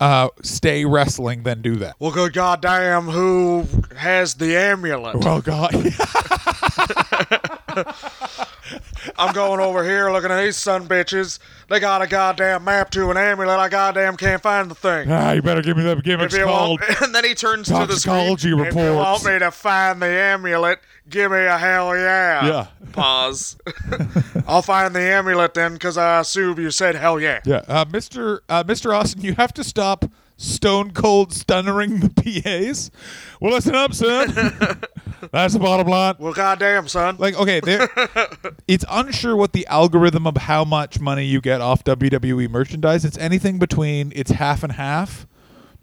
uh, 0.00 0.28
stay 0.42 0.84
wrestling 0.84 1.42
than 1.42 1.62
do 1.62 1.76
that. 1.76 1.96
well, 1.98 2.10
good 2.12 2.32
goddamn, 2.32 3.04
who 3.04 3.66
has 3.96 4.34
the 4.34 4.56
amulet? 4.56 5.16
Well, 5.16 5.40
God! 5.40 5.72
I'm 9.18 9.32
going 9.34 9.60
over 9.60 9.84
here 9.84 10.10
looking 10.10 10.30
at 10.30 10.42
these 10.42 10.56
son 10.56 10.88
bitches. 10.88 11.38
They 11.68 11.80
got 11.80 12.02
a 12.02 12.06
goddamn 12.06 12.64
map 12.64 12.90
to 12.90 13.10
an 13.10 13.16
amulet. 13.16 13.58
I 13.58 13.68
goddamn 13.68 14.16
can't 14.16 14.42
find 14.42 14.70
the 14.70 14.74
thing. 14.74 15.10
ah, 15.10 15.32
you 15.32 15.42
better 15.42 15.62
give 15.62 15.76
me 15.76 15.82
that 15.84 16.02
gimmick 16.02 16.32
If 16.32 16.38
you 16.38 16.44
called 16.44 16.80
want, 16.80 17.02
and 17.02 17.14
then 17.14 17.24
he 17.24 17.34
turns 17.34 17.68
to 17.68 17.72
the 17.86 17.96
screen. 17.96 18.28
toxicology 18.28 18.68
if 18.68 18.74
you 18.74 18.94
want 18.94 19.24
me 19.24 19.38
to 19.38 19.50
find 19.50 20.00
the 20.02 20.06
amulet, 20.06 20.80
give 21.08 21.30
me 21.30 21.38
a 21.44 21.58
hell 21.58 21.96
yeah. 21.96 22.46
Yeah. 22.46 22.66
Pause. 22.92 23.58
I'll 24.46 24.62
find 24.62 24.94
the 24.94 25.00
amulet 25.00 25.54
then, 25.54 25.74
because 25.74 25.96
I 25.98 26.20
assume 26.20 26.58
you 26.58 26.70
said 26.70 26.94
hell 26.94 27.20
yeah. 27.20 27.40
Yeah, 27.44 27.62
uh, 27.68 27.84
Mr. 27.84 28.40
Uh, 28.48 28.64
Mr. 28.64 28.94
Austin, 28.96 29.22
you 29.22 29.34
have 29.34 29.52
to 29.54 29.64
stop 29.64 30.04
stone 30.36 30.90
cold 30.92 31.30
stunnering 31.30 32.00
the 32.00 32.42
PAs. 32.42 32.90
Well, 33.40 33.52
listen 33.52 33.74
up, 33.74 33.94
son. 33.94 34.32
That's 35.32 35.54
the 35.54 35.60
bottom 35.60 35.86
line. 35.86 36.14
Well, 36.18 36.32
goddamn, 36.32 36.88
son. 36.88 37.16
Like, 37.18 37.38
okay, 37.38 37.60
there, 37.60 37.88
it's 38.68 38.84
unsure 38.90 39.36
what 39.36 39.52
the 39.52 39.66
algorithm 39.66 40.26
of 40.26 40.36
how 40.36 40.64
much 40.64 41.00
money 41.00 41.24
you 41.24 41.40
get 41.40 41.60
off 41.60 41.84
WWE 41.84 42.48
merchandise. 42.50 43.04
It's 43.04 43.18
anything 43.18 43.58
between 43.58 44.12
it's 44.14 44.30
half 44.30 44.62
and 44.62 44.72
half 44.72 45.26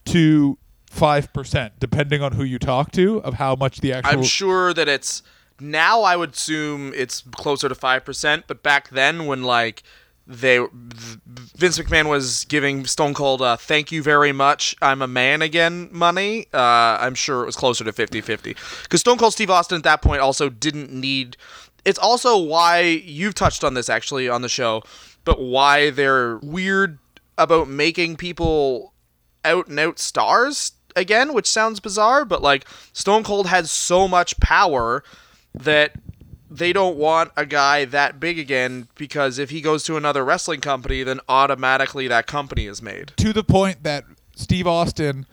to 0.06 0.58
five 0.90 1.32
percent, 1.34 1.74
depending 1.80 2.22
on 2.22 2.34
who 2.34 2.44
you 2.44 2.60
talk 2.60 2.92
to, 2.94 3.18
of 3.24 3.36
how 3.36 3.56
much 3.56 3.82
the 3.82 3.94
actual. 3.94 4.20
I'm 4.20 4.24
sure 4.24 4.74
that 4.74 4.88
it's 4.88 5.24
now. 5.60 6.02
I 6.02 6.16
would 6.16 6.34
assume 6.34 6.94
it's 6.96 7.22
closer 7.32 7.70
to 7.70 7.76
five 7.76 8.06
percent, 8.06 8.46
but 8.48 8.64
back 8.64 8.90
then, 8.90 9.26
when 9.26 9.44
like 9.44 9.84
they 10.26 10.66
Vince 11.56 11.78
McMahon 11.78 12.10
was 12.10 12.46
giving 12.46 12.86
Stone 12.86 13.14
Cold 13.14 13.42
uh, 13.42 13.58
"Thank 13.58 13.92
you 13.92 14.02
very 14.02 14.32
much, 14.32 14.76
I'm 14.82 15.02
a 15.02 15.08
man 15.08 15.42
again" 15.42 15.90
money, 15.92 16.48
uh, 16.54 16.98
I'm 17.00 17.16
sure 17.16 17.44
it 17.44 17.46
was 17.46 17.56
closer 17.56 17.84
to 17.84 17.92
50-50. 17.92 18.56
Because 18.84 19.02
Stone 19.02 19.18
Cold 19.18 19.34
Steve 19.34 19.50
Austin 19.50 19.78
at 19.78 19.84
that 19.84 20.02
point 20.02 20.22
also 20.22 20.50
didn't 20.50 20.92
need. 20.92 21.38
It's 21.86 22.00
also 22.00 22.38
why 22.38 22.82
you've 22.82 23.36
touched 23.36 23.64
on 23.64 23.74
this 23.74 23.90
actually 23.90 24.30
on 24.30 24.42
the 24.42 24.50
show, 24.50 24.84
but 25.26 25.42
why 25.42 25.90
they're 25.90 26.38
weird 26.38 27.00
about 27.38 27.68
making 27.68 28.16
people 28.16 28.94
out 29.44 29.68
and 29.68 29.80
out 29.80 30.00
stars 30.00 30.74
again, 30.96 31.34
which 31.34 31.48
sounds 31.48 31.80
bizarre, 31.80 32.24
but 32.26 32.42
like 32.42 32.66
Stone 32.94 33.24
Cold 33.24 33.48
had 33.48 33.68
so 33.68 34.08
much 34.08 34.40
power 34.40 35.04
that 35.54 35.94
they 36.54 36.72
don't 36.72 36.96
want 36.98 37.32
a 37.36 37.46
guy 37.46 37.86
that 37.86 38.20
big 38.20 38.38
again 38.38 38.88
because 38.96 39.40
if 39.40 39.50
he 39.50 39.60
goes 39.60 39.84
to 39.86 39.98
another 39.98 40.24
wrestling 40.24 40.62
company, 40.62 41.02
then 41.02 41.20
automatically 41.28 42.08
that 42.08 42.28
company 42.28 42.68
is 42.68 42.82
made. 42.82 43.14
to 43.18 43.34
the 43.34 43.44
point 43.44 43.84
that 43.84 44.04
Steve 44.36 44.68
Austin 44.68 45.26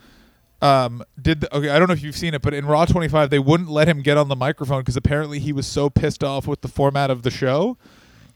um, 0.61 1.03
did. 1.21 1.41
The, 1.41 1.55
okay, 1.55 1.69
I 1.69 1.79
don't 1.79 1.87
know 1.87 1.93
if 1.93 2.03
you've 2.03 2.15
seen 2.15 2.33
it, 2.33 2.41
but 2.41 2.53
in 2.53 2.65
Raw 2.65 2.85
25, 2.85 3.29
they 3.29 3.39
wouldn't 3.39 3.69
let 3.69 3.87
him 3.87 4.01
get 4.01 4.17
on 4.17 4.29
the 4.29 4.35
microphone 4.35 4.81
because 4.81 4.97
apparently 4.97 5.39
he 5.39 5.53
was 5.53 5.67
so 5.67 5.89
pissed 5.89 6.23
off 6.23 6.47
with 6.47 6.61
the 6.61 6.67
format 6.67 7.11
of 7.11 7.23
the 7.23 7.31
show. 7.31 7.77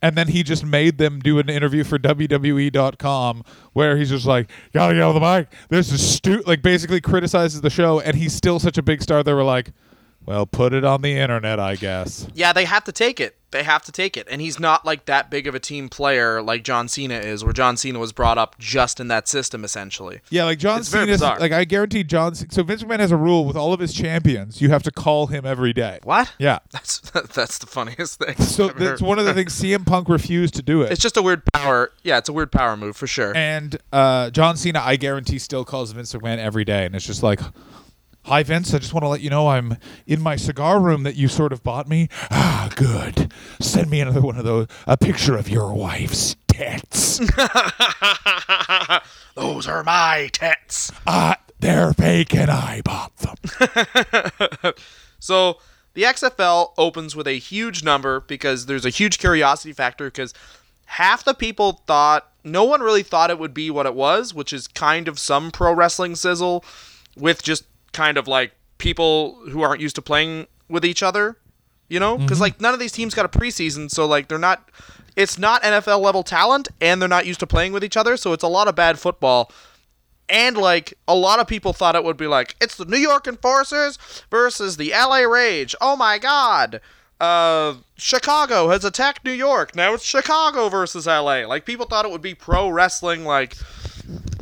And 0.02 0.14
then 0.14 0.28
he 0.28 0.42
just 0.42 0.64
made 0.64 0.98
them 0.98 1.20
do 1.20 1.38
an 1.38 1.48
interview 1.48 1.82
for 1.82 1.98
WWE.com 1.98 3.42
where 3.72 3.96
he's 3.96 4.10
just 4.10 4.26
like, 4.26 4.50
gotta 4.74 4.94
get 4.94 5.02
on 5.02 5.14
the 5.14 5.20
mic. 5.20 5.48
This 5.70 5.90
is 5.90 6.06
stupid. 6.06 6.46
Like, 6.46 6.62
basically 6.62 7.00
criticizes 7.00 7.62
the 7.62 7.70
show. 7.70 8.00
And 8.00 8.14
he's 8.14 8.34
still 8.34 8.58
such 8.58 8.76
a 8.76 8.82
big 8.82 9.02
star. 9.02 9.22
They 9.22 9.32
were 9.32 9.42
like, 9.42 9.72
well, 10.26 10.46
put 10.46 10.72
it 10.72 10.84
on 10.84 11.02
the 11.02 11.16
internet, 11.16 11.58
I 11.60 11.76
guess. 11.76 12.26
Yeah, 12.34 12.52
they 12.52 12.64
have 12.64 12.84
to 12.84 12.92
take 12.92 13.20
it. 13.20 13.36
They 13.52 13.62
have 13.62 13.84
to 13.84 13.92
take 13.92 14.16
it. 14.16 14.26
And 14.28 14.42
he's 14.42 14.58
not 14.60 14.84
like 14.84 15.06
that 15.06 15.30
big 15.30 15.46
of 15.46 15.54
a 15.54 15.60
team 15.60 15.88
player 15.88 16.42
like 16.42 16.64
John 16.64 16.88
Cena 16.88 17.14
is, 17.14 17.44
where 17.44 17.52
John 17.52 17.76
Cena 17.76 17.98
was 17.98 18.12
brought 18.12 18.36
up 18.36 18.58
just 18.58 18.98
in 19.00 19.06
that 19.08 19.28
system 19.28 19.64
essentially. 19.64 20.20
Yeah, 20.30 20.44
like 20.44 20.58
John 20.58 20.80
It's 20.80 20.88
Cena. 20.88 21.16
Like, 21.16 21.52
I 21.52 21.64
guarantee 21.64 22.02
John. 22.04 22.34
C- 22.34 22.46
So 22.50 22.64
Vince 22.64 22.82
McMahon 22.82 22.98
has 22.98 23.12
a 23.12 23.16
rule 23.16 23.44
with 23.46 23.56
all 23.56 23.72
of 23.72 23.78
his 23.80 23.94
champions. 23.94 24.60
You 24.60 24.68
have 24.70 24.82
to 24.82 24.90
call 24.90 25.28
him 25.28 25.46
every 25.46 25.72
day. 25.72 26.00
What? 26.02 26.32
Yeah. 26.38 26.58
That's 26.72 26.98
that's 27.10 27.58
the 27.58 27.66
funniest 27.66 28.18
thing. 28.18 28.36
So 28.36 28.68
I've 28.68 28.76
that's 28.78 29.00
heard. 29.00 29.06
one 29.06 29.18
of 29.20 29.24
the 29.24 29.32
things 29.32 29.54
CM 29.58 29.86
Punk 29.86 30.08
refused 30.08 30.54
to 30.56 30.62
do 30.62 30.82
it. 30.82 30.90
It's 30.92 31.00
just 31.00 31.16
a 31.16 31.22
weird 31.22 31.42
power. 31.54 31.92
Yeah, 32.02 32.18
it's 32.18 32.28
a 32.28 32.32
weird 32.32 32.50
power 32.52 32.76
move 32.76 32.96
for 32.96 33.06
sure. 33.06 33.34
and 33.34 33.78
uh, 33.92 34.30
John 34.30 34.56
Cena, 34.56 34.80
I 34.84 34.96
guarantee, 34.96 35.38
still 35.38 35.64
calls 35.64 35.92
Vince 35.92 36.12
McMahon 36.12 36.38
every 36.38 36.64
day, 36.64 36.84
and 36.84 36.94
it's 36.96 37.06
just 37.06 37.22
like, 37.22 37.40
"Hi 38.26 38.42
Vince, 38.42 38.74
I 38.74 38.78
just 38.78 38.92
want 38.92 39.04
to 39.04 39.08
let 39.08 39.20
you 39.20 39.30
know 39.30 39.48
I'm 39.48 39.76
in 40.06 40.20
my 40.20 40.34
cigar 40.34 40.80
room 40.80 41.04
that 41.04 41.14
you 41.14 41.28
sort 41.28 41.52
of 41.52 41.62
bought 41.62 41.88
me. 41.88 42.08
Ah, 42.30 42.68
good. 42.74 43.32
Send 43.60 43.88
me 43.88 44.00
another 44.00 44.20
one 44.20 44.36
of 44.36 44.44
those. 44.44 44.66
A 44.86 44.96
picture 44.96 45.36
of 45.36 45.48
your 45.48 45.72
wife's 45.72 46.34
tits. 46.48 47.18
Those 49.36 49.68
are 49.68 49.84
my 49.84 50.28
tits. 50.32 50.90
ah, 51.06 51.36
they're 51.60 51.92
fake, 51.92 52.34
and 52.34 52.50
I 52.50 52.82
bought 52.84 53.16
them. 53.18 54.72
So 55.18 55.58
the 55.94 56.02
XFL 56.02 56.72
opens 56.76 57.16
with 57.16 57.26
a 57.26 57.38
huge 57.38 57.82
number 57.82 58.20
because 58.20 58.66
there's 58.66 58.84
a 58.84 58.90
huge 58.90 59.18
curiosity 59.18 59.72
factor 59.72 60.04
because 60.06 60.34
half 60.84 61.24
the 61.24 61.34
people 61.34 61.82
thought 61.86 62.30
no 62.44 62.64
one 62.64 62.80
really 62.80 63.02
thought 63.02 63.30
it 63.30 63.38
would 63.38 63.54
be 63.54 63.70
what 63.70 63.86
it 63.86 63.94
was, 63.94 64.34
which 64.34 64.52
is 64.52 64.68
kind 64.68 65.08
of 65.08 65.18
some 65.18 65.50
pro 65.50 65.72
wrestling 65.72 66.14
sizzle 66.14 66.64
with 67.16 67.42
just 67.42 67.64
kind 67.96 68.18
of 68.18 68.28
like 68.28 68.52
people 68.78 69.34
who 69.50 69.62
aren't 69.62 69.80
used 69.80 69.96
to 69.96 70.02
playing 70.02 70.46
with 70.68 70.84
each 70.84 71.02
other, 71.02 71.36
you 71.88 71.98
know? 71.98 72.18
Because 72.18 72.40
like 72.40 72.60
none 72.60 72.74
of 72.74 72.80
these 72.80 72.92
teams 72.92 73.14
got 73.14 73.24
a 73.24 73.38
preseason, 73.38 73.90
so 73.90 74.06
like 74.06 74.28
they're 74.28 74.38
not. 74.38 74.70
It's 75.16 75.38
not 75.38 75.62
NFL 75.62 76.00
level 76.02 76.22
talent, 76.22 76.68
and 76.78 77.00
they're 77.00 77.08
not 77.08 77.24
used 77.24 77.40
to 77.40 77.46
playing 77.46 77.72
with 77.72 77.82
each 77.82 77.96
other, 77.96 78.18
so 78.18 78.34
it's 78.34 78.44
a 78.44 78.48
lot 78.48 78.68
of 78.68 78.74
bad 78.76 78.98
football. 78.98 79.50
And 80.28 80.58
like 80.58 80.92
a 81.08 81.14
lot 81.14 81.38
of 81.40 81.46
people 81.46 81.72
thought 81.72 81.94
it 81.96 82.04
would 82.04 82.18
be 82.18 82.26
like 82.26 82.54
it's 82.60 82.76
the 82.76 82.84
New 82.84 82.98
York 82.98 83.26
Enforcers 83.26 83.98
versus 84.30 84.76
the 84.76 84.90
LA 84.90 85.20
Rage. 85.20 85.74
Oh 85.80 85.96
my 85.96 86.18
god. 86.18 86.80
Uh 87.18 87.76
Chicago 87.96 88.68
has 88.68 88.84
attacked 88.84 89.24
New 89.24 89.32
York. 89.32 89.74
Now 89.74 89.94
it's 89.94 90.04
Chicago 90.04 90.68
versus 90.68 91.06
LA. 91.06 91.46
Like 91.46 91.64
people 91.64 91.86
thought 91.86 92.04
it 92.04 92.10
would 92.10 92.20
be 92.20 92.34
pro 92.34 92.68
wrestling 92.68 93.24
like 93.24 93.56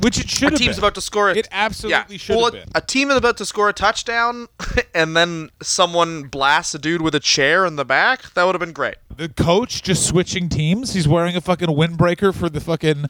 Which 0.01 0.19
it 0.19 0.29
should 0.29 0.53
a 0.53 0.57
team's 0.57 0.75
been. 0.75 0.83
about 0.83 0.95
to 0.95 1.01
score 1.01 1.29
a 1.31 1.35
It 1.35 1.47
absolutely 1.51 2.15
yeah. 2.15 2.17
should 2.17 2.35
well, 2.35 2.47
a- 2.47 2.51
been. 2.51 2.69
A 2.75 2.81
team 2.81 3.09
is 3.11 3.17
about 3.17 3.37
to 3.37 3.45
score 3.45 3.69
a 3.69 3.73
touchdown 3.73 4.47
and 4.95 5.15
then 5.15 5.49
someone 5.61 6.23
blasts 6.23 6.75
a 6.75 6.79
dude 6.79 7.01
with 7.01 7.15
a 7.15 7.19
chair 7.19 7.65
in 7.65 7.75
the 7.75 7.85
back. 7.85 8.33
That 8.33 8.43
would 8.45 8.55
have 8.55 8.59
been 8.59 8.73
great. 8.73 8.95
the 9.15 9.29
coach 9.29 9.81
just 9.83 10.05
switching 10.07 10.49
teams. 10.49 10.93
He's 10.93 11.07
wearing 11.07 11.35
a 11.35 11.41
fucking 11.41 11.69
windbreaker 11.69 12.33
for 12.33 12.49
the 12.49 12.59
fucking 12.61 13.05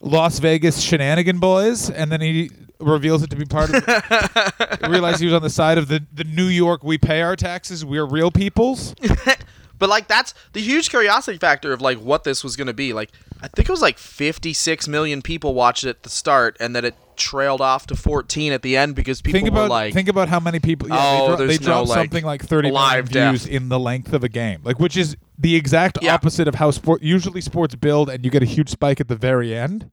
Las 0.00 0.38
Vegas 0.40 0.80
shenanigan 0.82 1.38
boys, 1.38 1.88
and 1.88 2.12
then 2.12 2.20
he 2.20 2.50
reveals 2.80 3.22
it 3.22 3.30
to 3.30 3.36
be 3.36 3.44
part 3.46 3.70
of. 3.72 3.86
realize 4.90 5.18
he 5.20 5.24
was 5.26 5.34
on 5.34 5.40
the 5.42 5.48
side 5.48 5.78
of 5.78 5.88
the 5.88 6.04
the 6.12 6.24
New 6.24 6.46
York. 6.46 6.84
We 6.84 6.98
pay 6.98 7.22
our 7.22 7.36
taxes. 7.36 7.84
We're 7.84 8.04
real 8.04 8.30
peoples. 8.30 8.94
But 9.84 9.90
like 9.90 10.08
that's 10.08 10.32
the 10.54 10.60
huge 10.62 10.88
curiosity 10.88 11.36
factor 11.36 11.74
of 11.74 11.82
like 11.82 11.98
what 11.98 12.24
this 12.24 12.42
was 12.42 12.56
going 12.56 12.68
to 12.68 12.72
be. 12.72 12.94
Like 12.94 13.10
I 13.42 13.48
think 13.48 13.68
it 13.68 13.70
was 13.70 13.82
like 13.82 13.98
56 13.98 14.88
million 14.88 15.20
people 15.20 15.52
watched 15.52 15.84
it 15.84 15.90
at 15.90 16.02
the 16.04 16.08
start 16.08 16.56
and 16.58 16.74
then 16.74 16.86
it 16.86 16.94
trailed 17.16 17.60
off 17.60 17.86
to 17.88 17.94
14 17.94 18.52
at 18.52 18.62
the 18.62 18.78
end 18.78 18.94
because 18.96 19.20
people 19.20 19.38
think 19.40 19.52
were 19.52 19.58
about 19.60 19.70
like 19.70 19.92
think 19.92 20.08
about 20.08 20.28
how 20.30 20.40
many 20.40 20.58
people. 20.58 20.88
Yeah, 20.88 20.96
Oh, 20.98 21.20
they, 21.20 21.26
dro- 21.26 21.36
there's 21.36 21.58
they 21.58 21.64
no, 21.66 21.70
dropped 21.72 21.88
like, 21.90 21.98
something 21.98 22.24
like 22.24 22.42
thirty 22.46 22.68
million 22.70 22.82
live 22.82 23.08
views 23.08 23.46
in 23.46 23.68
the 23.68 23.78
length 23.78 24.14
of 24.14 24.24
a 24.24 24.28
game, 24.30 24.60
like 24.64 24.80
which 24.80 24.96
is 24.96 25.18
the 25.38 25.54
exact 25.54 25.98
Yeah. 26.00 26.14
opposite 26.14 26.48
of 26.48 26.54
how 26.54 26.70
sport 26.70 27.02
usually 27.02 27.42
sports 27.42 27.74
build, 27.74 28.08
and 28.08 28.24
you 28.24 28.30
get 28.30 28.42
a 28.42 28.46
huge 28.46 28.70
spike 28.70 29.00
at 29.02 29.08
the 29.08 29.16
very 29.16 29.54
end. 29.54 29.90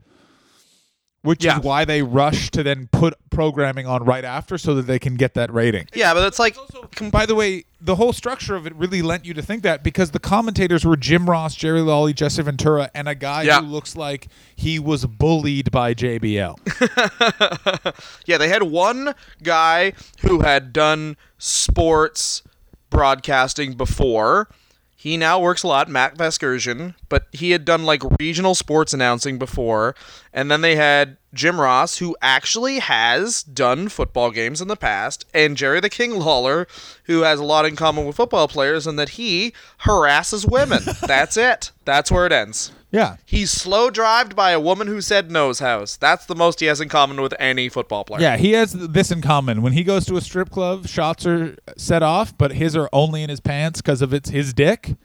Which 1.23 1.43
Yeah. 1.45 1.57
is 1.59 1.63
why 1.63 1.85
they 1.85 2.01
rush 2.01 2.49
to 2.49 2.63
then 2.63 2.89
put 2.91 3.13
programming 3.29 3.85
on 3.85 4.03
right 4.03 4.25
after 4.25 4.57
so 4.57 4.73
that 4.73 4.87
they 4.87 4.97
can 4.97 5.13
get 5.15 5.35
that 5.35 5.53
rating. 5.53 5.85
Yeah, 5.93 6.15
but 6.15 6.25
it's 6.25 6.39
like 6.39 6.57
com- 6.95 7.11
By 7.11 7.27
the 7.27 7.35
way, 7.35 7.65
the 7.79 7.95
whole 7.95 8.11
structure 8.11 8.55
of 8.55 8.65
it 8.65 8.75
really 8.75 9.03
lent 9.03 9.23
you 9.23 9.35
to 9.35 9.41
think 9.43 9.61
that 9.61 9.83
because 9.83 10.09
the 10.11 10.19
commentators 10.19 10.83
were 10.83 10.97
Jim 10.97 11.29
Ross, 11.29 11.53
Jerry 11.53 11.81
Lawler, 11.81 12.11
Jesse 12.13 12.41
Ventura, 12.41 12.89
and 12.95 13.07
a 13.07 13.13
guy 13.13 13.43
Yeah. 13.43 13.61
who 13.61 13.67
looks 13.67 13.95
like 13.95 14.29
he 14.55 14.79
was 14.79 15.05
bullied 15.05 15.69
by 15.69 15.93
JBL. 15.93 16.57
Yeah, 18.25 18.37
they 18.37 18.47
had 18.49 18.63
one 18.63 19.13
guy 19.43 19.93
who 20.21 20.39
had 20.41 20.73
done 20.73 21.17
sports 21.37 22.41
broadcasting 22.89 23.73
before. 23.73 24.47
He 24.95 25.17
now 25.17 25.39
works 25.39 25.63
a 25.63 25.67
lot, 25.67 25.89
Matt 25.89 26.15
Vasgersian, 26.15 26.93
but 27.09 27.25
he 27.31 27.51
had 27.51 27.65
done 27.65 27.85
like 27.85 28.03
regional 28.19 28.53
sports 28.53 28.93
announcing 28.93 29.39
before. 29.39 29.95
And 30.33 30.49
then 30.49 30.61
they 30.61 30.75
had 30.77 31.17
Jim 31.33 31.59
Ross, 31.59 31.97
who 31.97 32.15
actually 32.21 32.79
has 32.79 33.43
done 33.43 33.89
football 33.89 34.31
games 34.31 34.61
in 34.61 34.67
the 34.69 34.75
past, 34.77 35.25
and 35.33 35.57
Jerry 35.57 35.79
the 35.79 35.89
King 35.89 36.17
Lawler, 36.19 36.67
who 37.05 37.21
has 37.21 37.39
a 37.39 37.43
lot 37.43 37.65
in 37.65 37.75
common 37.75 38.05
with 38.05 38.15
football 38.15 38.47
players, 38.47 38.87
and 38.87 38.97
that 38.97 39.09
he 39.09 39.53
harasses 39.79 40.45
women. 40.45 40.81
That's 41.01 41.35
it. 41.37 41.71
That's 41.85 42.11
where 42.11 42.25
it 42.25 42.31
ends. 42.31 42.71
yeah. 42.91 43.17
He's 43.25 43.51
slow 43.51 43.89
drived 43.89 44.35
by 44.35 44.51
a 44.51 44.59
woman 44.59 44.87
who 44.87 45.01
said 45.01 45.31
no's 45.31 45.59
house. 45.59 45.97
That's 45.97 46.25
the 46.25 46.35
most 46.35 46.59
he 46.61 46.65
has 46.67 46.79
in 46.81 46.87
common 46.89 47.21
with 47.21 47.33
any 47.39 47.67
football 47.69 48.03
player. 48.05 48.21
Yeah, 48.21 48.37
he 48.37 48.51
has 48.53 48.73
this 48.73 49.11
in 49.11 49.21
common. 49.21 49.61
When 49.61 49.73
he 49.73 49.83
goes 49.83 50.05
to 50.05 50.15
a 50.17 50.21
strip 50.21 50.49
club, 50.49 50.87
shots 50.87 51.25
are 51.25 51.55
set 51.77 52.03
off, 52.03 52.37
but 52.37 52.53
his 52.53 52.75
are 52.75 52.89
only 52.93 53.23
in 53.23 53.29
his 53.29 53.39
pants 53.41 53.81
because 53.81 54.01
of 54.01 54.13
it's 54.13 54.29
his 54.29 54.53
dick. 54.53 54.95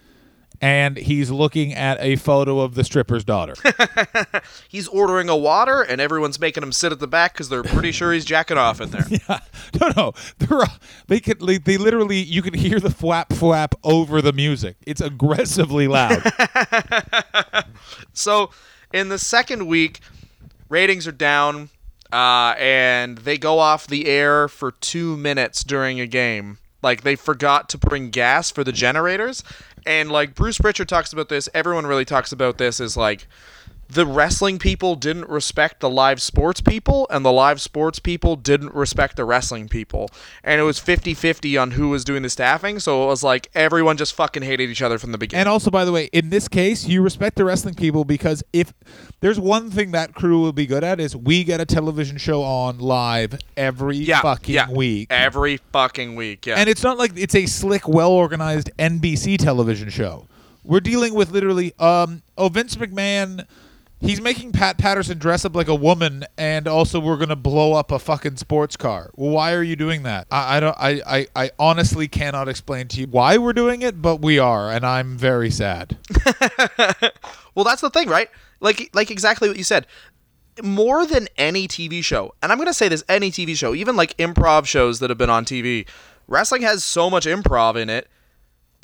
And 0.61 0.97
he's 0.97 1.31
looking 1.31 1.75
at 1.75 1.99
a 2.01 2.17
photo 2.17 2.61
of 2.61 2.75
the 2.75 2.85
stripper's 2.85 3.25
daughter. 3.25 3.55
He's 4.69 4.89
ordering 4.89 5.29
a 5.29 5.37
water, 5.37 5.83
and 5.83 6.01
everyone's 6.01 6.41
making 6.41 6.63
him 6.63 6.73
sit 6.73 6.93
at 6.93 6.99
the 6.99 7.07
back 7.07 7.35
because 7.35 7.49
they're 7.51 7.63
pretty 7.63 7.93
sure 7.93 8.13
he's 8.13 8.25
jacking 8.25 8.57
off 8.57 8.81
in 8.81 8.91
there. 8.91 9.05
Yeah, 9.29 9.41
no, 9.81 9.89
no, 9.97 10.13
they're, 10.39 10.67
they 11.09 11.21
could 11.21 11.41
they, 11.41 11.59
they 11.59 11.77
literally 11.77 12.19
you 12.19 12.43
can 12.43 12.55
hear 12.55 12.81
the 12.81 12.91
flap 12.91 13.33
flap 13.33 13.75
over 13.85 14.23
the 14.23 14.33
music. 14.33 14.77
It's 14.87 15.01
aggressively 15.01 15.89
loud. 15.89 16.23
So, 18.13 18.51
in 18.93 19.09
the 19.11 19.19
second 19.19 19.67
week, 19.67 20.01
ratings 20.69 21.07
are 21.07 21.13
down, 21.13 21.69
uh, 22.13 22.55
and 22.59 23.19
they 23.19 23.37
go 23.37 23.59
off 23.59 23.87
the 23.87 24.07
air 24.07 24.49
for 24.49 24.73
two 24.73 25.17
minutes 25.17 25.63
during 25.63 26.01
a 26.01 26.07
game. 26.07 26.59
Like 26.83 27.03
they 27.03 27.17
forgot 27.17 27.69
to 27.71 27.79
bring 27.79 28.11
gas 28.11 28.51
for 28.51 28.63
the 28.65 28.73
generators, 28.73 29.43
and 29.87 30.11
like 30.11 30.35
Bruce 30.35 30.59
Prichard 30.59 30.89
talks 30.89 31.13
about 31.13 31.29
this. 31.29 31.49
Everyone 31.55 31.87
really 31.87 32.05
talks 32.05 32.33
about 32.33 32.59
this. 32.59 32.81
Is 32.81 32.97
like 32.97 33.27
the 33.89 34.05
wrestling 34.07 34.59
people 34.59 34.95
didn't 34.97 35.29
respect 35.29 35.81
the 35.81 35.89
live 35.89 36.21
sports 36.21 36.61
people 36.61 37.07
and 37.11 37.25
the 37.25 37.33
live 37.33 37.61
sports 37.61 37.99
people 37.99 38.37
didn't 38.37 38.75
respect 38.75 39.17
the 39.17 39.25
wrestling 39.25 39.69
people 39.69 40.09
and 40.43 40.61
it 40.61 40.65
was 40.65 40.79
50-50 40.81 41.61
on 41.61 41.71
who 41.73 41.89
was 41.89 42.05
doing 42.05 42.23
the 42.23 42.31
staffing 42.31 42.79
so 42.79 43.05
it 43.05 43.07
was 43.07 43.23
like 43.23 43.49
everyone 43.55 43.97
just 43.97 44.15
fucking 44.15 44.43
hated 44.43 44.69
each 44.71 44.83
other 44.83 44.99
from 44.99 45.13
the 45.13 45.19
beginning 45.19 45.41
And 45.41 45.49
also, 45.49 45.71
by 45.71 45.85
the 45.85 45.93
way, 45.93 46.09
in 46.13 46.31
this 46.31 46.49
case, 46.49 46.87
you 46.87 47.03
respect 47.03 47.37
the 47.37 47.45
wrestling 47.45 47.75
people 47.75 48.05
because 48.05 48.43
if 48.53 48.73
there's 49.21 49.39
one 49.39 49.71
thing 49.71 49.93
that 49.93 50.15
crew 50.15 50.41
will 50.41 50.53
be 50.53 50.67
good 50.67 50.83
at 50.85 50.99
is 51.01 51.15
we 51.17 51.45
get 51.45 51.61
a 51.61 51.67
television 51.67 52.17
show 52.19 52.43
on 52.43 52.79
live 52.79 53.39
every 53.57 53.97
yeah 53.97 54.21
fucking 54.21 54.55
yeah, 54.55 54.71
week. 54.71 55.07
every 55.11 55.59
fucking 55.73 56.15
week 56.17 56.47
yeah 56.47 56.55
And 56.57 56.69
it's 56.69 56.83
not 56.83 56.99
like 56.99 57.13
it's 57.17 57.35
a 57.35 57.47
slick, 57.47 57.87
well 57.89 58.11
organized 58.11 58.71
NBC 58.79 59.39
television 59.39 59.89
show. 59.91 60.27
We're 60.65 60.81
dealing 60.81 61.15
with 61.15 61.31
literally, 61.31 61.73
um, 61.79 62.23
oh, 62.37 62.49
Vince 62.49 62.75
McMahon, 62.77 63.47
he's 64.07 64.21
making 64.21 64.53
Pat 64.53 64.79
Patterson 64.79 65.19
dress 65.19 65.45
up 65.45 65.55
like 65.55 65.69
a 65.69 65.75
woman, 65.75 66.25
and 66.39 66.67
also 66.67 67.01
we're 67.01 67.17
gonna 67.17 67.37
blow 67.37 67.75
up 67.75 67.91
a 67.91 67.99
fucking 67.99 68.37
sports 68.37 68.77
car. 68.77 69.11
Why 69.15 69.53
are 69.53 69.63
you 69.63 69.77
doing 69.77 70.05
that? 70.05 70.27
I, 70.31 70.57
I 70.57 70.61
don't. 70.61 70.77
I, 70.79 71.03
I, 71.07 71.27
I 71.35 71.51
honestly 71.59 72.09
cannot 72.09 72.49
explain 72.49 72.89
to 72.89 73.01
you 73.01 73.07
why 73.07 73.37
we're 73.37 73.53
doing 73.53 73.83
it, 73.83 74.01
but 74.01 74.23
we 74.23 74.39
are, 74.39 74.71
and 74.71 74.87
I'm 74.87 75.17
very 75.17 75.51
sad. 75.51 75.99
Well, 77.57 77.65
that's 77.65 77.81
the 77.81 77.91
thing, 77.91 78.09
right? 78.09 78.29
Like 78.61 78.91
like 78.93 79.11
exactly 79.11 79.49
what 79.49 79.57
you 79.57 79.65
said. 79.65 79.87
More 80.63 81.07
than 81.07 81.27
any 81.37 81.67
TV 81.67 82.05
show, 82.05 82.35
and 82.43 82.53
I'm 82.53 82.63
to 82.65 82.73
say 82.75 82.89
this 82.89 83.03
any 83.09 83.31
TV 83.31 83.57
show, 83.57 83.75
even 83.75 83.97
like 83.97 84.17
improv 84.19 84.67
shows 84.67 85.01
that 85.01 85.11
have 85.11 85.19
been 85.19 85.31
on 85.31 85.45
TV, 85.45 85.89
wrestling 86.29 86.63
has 86.63 86.85
so 86.85 87.11
much 87.11 87.27
improv 87.27 87.77
in 87.77 87.91
it 87.91 88.09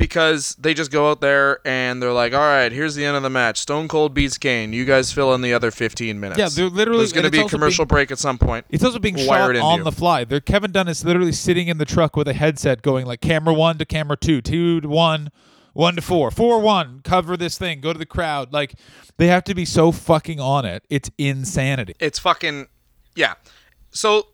because 0.03 0.57
they 0.59 0.75
just 0.75 0.91
go 0.91 1.11
out 1.11 1.21
there 1.21 1.61
and 1.65 2.03
they're 2.03 2.13
like, 2.13 2.35
"All 2.35 2.41
right, 2.41 2.73
here's 2.73 2.97
the 2.97 3.05
end 3.05 3.17
of 3.17 3.23
the 3.23 3.31
match. 3.31 3.59
Stone 3.59 3.87
Cold 3.87 4.13
beats 4.15 4.37
Kane. 4.37 4.73
You 4.73 4.85
guys 4.85 5.13
fill 5.13 5.33
in 5.35 5.41
the 5.43 5.55
other 5.55 5.71
15 5.71 6.19
minutes." 6.19 6.39
Yeah, 6.39 6.49
they're 6.49 6.69
literally- 6.69 6.99
There's 7.01 7.13
going 7.13 7.25
to 7.25 7.31
be 7.31 7.41
a 7.41 7.49
commercial 7.49 7.85
being- 7.85 7.89
break 7.95 8.11
at 8.11 8.19
some 8.19 8.37
point. 8.37 8.67
It's 8.69 8.83
also 8.85 8.99
being 8.99 9.17
shot 9.17 9.55
on 9.57 9.79
you. 9.79 9.85
the 9.85 9.93
fly. 9.93 10.25
They're, 10.25 10.41
Kevin 10.41 10.73
Dunn 10.73 10.89
is 10.89 11.05
literally 11.05 11.31
sitting 11.33 11.69
in 11.69 11.79
the 11.79 11.85
truck 11.85 12.17
with 12.17 12.27
a 12.27 12.33
headset 12.33 12.83
going 12.83 13.07
like 13.07 13.21
camera 13.21 13.55
one 13.55 13.79
to 13.79 13.85
camera 13.85 14.17
two, 14.17 14.41
two 14.43 14.81
to 14.81 14.89
one, 14.89 15.31
one 15.73 15.95
to 15.95 16.03
four, 16.03 16.31
four 16.33 16.61
one, 16.61 17.01
cover 17.05 17.37
this 17.37 17.57
thing, 17.57 17.81
go 17.81 17.93
to 17.93 17.99
the 17.99 18.05
crowd. 18.05 18.53
Like 18.53 18.75
they 19.19 19.29
have 19.29 19.45
to 19.45 19.55
be 19.55 19.65
so 19.65 19.93
fucking 19.93 20.41
on 20.41 20.65
it. 20.65 20.85
It's 20.91 21.11
insanity. 21.17 21.95
It's 22.01 22.19
fucking 22.19 22.67
yeah. 23.15 23.35
So 23.93 24.27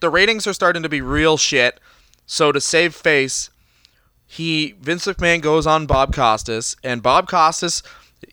the 0.00 0.08
ratings 0.08 0.46
are 0.46 0.54
starting 0.54 0.82
to 0.82 0.88
be 0.88 1.00
real 1.02 1.36
shit. 1.36 1.80
So 2.24 2.50
to 2.50 2.60
save 2.60 2.94
face, 2.94 3.50
he 4.26 4.74
Vince 4.80 5.06
McMahon 5.06 5.40
goes 5.40 5.66
on 5.66 5.86
Bob 5.86 6.14
Costas, 6.14 6.76
and 6.82 7.02
Bob 7.02 7.28
Costas, 7.28 7.82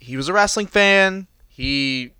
he 0.01 0.17
was 0.17 0.27
a 0.27 0.33
wrestling 0.33 0.67
fan. 0.67 1.27
He 1.47 2.11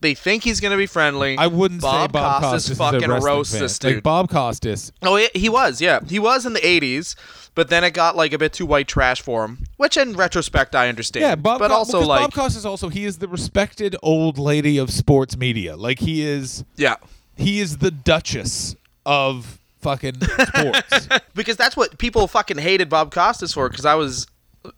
they 0.00 0.14
think 0.14 0.44
he's 0.44 0.60
gonna 0.60 0.76
be 0.76 0.86
friendly. 0.86 1.36
I 1.36 1.48
wouldn't 1.48 1.80
Bob 1.80 2.10
say 2.10 2.12
Bob 2.12 2.42
Costas, 2.42 2.78
Costas, 2.78 2.78
fucking 2.78 3.24
roasts 3.24 3.52
fan. 3.54 3.62
this 3.62 3.78
dude. 3.78 3.94
Like 3.96 4.02
Bob 4.04 4.30
Costas, 4.30 4.92
Oh, 5.02 5.16
he, 5.16 5.28
he 5.34 5.48
was, 5.48 5.80
yeah. 5.80 6.00
He 6.06 6.20
was 6.20 6.46
in 6.46 6.52
the 6.52 6.60
80s, 6.60 7.16
but 7.56 7.68
then 7.68 7.82
it 7.82 7.90
got 7.94 8.14
like 8.14 8.32
a 8.32 8.38
bit 8.38 8.52
too 8.52 8.64
white 8.66 8.86
trash 8.86 9.20
for 9.20 9.44
him, 9.44 9.64
which 9.76 9.96
in 9.96 10.12
retrospect 10.12 10.76
I 10.76 10.88
understand. 10.88 11.22
yeah, 11.22 11.34
Bob. 11.34 11.58
but 11.58 11.68
Co- 11.68 11.74
also 11.74 12.00
like 12.00 12.20
Bob 12.20 12.32
Costas 12.32 12.64
also 12.64 12.88
he 12.88 13.04
is 13.04 13.18
the 13.18 13.26
respected 13.26 13.96
old 14.00 14.38
lady 14.38 14.78
of 14.78 14.90
sports 14.92 15.36
media. 15.36 15.76
Like 15.76 15.98
he 15.98 16.22
is, 16.22 16.64
yeah. 16.76 16.94
he 17.36 17.58
is 17.58 17.78
the 17.78 17.90
Duchess 17.90 18.76
of 19.04 19.58
fucking 19.88 20.20
sports. 20.20 21.08
because 21.34 21.56
that's 21.56 21.76
what 21.76 21.98
people 21.98 22.26
fucking 22.26 22.58
hated 22.58 22.88
Bob 22.88 23.12
Costas 23.12 23.52
for. 23.52 23.68
Because 23.68 23.84
I 23.84 23.94
was 23.94 24.26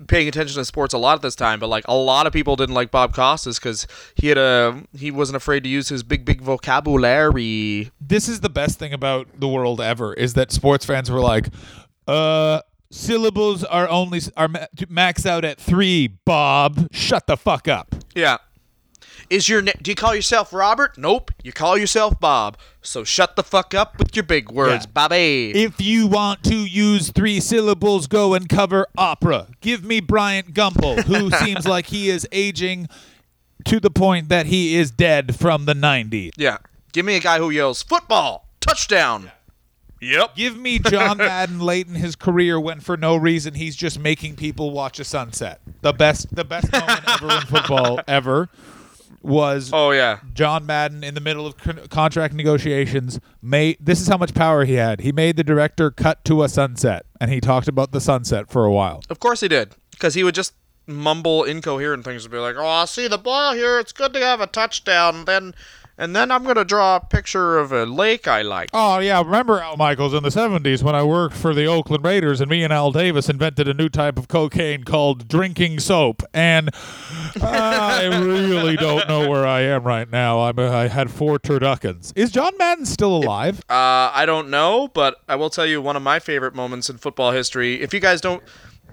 paying 0.07 0.29
attention 0.29 0.57
to 0.57 0.65
sports 0.65 0.95
a 0.95 0.99
lot 0.99 1.15
at 1.17 1.23
this 1.23 1.35
time, 1.35 1.59
but 1.59 1.69
like 1.69 1.85
a 1.89 1.95
lot 1.95 2.27
of 2.27 2.33
people 2.33 2.57
didn't 2.57 2.75
like 2.75 2.91
Bob 2.91 3.15
Costas 3.15 3.59
because 3.59 3.87
he 4.15 4.29
had 4.29 4.39
a 4.39 4.83
he 4.97 5.11
wasn't 5.11 5.37
afraid 5.37 5.65
to 5.65 5.69
use 5.69 5.89
his 5.89 6.03
big 6.03 6.25
big 6.25 6.41
vocabulary. 6.41 7.91
this 8.01 8.29
is 8.29 8.41
the 8.41 8.51
best 8.51 8.79
thing 8.79 8.93
about 8.93 9.29
the 9.39 9.49
world 9.49 9.81
ever 9.81 10.15
is 10.15 10.35
that 10.35 10.53
sports 10.53 10.85
fans 10.85 11.11
were 11.11 11.21
like, 11.21 11.49
uh, 12.07 12.61
syllables 12.91 13.65
are 13.65 13.89
only 13.89 14.21
are 14.37 14.49
max 14.89 15.27
out 15.27 15.45
at 15.45 15.59
three. 15.59 16.07
Bob, 16.09 16.89
shut 16.93 17.27
the 17.27 17.37
fuck 17.37 17.69
up. 17.69 17.95
Yeah. 18.15 18.39
Is 19.31 19.49
your 19.49 19.63
na- 19.63 19.73
do 19.81 19.91
you 19.91 19.95
call 19.95 20.15
yourself 20.15 20.53
Robert? 20.53 20.99
Nope. 20.99 21.31
You 21.45 21.53
call 21.53 21.79
yourself 21.79 22.19
Bob. 22.19 22.59
So 22.83 23.05
shut 23.05 23.37
the 23.37 23.45
fuck 23.45 23.75
up 23.75 23.97
with 23.99 24.17
your 24.17 24.25
big 24.25 24.51
words, 24.51 24.85
Yeah. 24.87 24.91
Bobby. 24.93 25.53
If 25.55 25.81
you 25.81 26.09
want 26.09 26.43
to 26.45 26.55
use 26.57 27.11
three 27.11 27.39
syllables, 27.39 28.09
go 28.09 28.35
and 28.35 28.49
cover 28.49 28.87
opera. 28.99 29.47
Give 29.61 29.85
me 29.85 30.01
Bryant 30.01 30.53
Gumbel, 30.53 31.05
who 31.05 31.31
seems 31.45 31.65
like 31.67 31.87
he 31.87 32.11
is 32.11 32.27
aging 32.33 32.89
to 33.67 33.79
the 33.79 33.91
point 33.91 34.29
that 34.31 34.47
he 34.47 34.75
is 34.75 34.91
dead 34.91 35.37
from 35.37 35.65
the 35.67 35.75
90s. 35.75 36.31
yeah. 36.37 36.59
Give 36.93 37.07
me 37.07 37.15
a 37.15 37.21
guy 37.21 37.39
who 37.39 37.51
yells 37.51 37.85
football, 37.85 38.49
touchdown. 38.61 39.31
Yep. 40.01 40.35
Give 40.35 40.57
me 40.57 40.79
John 40.81 41.19
Madden 41.19 41.61
late 41.61 41.87
in 41.87 41.95
his 41.95 42.17
career 42.17 42.59
when 42.59 42.81
for 42.81 42.97
no 42.97 43.15
reason 43.15 43.55
he's 43.55 43.77
just 43.77 44.01
making 44.01 44.35
people 44.35 44.73
watch 44.73 44.99
a 44.99 45.05
sunset. 45.05 45.61
The 45.83 45.93
best 45.93 46.35
the 46.35 46.43
best 46.45 46.73
moment 46.73 47.03
ever 47.07 47.31
in 47.33 47.41
football 47.43 48.01
ever 48.09 48.49
was 49.23 49.71
Oh 49.73 49.91
yeah. 49.91 50.21
John 50.33 50.67
Madden 50.67 51.05
in 51.05 51.15
the 51.15 51.21
middle 51.21 51.47
of 51.47 51.57
con- 51.57 51.81
contract 51.89 52.35
negotiations 52.35 53.21
made 53.43 53.77
this 53.81 54.01
is 54.01 54.09
how 54.09 54.17
much 54.17 54.35
power 54.35 54.65
he 54.65 54.75
had. 54.75 55.01
He 55.01 55.13
made 55.13 55.37
the 55.37 55.45
director 55.45 55.91
cut 55.91 56.25
to 56.27 56.43
a 56.43 56.49
sunset 56.49 57.07
and 57.21 57.31
he 57.31 57.41
talked 57.41 57.69
about 57.69 57.93
the 57.93 58.01
sunset 58.01 58.51
for 58.51 58.65
a 58.65 58.73
while. 58.73 59.03
Of 59.11 59.21
course 59.21 59.41
he 59.41 59.49
did, 59.49 59.75
because 59.91 60.15
he 60.15 60.25
would 60.25 60.35
just 60.35 60.55
mumble 60.87 61.45
incoherent 61.45 62.05
things 62.05 62.25
and 62.25 62.33
be 62.33 62.39
like, 62.39 62.57
"Oh, 62.57 62.67
I 62.67 62.85
see 62.87 63.07
the 63.07 63.19
ball 63.19 63.55
here. 63.55 63.79
It's 63.79 63.93
good 63.93 64.13
to 64.15 64.21
have 64.21 64.41
a 64.41 64.47
touchdown." 64.47 65.17
And 65.17 65.27
then, 65.27 65.55
and 66.01 66.17
then 66.17 66.31
I'm 66.31 66.45
gonna 66.45 66.65
draw 66.65 66.97
a 66.97 67.01
picture 67.01 67.59
of 67.59 67.73
a 67.73 67.85
lake 67.85 68.27
I 68.27 68.41
like. 68.41 68.71
Oh 68.73 68.99
yeah, 69.01 69.23
remember 69.23 69.61
Al 69.61 69.77
Michaels 69.77 70.15
in 70.15 70.23
the 70.23 70.31
'70s 70.31 70.83
when 70.83 70.95
I 70.95 71.03
worked 71.03 71.37
for 71.37 71.53
the 71.53 71.67
Oakland 71.67 72.05
Raiders, 72.05 72.41
and 72.41 72.51
me 72.51 72.65
and 72.65 72.73
Al 72.73 72.91
Davis 72.91 73.29
invented 73.29 73.69
a 73.69 73.75
new 73.75 73.91
type 73.91 74.19
of 74.19 74.27
cocaine 74.27 74.85
called 74.85 75.29
drinking 75.29 75.79
soap. 75.81 76.23
And 76.33 76.71
I 77.43 78.07
really 78.07 78.77
don't 78.77 79.07
know 79.09 79.29
where 79.29 79.47
I 79.47 79.61
am 79.61 79.85
right 79.85 80.11
now. 80.11 80.41
I'm 80.41 80.59
I 80.59 80.89
had 80.89 81.11
four 81.11 81.39
turduckens. 81.39 82.13
Is 82.17 82.31
John 82.31 82.57
Madden 82.59 82.87
still 82.87 83.15
alive? 83.15 83.61
Uh, 83.69 84.11
I 84.15 84.25
don't 84.25 84.49
know, 84.49 84.89
but 84.89 85.21
I 85.29 85.37
will 85.37 85.51
tell 85.51 85.67
you 85.67 85.83
one 85.83 85.97
of 85.97 86.03
my 86.03 86.19
favorite 86.19 86.55
moments 86.55 86.89
in 86.89 86.97
football 86.97 87.33
history. 87.33 87.83
If 87.83 87.93
you 87.93 88.01
guys 88.01 88.23
don't, 88.23 88.43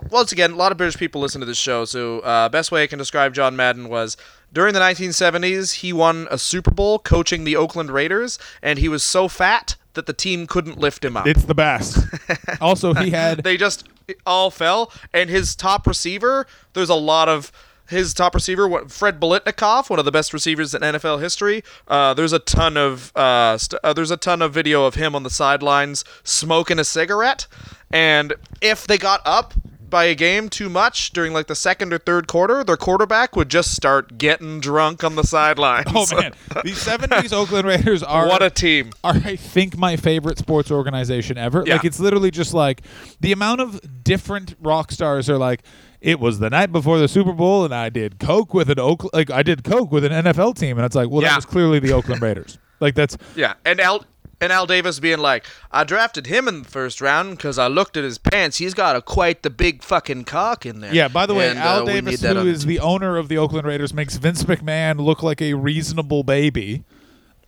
once 0.10 0.34
again, 0.34 0.52
a 0.52 0.56
lot 0.56 0.74
of 0.74 0.78
British 0.78 0.98
people 0.98 1.22
listen 1.22 1.40
to 1.40 1.46
this 1.46 1.58
show, 1.58 1.86
so 1.86 2.20
uh, 2.20 2.50
best 2.50 2.72
way 2.72 2.84
I 2.84 2.88
can 2.88 3.00
describe 3.00 3.34
John 3.34 3.56
Madden 3.56 3.88
was 3.88 4.18
During 4.54 4.74
the 4.74 4.80
1970s, 4.80 5.76
he 5.76 5.92
won 5.94 6.28
a 6.32 6.38
Super 6.38 6.72
Bowl 6.72 7.00
coaching 7.00 7.44
the 7.44 7.56
Oakland 7.56 7.92
Raiders, 7.92 8.40
and 8.62 8.80
he 8.80 8.88
was 8.88 9.04
so 9.04 9.28
fat 9.28 9.76
that 9.94 10.06
the 10.06 10.14
team 10.14 10.48
couldn't 10.48 10.80
lift 10.80 11.04
him 11.04 11.18
up. 11.18 11.28
It's 11.28 11.44
the 11.44 11.56
best. 11.56 11.98
also, 12.62 12.94
he 12.94 13.10
had 13.10 13.44
they 13.44 13.58
just 13.58 13.88
all 14.26 14.50
fell, 14.50 14.92
and 15.14 15.30
his 15.30 15.56
top 15.56 15.86
receiver. 15.86 16.48
There's 16.74 16.90
a 16.90 16.96
lot 16.96 17.28
of 17.28 17.52
his 17.90 18.14
top 18.14 18.36
receiver, 18.36 18.88
Fred 18.90 19.20
Biletnikoff, 19.20 19.90
one 19.90 20.00
of 20.00 20.06
the 20.06 20.12
best 20.12 20.34
receivers 20.34 20.74
in 20.74 20.82
NFL 20.82 21.22
history. 21.22 21.64
Uh, 21.88 22.14
there's 22.14 22.34
a 22.34 22.40
ton 22.40 22.78
of 22.78 23.16
uh, 23.16 23.58
st- 23.58 23.80
uh, 23.84 23.94
there's 23.94 24.12
a 24.12 24.18
ton 24.18 24.42
of 24.42 24.54
video 24.54 24.86
of 24.86 24.96
him 24.96 25.16
on 25.16 25.24
the 25.24 25.30
sidelines 25.30 26.04
smoking 26.24 26.80
a 26.80 26.84
cigarette, 26.84 27.48
and 27.92 28.34
if 28.62 28.88
they 28.88 28.98
got 28.98 29.22
up 29.26 29.54
by 29.90 30.06
a 30.06 30.16
game 30.16 30.50
too 30.50 30.70
much 30.70 31.12
during 31.12 31.34
like 31.34 31.48
the 31.48 31.56
second 31.56 31.94
or 31.94 31.98
third 31.98 32.28
quarter, 32.28 32.64
their 32.64 32.78
quarterback 32.78 33.36
would 33.36 33.50
just 33.50 33.76
start 33.76 34.18
getting 34.18 34.60
drunk 34.60 35.04
on 35.04 35.16
the 35.16 35.24
sidelines. 35.24 35.88
Oh 35.96 36.06
man, 36.16 36.34
the 36.50 36.62
'70s 36.72 37.34
Oakland 37.34 37.68
Raiders 37.68 38.04
are 38.04 38.28
what 38.28 38.42
a 38.44 38.50
team! 38.50 38.92
are 39.04 39.16
I 39.16 39.36
think 39.36 39.78
my 39.78 39.96
favorite 39.96 40.38
sports 40.38 40.72
organization 40.72 41.38
ever. 41.38 41.64
Yeah. 41.66 41.76
Like 41.76 41.86
it's 41.86 42.00
literally 42.00 42.32
just 42.32 42.54
like 42.54 42.82
the 43.20 43.32
amount 43.32 43.62
of 43.62 43.80
different 44.04 44.56
rock 44.62 44.92
stars 44.92 45.30
are 45.30 45.38
like. 45.38 45.62
It 46.00 46.20
was 46.20 46.38
the 46.38 46.52
night 46.52 46.72
before 46.72 47.00
the 47.00 47.08
Super 47.08 47.34
Bowl, 47.34 47.66
and 47.66 47.74
I 47.74 47.90
did 47.90 48.20
coke 48.20 48.54
with 48.54 48.70
an 48.70 48.80
Oak 48.80 49.12
like 49.16 49.32
I 49.32 49.42
did 49.42 49.64
coke 49.64 49.92
with 49.92 50.06
an 50.06 50.12
NFL 50.12 50.56
team, 50.56 50.78
and 50.78 50.86
it's 50.86 50.96
like, 50.96 51.10
well, 51.10 51.24
Yeah. 51.24 51.30
that 51.30 51.38
was 51.38 51.46
clearly 51.46 51.80
the 51.80 51.92
Oakland 51.94 52.22
Raiders. 52.22 52.60
Like 52.80 52.94
that's 52.94 53.18
Yeah, 53.36 53.56
and 53.66 53.80
Al 53.80 54.06
and 54.40 54.52
Al 54.52 54.66
Davis 54.66 55.00
being 55.00 55.20
like, 55.20 55.46
I 55.72 55.84
drafted 55.84 56.28
him 56.28 56.48
in 56.48 56.64
the 56.64 56.70
first 56.70 57.02
round 57.02 57.38
because 57.38 57.58
I 57.58 57.68
looked 57.68 57.98
at 57.98 58.04
his 58.04 58.18
pants. 58.18 58.58
He's 58.58 58.74
got 58.74 58.96
a 58.96 59.02
quite 59.02 59.44
the 59.44 59.50
big 59.50 59.84
fucking 59.84 60.26
cock 60.26 60.66
in 60.66 60.80
there. 60.82 60.94
yeah. 60.94 61.08
By 61.08 61.26
the 61.26 61.34
way, 61.34 61.50
And, 61.50 61.60
Al 61.60 61.82
uh, 61.82 61.86
Davis, 61.86 62.22
who 62.22 62.46
is 62.48 62.66
the 62.66 62.80
owner 62.80 63.18
of 63.18 63.30
the 63.30 63.38
Oakland 63.38 63.66
Raiders, 63.66 63.94
makes 63.94 64.16
Vince 64.18 64.44
McMahon 64.44 65.00
look 65.00 65.24
like 65.24 65.42
a 65.42 65.54
reasonable 65.56 66.24
baby. 66.24 66.84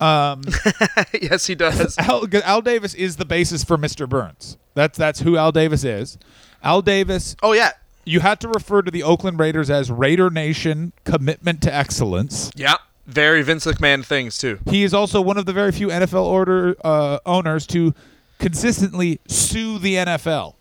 yes, 0.00 1.46
he 1.46 1.54
does. 1.54 1.96
Al, 1.98 2.26
Al 2.44 2.62
Davis 2.62 2.94
is 2.94 3.16
the 3.16 3.24
basis 3.24 3.64
for 3.64 3.76
Mr. 3.76 4.08
Burns. 4.08 4.56
That's 4.74 4.96
that's 4.96 5.20
who 5.20 5.36
Al 5.36 5.52
Davis 5.52 5.84
is. 5.84 6.18
Al 6.62 6.80
Davis 6.82 7.36
Oh 7.42 7.52
yeah, 7.52 7.72
you 8.04 8.20
had 8.20 8.40
to 8.40 8.48
refer 8.48 8.82
to 8.82 8.90
the 8.90 9.02
Oakland 9.02 9.38
Raiders 9.38 9.68
as 9.68 9.90
Raider 9.90 10.30
Nation 10.30 10.92
commitment 11.04 11.60
to 11.62 11.74
excellence. 11.74 12.50
yeah. 12.54 12.76
Very 13.10 13.42
Vince 13.42 13.66
McMahon 13.66 14.04
things 14.04 14.38
too. 14.38 14.58
He 14.68 14.82
is 14.84 14.94
also 14.94 15.20
one 15.20 15.36
of 15.38 15.46
the 15.46 15.52
very 15.52 15.72
few 15.72 15.88
NFL 15.88 16.24
order 16.24 16.76
uh, 16.84 17.18
owners 17.26 17.66
to 17.68 17.94
consistently 18.38 19.20
sue 19.28 19.78
the 19.78 19.96
NFL. 19.96 20.54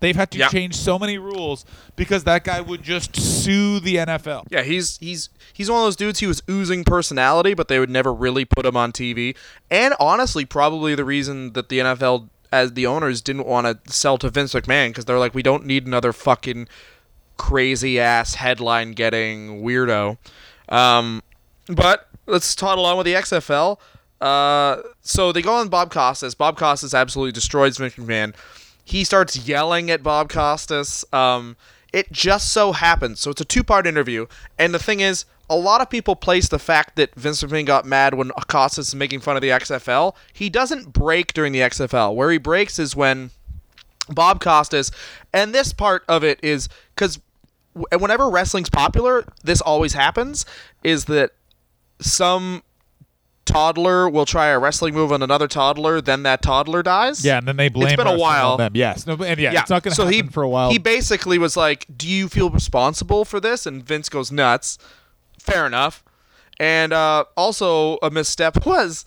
They've 0.00 0.16
had 0.16 0.32
to 0.32 0.38
Yeah. 0.38 0.48
change 0.48 0.74
so 0.74 0.98
many 0.98 1.16
rules 1.16 1.64
because 1.94 2.24
that 2.24 2.42
guy 2.42 2.60
would 2.60 2.82
just 2.82 3.14
sue 3.14 3.78
the 3.78 3.96
NFL. 3.98 4.46
Yeah, 4.50 4.62
he's 4.62 4.98
he's 4.98 5.28
he's 5.52 5.70
one 5.70 5.78
of 5.78 5.84
those 5.86 5.94
dudes. 5.96 6.18
He 6.18 6.26
was 6.26 6.42
oozing 6.50 6.82
personality, 6.82 7.54
but 7.54 7.68
they 7.68 7.78
would 7.78 7.90
never 7.90 8.12
really 8.12 8.44
put 8.44 8.66
him 8.66 8.76
on 8.76 8.90
TV. 8.90 9.36
And 9.70 9.94
honestly, 10.00 10.44
probably 10.44 10.96
the 10.96 11.04
reason 11.04 11.52
that 11.52 11.68
the 11.68 11.78
NFL, 11.78 12.28
as 12.50 12.72
the 12.72 12.84
owners, 12.84 13.20
didn't 13.22 13.46
want 13.46 13.66
to 13.84 13.92
sell 13.92 14.18
to 14.18 14.28
Vince 14.28 14.54
McMahon 14.54 14.88
because 14.88 15.04
they're 15.04 15.20
like, 15.20 15.34
we 15.36 15.42
don't 15.42 15.66
need 15.66 15.86
another 15.86 16.12
fucking 16.12 16.66
crazy 17.36 18.00
ass 18.00 18.34
headline 18.34 18.92
getting 18.92 19.62
weirdo. 19.62 20.18
Um, 20.68 21.22
but 21.66 22.08
let's 22.26 22.54
toddle 22.54 22.86
on 22.86 22.96
with 22.96 23.06
the 23.06 23.14
XFL. 23.14 23.78
Uh, 24.20 24.82
so 25.00 25.32
they 25.32 25.42
go 25.42 25.54
on 25.54 25.68
Bob 25.68 25.90
Costas. 25.90 26.34
Bob 26.34 26.56
Costas 26.56 26.94
absolutely 26.94 27.32
destroys 27.32 27.76
Vince 27.78 27.94
McMahon. 27.94 28.34
He 28.84 29.04
starts 29.04 29.36
yelling 29.48 29.90
at 29.90 30.02
Bob 30.02 30.28
Costas. 30.28 31.04
Um, 31.12 31.56
it 31.92 32.10
just 32.12 32.52
so 32.52 32.72
happens. 32.72 33.20
So 33.20 33.30
it's 33.30 33.40
a 33.40 33.44
two 33.44 33.64
part 33.64 33.86
interview. 33.86 34.26
And 34.58 34.72
the 34.72 34.78
thing 34.78 35.00
is, 35.00 35.24
a 35.50 35.56
lot 35.56 35.80
of 35.80 35.90
people 35.90 36.16
place 36.16 36.48
the 36.48 36.58
fact 36.58 36.96
that 36.96 37.14
Vince 37.14 37.42
McMahon 37.42 37.66
got 37.66 37.84
mad 37.84 38.14
when 38.14 38.30
Costas 38.48 38.88
is 38.88 38.94
making 38.94 39.20
fun 39.20 39.36
of 39.36 39.42
the 39.42 39.50
XFL. 39.50 40.14
He 40.32 40.48
doesn't 40.48 40.92
break 40.92 41.34
during 41.34 41.52
the 41.52 41.60
XFL. 41.60 42.14
Where 42.14 42.30
he 42.30 42.38
breaks 42.38 42.78
is 42.78 42.96
when 42.96 43.30
Bob 44.08 44.40
Costas, 44.40 44.90
and 45.32 45.54
this 45.54 45.72
part 45.72 46.04
of 46.08 46.24
it 46.24 46.38
is 46.42 46.68
because 46.94 47.20
whenever 47.74 48.30
wrestling's 48.30 48.70
popular, 48.70 49.24
this 49.42 49.60
always 49.60 49.92
happens. 49.92 50.46
Is 50.82 51.06
that 51.06 51.32
some 52.02 52.62
toddler 53.44 54.08
will 54.08 54.26
try 54.26 54.48
a 54.48 54.58
wrestling 54.58 54.94
move 54.94 55.12
on 55.12 55.22
another 55.22 55.48
toddler, 55.48 56.00
then 56.00 56.22
that 56.22 56.42
toddler 56.42 56.82
dies? 56.82 57.24
Yeah, 57.24 57.38
and 57.38 57.48
then 57.48 57.56
they 57.56 57.68
blame 57.68 57.88
It's 57.88 57.96
been 57.96 58.06
a 58.06 58.18
while. 58.18 58.52
on 58.52 58.58
them. 58.58 58.72
Yes, 58.74 59.06
no, 59.06 59.14
and 59.14 59.38
yeah, 59.38 59.60
it's 59.60 59.70
not 59.70 59.82
going 59.82 59.92
to 59.92 59.96
so 59.96 60.04
happen 60.06 60.26
he, 60.26 60.32
for 60.32 60.42
a 60.42 60.48
while. 60.48 60.70
He 60.70 60.78
basically 60.78 61.38
was 61.38 61.56
like, 61.56 61.86
"Do 61.94 62.08
you 62.08 62.28
feel 62.28 62.50
responsible 62.50 63.24
for 63.24 63.40
this?" 63.40 63.66
And 63.66 63.82
Vince 63.84 64.08
goes 64.08 64.30
nuts. 64.30 64.78
Fair 65.38 65.66
enough. 65.66 66.04
And 66.60 66.92
uh, 66.92 67.24
also 67.36 67.96
a 68.02 68.10
misstep 68.10 68.64
was, 68.66 69.04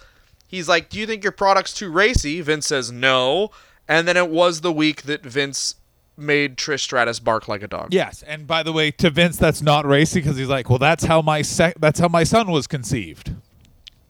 he's 0.48 0.68
like, 0.68 0.90
"Do 0.90 1.00
you 1.00 1.08
think 1.08 1.24
your 1.24 1.32
product's 1.32 1.74
too 1.74 1.92
racy?" 1.92 2.42
Vince 2.42 2.68
says 2.68 2.92
no. 2.92 3.52
And 3.88 4.08
then 4.08 4.18
it 4.18 4.30
was 4.32 4.62
the 4.62 4.72
week 4.72 5.04
that 5.04 5.24
Vince 5.24 5.76
made 6.18 6.58
Trish 6.58 6.82
Stratus 6.82 7.20
bark 7.20 7.48
like 7.48 7.62
a 7.64 7.68
dog. 7.68 7.94
yes, 7.94 8.24
and 8.24 8.48
by 8.48 8.64
the 8.64 8.72
way, 8.74 8.92
to 8.92 9.10
Vince, 9.10 9.38
that's 9.38 9.62
not 9.62 9.86
racy 9.86 10.20
because 10.22 10.38
he's 10.38 10.48
like, 10.48 10.70
well, 10.70 10.80
that's 10.80 11.06
how 11.06 11.22
my 11.22 11.42
sec- 11.42 11.80
that's 11.80 12.00
how 12.00 12.08
my 12.08 12.24
son 12.24 12.52
was 12.52 12.68
conceived. 12.68 13.34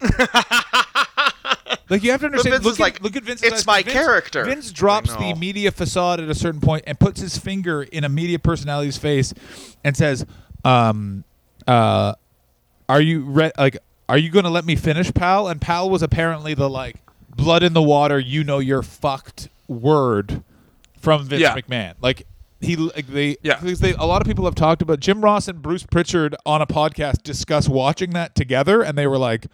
like 1.88 2.02
you 2.02 2.10
have 2.10 2.20
to 2.20 2.26
understand. 2.26 2.64
Look 2.64 2.74
at, 2.74 2.80
like, 2.80 3.00
look 3.00 3.16
at 3.16 3.22
Vince's 3.22 3.52
"It's 3.52 3.66
my 3.66 3.82
Vince- 3.82 3.92
character." 3.92 4.44
Vince 4.44 4.70
drops 4.70 5.14
the 5.16 5.34
media 5.34 5.70
facade 5.70 6.20
at 6.20 6.28
a 6.28 6.34
certain 6.34 6.60
point 6.60 6.84
and 6.86 6.98
puts 6.98 7.20
his 7.20 7.38
finger 7.38 7.82
in 7.82 8.04
a 8.04 8.08
media 8.08 8.38
personality's 8.38 8.98
face 8.98 9.32
and 9.84 9.96
says, 9.96 10.26
um, 10.64 11.24
uh, 11.66 12.14
"Are 12.88 13.00
you 13.00 13.22
re- 13.22 13.52
like? 13.58 13.78
Are 14.08 14.18
you 14.18 14.30
going 14.30 14.44
to 14.44 14.50
let 14.50 14.64
me 14.64 14.76
finish, 14.76 15.12
pal?" 15.12 15.48
And 15.48 15.60
pal 15.60 15.90
was 15.90 16.02
apparently 16.02 16.54
the 16.54 16.68
like 16.68 16.96
blood 17.34 17.62
in 17.62 17.72
the 17.72 17.82
water. 17.82 18.18
You 18.18 18.44
know 18.44 18.58
you're 18.58 18.82
fucked 18.82 19.48
word 19.68 20.42
from 21.06 21.24
Vince 21.24 21.40
Yeah. 21.42 21.54
McMahon. 21.54 21.94
Like 22.02 22.26
he 22.60 22.74
like 22.74 23.06
they 23.06 23.36
Yeah. 23.42 23.60
because 23.60 23.78
they 23.80 23.92
a 23.94 24.04
lot 24.04 24.20
of 24.20 24.26
people 24.26 24.44
have 24.44 24.54
talked 24.56 24.82
about 24.82 24.98
Jim 25.00 25.20
Ross 25.20 25.46
and 25.46 25.62
Bruce 25.62 25.84
Prichard 25.84 26.34
on 26.44 26.60
a 26.60 26.66
podcast 26.66 27.22
discuss 27.22 27.68
watching 27.68 28.10
that 28.10 28.34
together 28.34 28.82
and 28.82 28.98
they 28.98 29.06
were 29.06 29.18
like, 29.18 29.46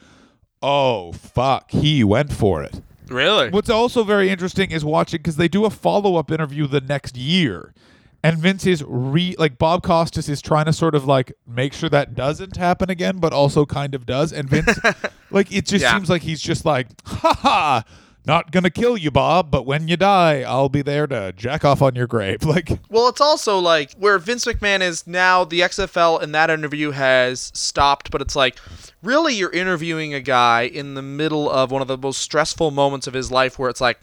"Oh 0.62 1.12
fuck, 1.12 1.70
he 1.70 2.02
went 2.04 2.32
for 2.32 2.62
it." 2.62 2.80
Really? 3.08 3.50
What's 3.50 3.68
also 3.68 4.04
very 4.04 4.30
interesting 4.30 4.70
is 4.70 4.84
watching 4.84 5.18
because 5.18 5.36
they 5.36 5.48
do 5.48 5.64
a 5.66 5.70
follow 5.70 6.16
up 6.16 6.30
interview 6.30 6.66
the 6.66 6.80
next 6.80 7.16
year, 7.16 7.74
and 8.22 8.38
Vince 8.38 8.64
is 8.66 8.82
re 8.86 9.34
like 9.38 9.58
Bob 9.58 9.82
Costas 9.82 10.28
is 10.30 10.40
trying 10.40 10.64
to 10.66 10.72
sort 10.72 10.94
of 10.94 11.04
like 11.04 11.32
make 11.46 11.74
sure 11.74 11.90
that 11.90 12.14
doesn't 12.14 12.56
happen 12.56 12.88
again, 12.88 13.18
but 13.18 13.32
also 13.34 13.66
kind 13.66 13.94
of 13.94 14.06
does, 14.06 14.32
and 14.32 14.48
Vince 14.48 14.78
like 15.30 15.52
it 15.52 15.66
just 15.66 15.82
Yeah. 15.82 15.92
seems 15.94 16.08
like 16.08 16.22
he's 16.22 16.40
just 16.40 16.64
like, 16.64 16.86
ha 17.04 17.34
ha. 17.34 17.84
Not 18.24 18.52
gonna 18.52 18.70
kill 18.70 18.96
you, 18.96 19.10
Bob, 19.10 19.50
but 19.50 19.66
when 19.66 19.88
you 19.88 19.96
die, 19.96 20.42
I'll 20.42 20.68
be 20.68 20.82
there 20.82 21.06
to 21.08 21.32
jack 21.36 21.64
off 21.64 21.82
on 21.82 21.94
your 21.96 22.06
grave. 22.06 22.42
Like, 22.52 22.70
Well, 22.88 23.08
it's 23.08 23.20
also 23.20 23.58
like 23.58 23.92
where 23.94 24.18
Vince 24.18 24.44
McMahon 24.44 24.80
is 24.80 25.06
now. 25.06 25.44
The 25.44 25.60
XFL 25.60 26.22
in 26.22 26.32
that 26.32 26.48
interview 26.50 26.90
has 26.92 27.50
stopped, 27.54 28.10
but 28.12 28.20
it's 28.22 28.36
like, 28.36 28.58
really, 29.02 29.34
you're 29.34 29.50
interviewing 29.50 30.14
a 30.14 30.20
guy 30.20 30.62
in 30.62 30.94
the 30.94 31.02
middle 31.02 31.50
of 31.50 31.70
one 31.72 31.82
of 31.82 31.88
the 31.88 31.98
most 31.98 32.18
stressful 32.18 32.70
moments 32.70 33.06
of 33.08 33.14
his 33.14 33.32
life, 33.32 33.58
where 33.58 33.68
it's 33.70 33.80
like 33.80 33.98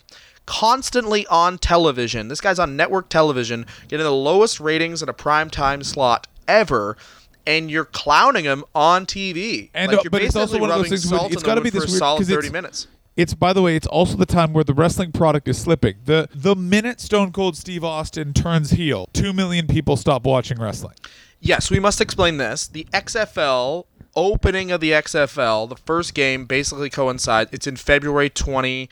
constantly 0.46 1.26
on 1.28 1.58
television. 1.58 2.28
This 2.28 2.42
guy's 2.42 2.60
on 2.60 2.76
network 2.76 3.08
television, 3.10 3.66
getting 3.88 4.04
the 4.04 4.12
lowest 4.12 4.60
ratings 4.60 5.02
in 5.04 5.10
a 5.10 5.14
prime 5.14 5.50
time 5.50 5.84
slot 5.84 6.28
ever. 6.48 6.98
And 7.48 7.72
you're 7.72 7.86
clowning 7.86 8.44
him 8.46 8.64
on 8.76 9.06
TV, 9.06 9.70
And, 9.74 9.92
like, 9.92 10.00
uh, 10.00 10.02
you're 10.04 10.12
but 10.12 10.22
it's 10.22 10.36
also 10.36 10.60
one 10.60 10.70
of 10.70 10.78
those 10.78 10.90
things 10.90 11.06
it's 11.12 11.36
the 11.42 11.42
gotta 11.46 11.62
be 11.62 11.70
this 11.70 11.86
a 11.86 11.88
weird- 11.88 11.98
solid 12.00 12.18
'cause 12.20 12.28
thirty 12.28 12.48
it's- 12.48 12.52
minutes. 12.52 12.88
It's 13.16 13.34
by 13.34 13.54
the 13.54 13.62
way, 13.62 13.76
it's 13.76 13.88
also 13.88 14.16
the 14.16 14.26
time 14.26 14.54
where 14.54 14.64
the 14.64 14.74
wrestling 14.74 15.12
product 15.12 15.48
is 15.48 15.58
slipping. 15.58 15.96
The 16.06 16.30
the 16.34 16.56
minute 16.56 17.02
Stone 17.02 17.32
Cold 17.32 17.58
Steve 17.58 17.84
Austin 17.84 18.34
turns 18.34 18.72
heel, 18.72 19.10
two 19.14 19.34
million 19.34 19.68
people 19.68 19.98
stop 19.98 20.26
watching 20.26 20.60
wrestling. 20.60 20.96
Yes, 21.42 21.70
we 21.72 21.80
must 21.80 22.02
explain 22.02 22.38
this. 22.38 22.68
The 22.68 22.86
XFL 22.94 23.86
opening 24.16 24.72
of 24.72 24.82
the 24.82 24.92
XFL, 24.92 25.70
the 25.70 25.76
first 25.76 26.14
game 26.14 26.46
basically 26.46 26.90
coincides. 26.90 27.52
It's 27.54 27.68
in 27.68 27.76
February 27.76 28.30
20 28.30 28.90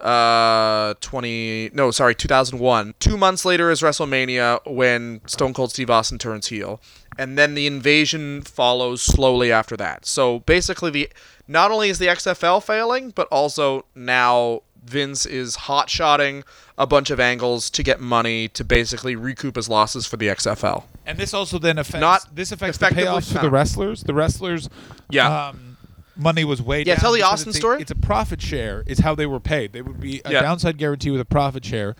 uh 0.00 0.94
20 1.02 1.72
no 1.74 1.90
sorry 1.90 2.14
2001 2.14 2.94
two 2.98 3.18
months 3.18 3.44
later 3.44 3.70
is 3.70 3.82
wrestlemania 3.82 4.58
when 4.64 5.20
stone 5.26 5.52
cold 5.52 5.70
steve 5.70 5.90
austin 5.90 6.16
turns 6.16 6.46
heel 6.46 6.80
and 7.18 7.36
then 7.36 7.52
the 7.52 7.66
invasion 7.66 8.40
follows 8.40 9.02
slowly 9.02 9.52
after 9.52 9.76
that 9.76 10.06
so 10.06 10.38
basically 10.40 10.90
the 10.90 11.10
not 11.50 11.70
only 11.70 11.88
is 11.90 11.98
the 11.98 12.06
xfl 12.06 12.62
failing 12.62 13.10
but 13.10 13.26
also 13.28 13.84
now 13.94 14.62
vince 14.84 15.26
is 15.26 15.56
hot 15.56 15.90
shotting 15.90 16.42
a 16.78 16.86
bunch 16.86 17.10
of 17.10 17.18
angles 17.20 17.68
to 17.68 17.82
get 17.82 18.00
money 18.00 18.48
to 18.48 18.64
basically 18.64 19.14
recoup 19.16 19.56
his 19.56 19.68
losses 19.68 20.06
for 20.06 20.16
the 20.16 20.28
xfl 20.28 20.84
And 21.04 21.18
this 21.18 21.34
also 21.34 21.58
then 21.58 21.76
affects 21.78 22.00
Not 22.00 22.34
this 22.34 22.52
affects 22.52 22.78
the 22.78 22.86
payoffs 22.86 23.32
for 23.32 23.40
the 23.40 23.50
wrestlers. 23.50 24.02
The 24.04 24.14
wrestlers, 24.14 24.68
Yeah. 25.10 25.48
um, 25.48 25.76
money 26.16 26.44
was 26.44 26.62
way 26.62 26.78
Yeah, 26.82 26.94
down 26.94 27.00
tell 27.00 27.12
the 27.12 27.22
Austin 27.22 27.48
it's 27.50 27.58
a- 27.58 27.60
story. 27.60 27.80
It's 27.82 27.90
a 27.90 27.94
profit 27.96 28.40
share. 28.40 28.84
Is 28.86 29.00
how 29.00 29.14
they 29.14 29.26
were 29.26 29.40
paid. 29.40 29.72
They 29.72 29.82
would 29.82 30.00
be 30.00 30.22
a 30.24 30.32
Yeah. 30.32 30.42
downside 30.42 30.78
guarantee 30.78 31.10
with 31.10 31.20
a 31.20 31.24
profit 31.26 31.64
share. 31.64 31.94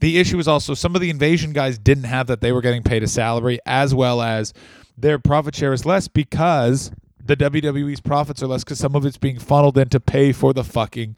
The 0.00 0.18
issue 0.18 0.38
is 0.38 0.48
also 0.48 0.74
some 0.74 0.94
of 0.94 1.00
the 1.00 1.10
invasion 1.10 1.52
guys 1.52 1.78
didn't 1.78 2.04
have 2.04 2.26
that. 2.28 2.40
They 2.40 2.52
were 2.52 2.60
getting 2.62 2.82
paid 2.82 3.02
a 3.02 3.08
salary 3.08 3.58
as 3.66 3.94
well 3.94 4.20
as 4.22 4.52
their 4.98 5.18
profit 5.18 5.54
share 5.54 5.72
is 5.72 5.84
less 5.86 6.08
because 6.08 6.90
the 7.26 7.36
WWE's 7.36 8.00
profits 8.00 8.42
are 8.42 8.46
less 8.46 8.64
because 8.64 8.78
some 8.78 8.94
of 8.94 9.04
it's 9.04 9.18
being 9.18 9.38
funneled 9.38 9.78
in 9.78 9.88
to 9.90 10.00
pay 10.00 10.32
for 10.32 10.52
the 10.52 10.64
fucking 10.64 11.16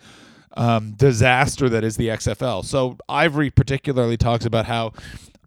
um, 0.57 0.93
disaster 0.93 1.69
that 1.69 1.85
is 1.85 1.97
the 1.97 2.09
XFL. 2.09 2.65
So 2.65 2.97
Ivory 3.09 3.51
particularly 3.51 4.17
talks 4.17 4.45
about 4.45 4.67
how 4.67 4.93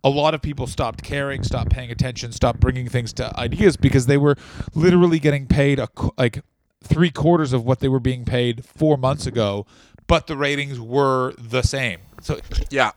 a 0.04 0.10
lot 0.10 0.34
of 0.34 0.42
people 0.42 0.68
stopped 0.68 1.04
caring, 1.04 1.44
stopped 1.44 1.72
paying 1.72 1.92
attention, 1.92 2.32
stopped 2.32 2.60
bringing 2.60 2.88
things 2.88 3.14
to 3.14 3.38
ideas 3.40 3.78
because 3.78 4.06
they 4.06 4.18
were 4.18 4.36
literally 4.74 5.20
getting 5.20 5.48
paid 5.48 5.80
a, 5.80 5.90
like 6.18 6.44
three 6.84 7.12
quarters 7.12 7.54
of 7.54 7.66
what 7.66 7.80
they 7.80 7.88
were 7.88 8.00
being 8.00 8.26
paid 8.26 8.66
four 8.66 8.98
months 8.98 9.28
ago, 9.28 9.66
but 10.08 10.28
the 10.28 10.36
ratings 10.36 10.80
were 10.80 11.34
the 11.38 11.62
same. 11.62 12.00
So 12.22 12.40
Yeah. 12.70 12.92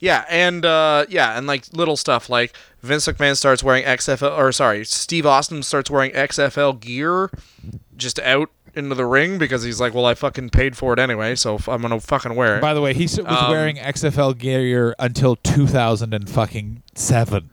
Yeah, 0.00 0.24
and 0.30 0.64
uh, 0.64 1.04
yeah, 1.08 1.36
and 1.36 1.46
like 1.46 1.64
little 1.72 1.96
stuff 1.96 2.28
like 2.30 2.54
Vince 2.82 3.06
McMahon 3.06 3.36
starts 3.36 3.62
wearing 3.62 3.84
XFL, 3.84 4.36
or 4.36 4.50
sorry, 4.52 4.84
Steve 4.84 5.26
Austin 5.26 5.62
starts 5.62 5.90
wearing 5.90 6.10
XFL 6.12 6.80
gear 6.80 7.30
just 7.96 8.18
out 8.20 8.50
into 8.74 8.94
the 8.94 9.04
ring 9.04 9.36
because 9.36 9.62
he's 9.62 9.80
like, 9.80 9.92
well, 9.92 10.06
I 10.06 10.14
fucking 10.14 10.50
paid 10.50 10.76
for 10.76 10.92
it 10.94 10.98
anyway, 10.98 11.34
so 11.34 11.56
f- 11.56 11.68
I'm 11.68 11.82
gonna 11.82 12.00
fucking 12.00 12.34
wear 12.34 12.56
it. 12.56 12.60
By 12.62 12.72
the 12.72 12.80
way, 12.80 12.94
he 12.94 13.02
was 13.04 13.18
Um, 13.18 13.50
wearing 13.50 13.76
XFL 13.76 14.38
gear 14.38 14.94
until 14.98 15.36
2000 15.36 16.14
and 16.14 16.30
fucking 16.30 16.82
seven. 16.94 17.50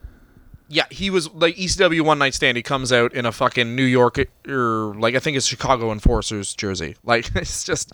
yeah, 0.69 0.85
he 0.91 1.09
was 1.09 1.29
like 1.33 1.55
ECW 1.55 2.01
One 2.01 2.19
Night 2.19 2.33
Stand. 2.33 2.55
He 2.55 2.63
comes 2.63 2.93
out 2.93 3.13
in 3.13 3.25
a 3.25 3.31
fucking 3.31 3.75
New 3.75 3.83
York 3.83 4.19
or 4.47 4.93
like 4.97 5.15
I 5.15 5.19
think 5.19 5.35
it's 5.37 5.47
Chicago 5.47 5.91
Enforcers 5.91 6.53
jersey. 6.53 6.95
Like 7.03 7.29
it's 7.35 7.63
just 7.65 7.91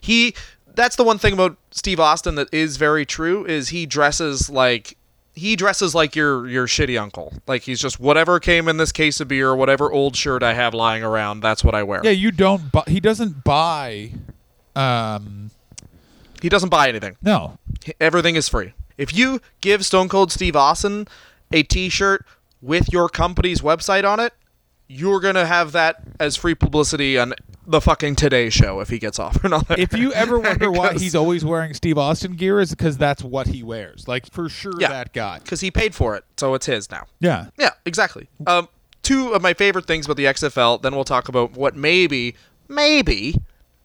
he. 0.00 0.34
That's 0.74 0.96
the 0.96 1.04
one 1.04 1.18
thing 1.18 1.32
about 1.32 1.56
Steve 1.70 2.00
Austin 2.00 2.34
that 2.36 2.52
is 2.52 2.76
very 2.76 3.06
true 3.06 3.44
is 3.46 3.68
he 3.68 3.86
dresses 3.86 4.50
like 4.50 4.96
he 5.34 5.56
dresses 5.56 5.94
like 5.94 6.14
your 6.16 6.48
your 6.48 6.66
shitty 6.66 7.00
uncle. 7.00 7.32
Like 7.46 7.62
he's 7.62 7.80
just 7.80 7.98
whatever 8.00 8.38
came 8.40 8.68
in 8.68 8.76
this 8.76 8.92
case 8.92 9.20
of 9.20 9.28
beer, 9.28 9.54
whatever 9.54 9.90
old 9.92 10.16
shirt 10.16 10.42
I 10.42 10.54
have 10.54 10.74
lying 10.74 11.02
around, 11.02 11.40
that's 11.40 11.62
what 11.64 11.74
I 11.74 11.82
wear. 11.82 12.00
Yeah, 12.04 12.10
you 12.10 12.30
don't. 12.30 12.70
Bu- 12.72 12.82
he 12.88 13.00
doesn't 13.00 13.44
buy. 13.44 14.10
Um, 14.76 15.50
He 16.42 16.48
doesn't 16.48 16.68
buy 16.70 16.88
anything. 16.88 17.16
no, 17.22 17.58
Everything 18.00 18.34
is 18.36 18.48
free. 18.48 18.72
If 18.98 19.14
you 19.14 19.40
give 19.60 19.84
Stone 19.84 20.08
Cold 20.08 20.30
Steve 20.32 20.56
Austin 20.56 21.06
a 21.52 21.62
T-shirt 21.62 22.24
with 22.62 22.92
your 22.92 23.08
company's 23.08 23.60
website 23.60 24.04
on 24.08 24.20
it, 24.20 24.32
you're 24.88 25.20
gonna 25.20 25.46
have 25.46 25.72
that 25.72 26.02
as 26.20 26.36
free 26.36 26.54
publicity 26.54 27.18
on 27.18 27.34
the 27.66 27.80
fucking 27.80 28.16
Today 28.16 28.50
Show 28.50 28.80
if 28.80 28.88
he 28.90 28.98
gets 28.98 29.18
off 29.18 29.44
on 29.44 29.50
that. 29.50 29.78
if 29.78 29.92
you 29.94 30.12
ever 30.12 30.38
wonder 30.40 30.70
why 30.70 30.94
he's 30.94 31.14
always 31.14 31.44
wearing 31.44 31.74
Steve 31.74 31.96
Austin 31.98 32.32
gear, 32.36 32.60
is 32.60 32.70
because 32.70 32.96
that's 32.98 33.22
what 33.22 33.46
he 33.48 33.62
wears. 33.62 34.06
Like 34.08 34.30
for 34.30 34.48
sure, 34.48 34.74
Yeah. 34.78 34.88
that 34.88 35.12
guy. 35.12 35.38
because 35.38 35.60
he 35.60 35.70
paid 35.70 35.94
for 35.94 36.14
it, 36.16 36.24
so 36.36 36.54
it's 36.54 36.66
his 36.66 36.90
now. 36.90 37.06
Yeah, 37.20 37.46
Yeah, 37.58 37.70
exactly. 37.84 38.28
Um, 38.46 38.68
two 39.02 39.32
of 39.32 39.42
my 39.42 39.54
favorite 39.54 39.86
things 39.86 40.06
about 40.06 40.16
the 40.16 40.24
XFL. 40.26 40.80
Then 40.82 40.94
we'll 40.94 41.04
talk 41.04 41.28
about 41.28 41.52
what 41.52 41.74
maybe, 41.76 42.34
maybe, 42.68 43.36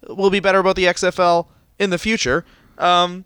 will 0.08 0.30
be 0.30 0.40
better 0.40 0.60
about 0.60 0.76
the 0.76 0.86
XFL 0.86 1.48
in 1.78 1.90
the 1.90 1.98
future. 1.98 2.46
Um, 2.78 3.26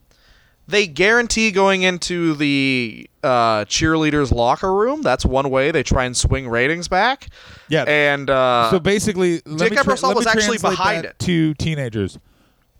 they 0.67 0.87
guarantee 0.87 1.51
going 1.51 1.81
into 1.83 2.33
the 2.35 3.09
uh, 3.23 3.65
cheerleaders' 3.65 4.31
locker 4.31 4.73
room. 4.73 5.01
That's 5.01 5.25
one 5.25 5.49
way 5.49 5.71
they 5.71 5.83
try 5.83 6.05
and 6.05 6.15
swing 6.15 6.47
ratings 6.47 6.87
back. 6.87 7.27
Yeah. 7.69 7.83
and 7.83 8.29
uh, 8.29 8.69
so 8.71 8.79
basically, 8.79 9.41
Dick 9.41 9.73
tra- 9.73 9.83
Ebersol 9.83 10.15
was 10.15 10.27
actually 10.27 10.57
behind 10.57 11.05
it. 11.05 11.19
to 11.19 11.53
teenagers. 11.55 12.17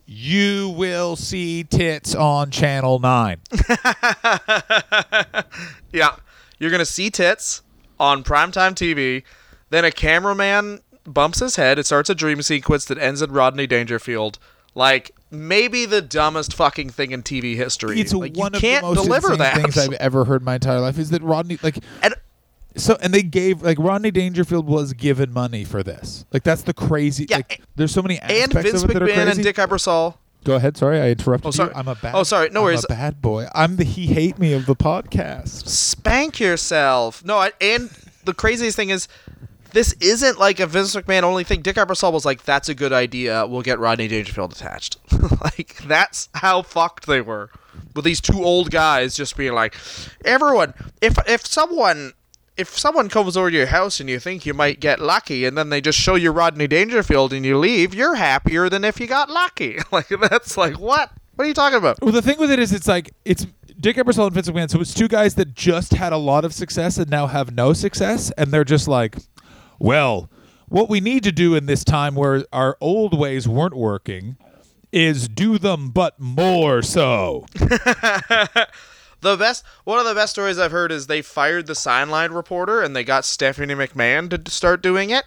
You 0.05 0.69
will 0.77 1.15
see 1.15 1.63
tits 1.63 2.13
on 2.13 2.51
Channel 2.51 2.99
Nine. 2.99 3.39
Yeah. 5.91 6.15
You're 6.59 6.69
going 6.71 6.79
to 6.79 6.85
see 6.85 7.09
tits 7.09 7.61
on 7.99 8.23
primetime 8.23 8.73
TV. 8.73 9.23
Then 9.69 9.85
a 9.85 9.91
cameraman 9.91 10.81
bumps 11.05 11.39
his 11.39 11.55
head. 11.55 11.77
It 11.79 11.85
starts 11.85 12.09
a 12.09 12.15
dream 12.15 12.41
sequence 12.41 12.85
that 12.85 12.97
ends 12.97 13.21
in 13.21 13.31
Rodney 13.31 13.67
Dangerfield. 13.67 14.39
Like, 14.75 15.11
maybe 15.29 15.85
the 15.85 16.01
dumbest 16.01 16.53
fucking 16.53 16.89
thing 16.91 17.11
in 17.11 17.23
TV 17.23 17.55
history. 17.55 17.99
It's 17.99 18.13
like, 18.13 18.35
one 18.35 18.53
you 18.53 18.57
of 18.57 18.61
can't 18.61 18.83
the 18.85 18.95
most 18.95 19.03
deliver 19.05 19.27
insane 19.33 19.39
that. 19.39 19.55
things 19.61 19.77
I've 19.77 19.93
ever 19.93 20.25
heard 20.25 20.41
in 20.41 20.45
my 20.45 20.55
entire 20.55 20.79
life. 20.79 20.97
Is 20.97 21.09
that 21.11 21.21
Rodney 21.21 21.59
like 21.61 21.77
and 22.01 22.15
so? 22.75 22.97
And 23.01 23.13
they 23.13 23.21
gave 23.23 23.61
like 23.61 23.77
Rodney 23.79 24.09
Dangerfield 24.11 24.65
was 24.67 24.93
given 24.93 25.31
money 25.31 25.63
for 25.63 25.83
this. 25.83 26.25
Like 26.33 26.43
that's 26.43 26.63
the 26.63 26.73
crazy. 26.73 27.27
Yeah, 27.29 27.37
like, 27.37 27.61
there's 27.75 27.91
so 27.91 28.01
many 28.01 28.17
and 28.19 28.51
Vince 28.51 28.83
of 28.83 28.89
it 28.89 28.93
that 28.93 29.03
are 29.03 29.05
McMahon 29.07 29.13
crazy. 29.13 29.31
and 29.31 29.43
Dick 29.43 29.55
Ebersol. 29.57 30.15
Go 30.43 30.55
ahead. 30.55 30.75
Sorry, 30.75 30.99
I 30.99 31.11
interrupted 31.11 31.47
Oh, 31.47 31.51
sorry. 31.51 31.69
you. 31.69 31.75
I'm 31.75 31.87
a 31.87 31.95
bad. 31.95 32.15
Oh, 32.15 32.23
sorry. 32.23 32.49
No 32.49 32.63
worries. 32.63 32.79
I'm 32.89 32.93
worries. 32.93 32.99
a 32.99 33.01
bad 33.01 33.21
boy. 33.21 33.47
I'm 33.55 33.75
the 33.77 33.85
he 33.85 34.07
hate 34.07 34.37
me 34.39 34.53
of 34.53 34.65
the 34.65 34.75
podcast. 34.75 35.67
Spank 35.67 36.39
yourself. 36.39 37.23
No, 37.23 37.37
I, 37.37 37.51
and 37.61 37.89
the 38.25 38.33
craziest 38.33 38.75
thing 38.75 38.89
is, 38.89 39.07
this 39.73 39.93
isn't 39.99 40.39
like 40.39 40.59
a 40.59 40.67
Vince 40.67 40.95
McMahon 40.95 41.23
only 41.23 41.43
thing. 41.43 41.61
Dick 41.61 41.75
Ebersol 41.75 42.13
was 42.13 42.25
like, 42.25 42.43
"That's 42.43 42.69
a 42.69 42.75
good 42.75 42.93
idea. 42.93 43.45
We'll 43.45 43.61
get 43.61 43.79
Rodney 43.79 44.07
Dangerfield 44.07 44.53
attached." 44.53 44.97
like 45.43 45.77
that's 45.85 46.29
how 46.35 46.61
fucked 46.61 47.07
they 47.07 47.21
were 47.21 47.49
with 47.95 48.05
these 48.05 48.21
two 48.21 48.43
old 48.43 48.71
guys 48.71 49.15
just 49.15 49.35
being 49.35 49.53
like, 49.53 49.75
"Everyone, 50.23 50.73
if 51.01 51.17
if 51.27 51.45
someone." 51.45 52.13
If 52.55 52.77
someone 52.77 53.09
comes 53.09 53.35
over 53.35 53.49
to 53.49 53.57
your 53.57 53.65
house 53.65 53.99
and 53.99 54.07
you 54.07 54.19
think 54.19 54.45
you 54.45 54.53
might 54.53 54.79
get 54.79 54.99
lucky, 54.99 55.43
and 55.43 55.57
then 55.57 55.69
they 55.69 55.81
just 55.81 55.97
show 55.97 56.13
you 56.13 56.29
Rodney 56.29 56.67
Dangerfield 56.67 57.33
and 57.33 57.43
you 57.43 57.57
leave, 57.57 57.95
you're 57.95 58.13
happier 58.13 58.69
than 58.69 58.83
if 58.85 58.99
you 58.99 59.07
got 59.07 59.27
lucky. 59.27 59.79
Like 59.91 60.07
that's 60.09 60.55
like 60.55 60.77
what? 60.77 61.09
What 61.33 61.45
are 61.45 61.47
you 61.47 61.55
talking 61.55 61.79
about? 61.79 61.99
Well, 62.03 62.11
the 62.11 62.21
thing 62.21 62.37
with 62.37 62.51
it 62.51 62.59
is, 62.59 62.71
it's 62.71 62.87
like 62.87 63.11
it's 63.25 63.47
Dick 63.79 63.95
Ebersol 63.95 64.27
and 64.27 64.33
Vince 64.35 64.47
McMahon. 64.49 64.69
So 64.69 64.79
it's 64.79 64.93
two 64.93 65.07
guys 65.07 65.33
that 65.33 65.55
just 65.55 65.93
had 65.93 66.13
a 66.13 66.17
lot 66.17 66.45
of 66.45 66.53
success 66.53 66.99
and 66.99 67.09
now 67.09 67.25
have 67.25 67.55
no 67.55 67.73
success, 67.73 68.29
and 68.37 68.51
they're 68.51 68.63
just 68.63 68.87
like, 68.87 69.15
well, 69.83 70.29
what 70.69 70.89
we 70.89 71.01
need 71.01 71.23
to 71.23 71.31
do 71.31 71.55
in 71.55 71.65
this 71.65 71.83
time 71.83 72.15
where 72.15 72.45
our 72.53 72.77
old 72.79 73.17
ways 73.17 73.47
weren't 73.47 73.75
working 73.75 74.37
is 74.93 75.27
do 75.27 75.57
them, 75.57 75.89
but 75.89 76.19
more 76.19 76.81
so. 76.81 77.45
The 79.23 79.37
best, 79.37 79.63
one 79.85 79.99
of 79.99 80.05
the 80.05 80.13
best 80.13 80.33
stories 80.33 80.59
I've 80.59 80.73
heard 80.73 80.91
is 80.91 81.07
they 81.07 81.21
fired 81.21 81.65
the 81.65 81.75
sideline 81.75 82.33
reporter 82.33 82.81
and 82.81 82.93
they 82.93 83.05
got 83.05 83.23
Stephanie 83.23 83.73
McMahon 83.73 84.29
to 84.29 84.51
start 84.51 84.83
doing 84.83 85.11
it, 85.11 85.23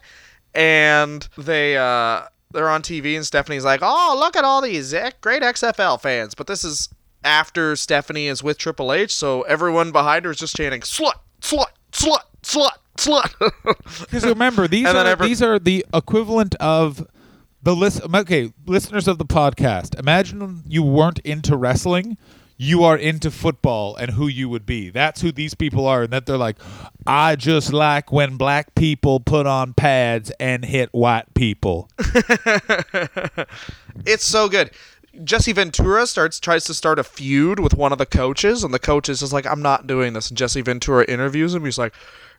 and 0.54 1.26
they 1.38 1.78
uh 1.78 2.24
they're 2.50 2.68
on 2.68 2.82
TV 2.82 3.16
and 3.16 3.24
Stephanie's 3.24 3.64
like, 3.64 3.80
oh 3.82 4.14
look 4.18 4.36
at 4.36 4.44
all 4.44 4.60
these 4.60 4.94
great 5.22 5.42
XFL 5.42 5.98
fans, 5.98 6.34
but 6.34 6.46
this 6.46 6.62
is 6.62 6.90
after 7.24 7.74
Stephanie 7.74 8.26
is 8.26 8.42
with 8.42 8.58
Triple 8.58 8.92
H, 8.92 9.14
so 9.14 9.42
everyone 9.42 9.92
behind 9.92 10.26
her 10.26 10.30
is 10.30 10.36
just 10.36 10.56
chanting 10.56 10.82
slut, 10.82 11.14
slut, 11.40 11.72
slut, 11.90 12.24
slut, 12.42 12.76
slut. 12.98 13.32
Because 14.00 14.24
remember, 14.24 14.66
these 14.68 14.86
And 14.86 14.96
are 14.96 15.06
every- 15.06 15.28
these 15.28 15.42
are 15.42 15.58
the 15.58 15.84
equivalent 15.94 16.54
of 16.56 17.06
the 17.62 17.74
list. 17.76 18.00
Okay, 18.14 18.52
listeners 18.66 19.08
of 19.08 19.18
the 19.18 19.24
podcast, 19.26 19.98
imagine 19.98 20.62
you 20.66 20.82
weren't 20.82 21.18
into 21.20 21.56
wrestling. 21.56 22.16
You 22.58 22.84
are 22.84 22.96
into 22.96 23.30
football 23.30 23.96
and 23.96 24.12
who 24.12 24.28
you 24.28 24.48
would 24.48 24.64
be. 24.64 24.88
That's 24.88 25.20
who 25.20 25.30
these 25.30 25.52
people 25.52 25.86
are, 25.86 26.04
and 26.04 26.12
that 26.14 26.24
they're 26.24 26.38
like, 26.38 26.56
I 27.06 27.36
just 27.36 27.70
like 27.70 28.10
when 28.10 28.38
black 28.38 28.74
people 28.74 29.20
put 29.20 29.46
on 29.46 29.74
pads 29.74 30.30
and 30.40 30.64
hit 30.64 30.88
white 30.92 31.34
people. 31.34 31.90
It's 34.04 34.24
so 34.24 34.48
good. 34.48 34.70
Jesse 35.24 35.52
Ventura 35.52 36.06
starts 36.06 36.38
tries 36.38 36.64
to 36.64 36.74
start 36.74 36.98
a 36.98 37.04
feud 37.04 37.58
with 37.58 37.74
one 37.74 37.90
of 37.92 37.98
the 37.98 38.04
coaches, 38.06 38.62
and 38.62 38.72
the 38.74 38.78
coach 38.78 39.08
is 39.08 39.20
just 39.20 39.32
like, 39.32 39.46
"I'm 39.46 39.62
not 39.62 39.86
doing 39.86 40.12
this." 40.12 40.28
And 40.28 40.36
Jesse 40.36 40.60
Ventura 40.60 41.04
interviews 41.06 41.54
him. 41.54 41.64
He's 41.64 41.78
like, 41.78 41.94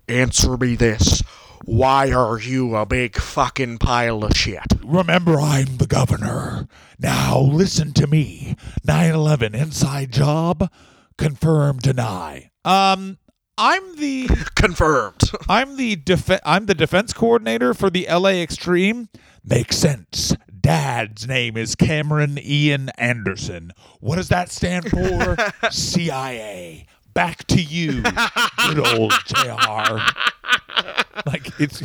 "Answer 0.08 0.58
me 0.58 0.76
this: 0.76 1.22
Why 1.66 2.12
are 2.12 2.40
you 2.40 2.76
a 2.76 2.86
big 2.86 3.18
fucking 3.18 3.80
pile 3.80 4.24
of 4.24 4.36
shit?" 4.36 4.74
Remember, 4.84 5.40
I'm 5.40 5.78
the 5.78 5.88
governor. 5.88 6.68
Now 7.00 7.40
listen 7.40 7.94
to 7.94 8.08
me. 8.08 8.56
9/11 8.88 9.54
inside 9.54 10.12
job. 10.12 10.72
Confirm, 11.18 11.80
deny. 11.80 12.52
Um, 12.64 13.18
I'm 13.58 13.96
the 13.96 14.28
Confirmed. 14.56 15.24
I'm 15.50 15.78
the 15.78 15.96
def- 15.96 16.40
I'm 16.46 16.68
the 16.68 16.76
defense 16.76 17.12
coordinator 17.14 17.74
for 17.74 17.90
the 17.90 18.08
LA 18.10 18.42
Extreme. 18.42 19.10
Makes 19.44 19.78
sense. 19.78 20.36
Dad's 20.60 21.28
name 21.28 21.56
is 21.58 21.76
Cameron 21.76 22.38
Ian 22.44 22.90
Anderson. 22.98 23.72
What 24.00 24.18
does 24.18 24.28
that 24.30 24.52
stand 24.52 24.90
for? 24.90 25.38
CIA. 25.72 26.86
Back 27.18 27.48
to 27.48 27.60
you, 27.60 28.04
good 28.04 28.86
old 28.94 29.12
JR. 29.26 29.98
Like 31.26 31.60
it's 31.60 31.82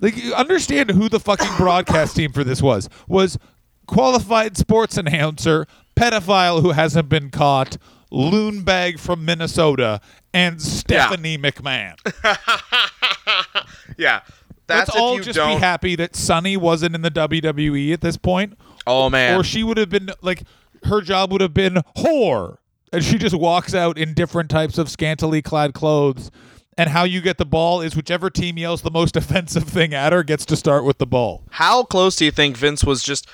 like 0.00 0.16
you 0.16 0.32
understand 0.32 0.92
who 0.92 1.10
the 1.10 1.20
fucking 1.20 1.58
broadcast 1.58 2.16
team 2.16 2.32
for 2.32 2.42
this 2.42 2.62
was 2.62 2.88
was 3.06 3.38
qualified 3.86 4.56
sports 4.56 4.96
announcer, 4.96 5.66
pedophile 5.94 6.62
who 6.62 6.70
hasn't 6.70 7.10
been 7.10 7.28
caught, 7.28 7.76
loon 8.10 8.62
bag 8.62 8.98
from 8.98 9.26
Minnesota, 9.26 10.00
and 10.32 10.62
Stephanie 10.62 11.36
McMahon. 11.36 11.96
yeah, 13.98 14.22
that's 14.66 14.88
Let's 14.88 14.94
if 14.94 14.96
all 14.96 15.16
you 15.16 15.22
just 15.22 15.36
don't. 15.36 15.56
be 15.56 15.60
happy 15.60 15.96
that 15.96 16.16
Sunny 16.16 16.56
wasn't 16.56 16.94
in 16.94 17.02
the 17.02 17.10
WWE 17.10 17.92
at 17.92 18.00
this 18.00 18.16
point, 18.16 18.58
oh 18.86 19.10
man, 19.10 19.38
or 19.38 19.44
she 19.44 19.62
would 19.62 19.76
have 19.76 19.90
been 19.90 20.08
like 20.22 20.44
her 20.84 21.02
job 21.02 21.30
would 21.30 21.42
have 21.42 21.52
been 21.52 21.82
whore, 21.98 22.56
and 22.96 23.04
she 23.04 23.18
just 23.18 23.34
walks 23.34 23.74
out 23.74 23.96
in 23.98 24.12
different 24.14 24.50
types 24.50 24.78
of 24.78 24.90
scantily 24.90 25.42
clad 25.42 25.72
clothes 25.74 26.30
And 26.78 26.90
how 26.90 27.04
you 27.04 27.20
get 27.22 27.38
the 27.38 27.46
ball 27.46 27.80
is 27.80 27.94
whichever 27.96 28.28
team 28.28 28.58
yells 28.58 28.82
the 28.82 28.90
most 28.90 29.16
offensive 29.22 29.64
thing 29.64 29.94
at 29.94 30.12
her 30.12 30.22
gets 30.22 30.44
to 30.46 30.56
start 30.56 30.84
with 30.84 30.98
the 30.98 31.06
ball. 31.06 31.42
How 31.50 31.84
close 31.84 32.16
do 32.16 32.24
you 32.24 32.30
think 32.30 32.56
Vince 32.56 32.84
was 32.84 33.02
just 33.02 33.26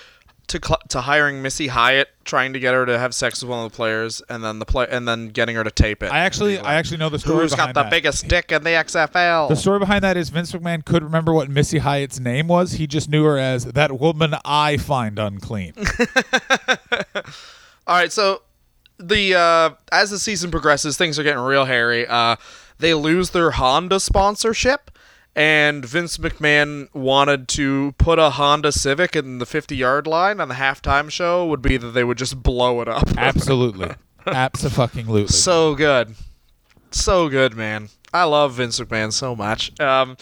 to 0.48 0.60
cl- 0.62 0.80
to 0.90 1.00
hiring 1.02 1.40
Missy 1.40 1.68
Hyatt, 1.68 2.08
trying 2.24 2.52
to 2.52 2.58
get 2.60 2.74
her 2.74 2.84
to 2.84 2.98
have 2.98 3.14
sex 3.14 3.40
with 3.42 3.48
one 3.50 3.64
of 3.64 3.70
the 3.72 3.76
players, 3.76 4.20
and 4.28 4.44
then 4.44 4.58
the 4.58 4.64
play 4.66 4.86
and 4.90 5.08
then 5.08 5.28
getting 5.28 5.54
her 5.56 5.64
to 5.64 5.70
tape 5.70 6.02
it? 6.02 6.12
I 6.12 6.18
actually, 6.18 6.56
like, 6.58 6.66
I 6.66 6.74
actually 6.74 6.98
know 6.98 7.08
the 7.08 7.18
story 7.20 7.42
Who's 7.42 7.54
got 7.54 7.74
the 7.74 7.82
that. 7.84 7.90
biggest 7.90 8.28
dick 8.28 8.52
in 8.52 8.62
the 8.64 8.70
XFL? 8.70 9.48
The 9.48 9.56
story 9.56 9.78
behind 9.78 10.02
that 10.04 10.16
is 10.16 10.28
Vince 10.30 10.52
McMahon 10.52 10.84
could 10.84 11.02
remember 11.04 11.32
what 11.32 11.48
Missy 11.48 11.78
Hyatt's 11.78 12.20
name 12.20 12.48
was. 12.48 12.72
He 12.72 12.86
just 12.86 13.08
knew 13.08 13.24
her 13.24 13.38
as 13.38 13.64
that 13.66 13.98
woman 13.98 14.34
I 14.44 14.76
find 14.76 15.18
unclean. 15.18 15.74
All 17.86 17.96
right, 17.96 18.12
so 18.12 18.42
the 19.02 19.34
uh, 19.34 19.70
as 19.90 20.10
the 20.10 20.18
season 20.18 20.50
progresses, 20.50 20.96
things 20.96 21.18
are 21.18 21.22
getting 21.22 21.42
real 21.42 21.64
hairy. 21.64 22.06
Uh, 22.06 22.36
they 22.78 22.94
lose 22.94 23.30
their 23.30 23.52
Honda 23.52 24.00
sponsorship, 24.00 24.90
and 25.36 25.84
Vince 25.84 26.18
McMahon 26.18 26.92
wanted 26.94 27.48
to 27.48 27.92
put 27.98 28.18
a 28.18 28.30
Honda 28.30 28.72
Civic 28.72 29.14
in 29.14 29.38
the 29.38 29.46
50 29.46 29.76
yard 29.76 30.06
line 30.06 30.40
on 30.40 30.48
the 30.48 30.54
halftime 30.54 31.10
show. 31.10 31.46
Would 31.46 31.62
be 31.62 31.76
that 31.76 31.88
they 31.88 32.04
would 32.04 32.18
just 32.18 32.42
blow 32.42 32.80
it 32.80 32.88
up. 32.88 33.04
Absolutely, 33.16 33.94
absolutely. 34.26 35.26
so 35.28 35.74
good, 35.74 36.14
so 36.90 37.28
good, 37.28 37.54
man. 37.54 37.88
I 38.14 38.24
love 38.24 38.54
Vince 38.54 38.78
McMahon 38.78 39.12
so 39.12 39.34
much. 39.34 39.78
Um, 39.80 40.16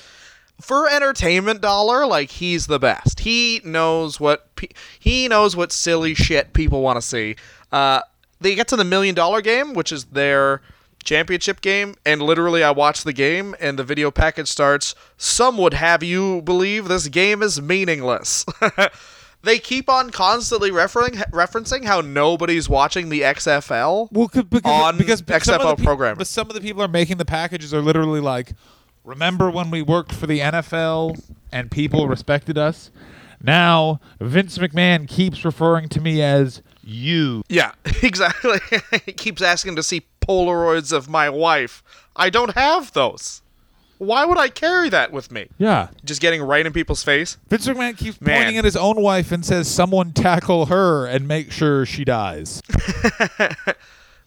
for 0.60 0.88
entertainment 0.88 1.60
dollar, 1.60 2.06
like 2.06 2.30
he's 2.30 2.66
the 2.66 2.78
best. 2.78 3.20
He 3.20 3.60
knows 3.64 4.20
what 4.20 4.54
pe- 4.56 4.68
he 4.98 5.26
knows 5.28 5.56
what 5.56 5.72
silly 5.72 6.14
shit 6.14 6.52
people 6.52 6.82
want 6.82 6.98
to 6.98 7.02
see. 7.02 7.36
Uh, 7.72 8.02
they 8.40 8.54
get 8.54 8.68
to 8.68 8.76
the 8.76 8.84
million 8.84 9.14
dollar 9.14 9.40
game, 9.40 9.74
which 9.74 9.92
is 9.92 10.06
their 10.06 10.62
championship 11.04 11.60
game, 11.60 11.94
and 12.04 12.22
literally 12.22 12.62
I 12.62 12.70
watch 12.70 13.04
the 13.04 13.12
game, 13.12 13.54
and 13.60 13.78
the 13.78 13.84
video 13.84 14.10
package 14.10 14.48
starts. 14.48 14.94
Some 15.16 15.56
would 15.58 15.74
have 15.74 16.02
you 16.02 16.42
believe 16.42 16.88
this 16.88 17.08
game 17.08 17.42
is 17.42 17.60
meaningless. 17.60 18.44
they 19.42 19.58
keep 19.58 19.88
on 19.88 20.10
constantly 20.10 20.70
referring 20.70 21.12
referencing 21.32 21.84
how 21.84 22.00
nobody's 22.00 22.68
watching 22.68 23.08
the 23.08 23.22
XFL. 23.22 24.10
Well, 24.12 24.28
because, 24.28 24.62
on 24.64 24.98
because 24.98 25.20
of 25.20 25.26
XFL 25.26 25.82
programming. 25.82 26.18
But 26.18 26.26
some 26.26 26.48
of 26.48 26.54
the 26.54 26.60
people 26.60 26.82
are 26.82 26.88
making 26.88 27.16
the 27.16 27.24
packages 27.24 27.72
are 27.72 27.82
literally 27.82 28.20
like, 28.20 28.52
remember 29.04 29.50
when 29.50 29.70
we 29.70 29.82
worked 29.82 30.12
for 30.12 30.26
the 30.26 30.40
NFL 30.40 31.20
and 31.52 31.70
people 31.70 32.08
respected 32.08 32.58
us? 32.58 32.90
Now 33.42 34.00
Vince 34.20 34.58
McMahon 34.58 35.08
keeps 35.08 35.44
referring 35.44 35.88
to 35.90 36.00
me 36.00 36.22
as 36.22 36.62
you. 36.90 37.42
Yeah, 37.48 37.72
exactly. 38.02 38.58
he 39.06 39.12
keeps 39.12 39.42
asking 39.42 39.76
to 39.76 39.82
see 39.82 40.06
Polaroids 40.20 40.92
of 40.92 41.08
my 41.08 41.30
wife. 41.30 41.82
I 42.16 42.30
don't 42.30 42.54
have 42.54 42.92
those. 42.92 43.42
Why 43.98 44.24
would 44.24 44.38
I 44.38 44.48
carry 44.48 44.88
that 44.88 45.12
with 45.12 45.30
me? 45.30 45.48
Yeah. 45.58 45.88
Just 46.04 46.22
getting 46.22 46.42
right 46.42 46.64
in 46.64 46.72
people's 46.72 47.02
face. 47.02 47.36
Vince 47.48 47.66
McMahon 47.68 47.98
keeps 47.98 48.18
Man. 48.20 48.36
pointing 48.38 48.56
at 48.56 48.64
his 48.64 48.76
own 48.76 49.00
wife 49.02 49.30
and 49.30 49.44
says, 49.44 49.68
"Someone 49.68 50.12
tackle 50.12 50.66
her 50.66 51.06
and 51.06 51.28
make 51.28 51.52
sure 51.52 51.84
she 51.84 52.04
dies." 52.04 52.62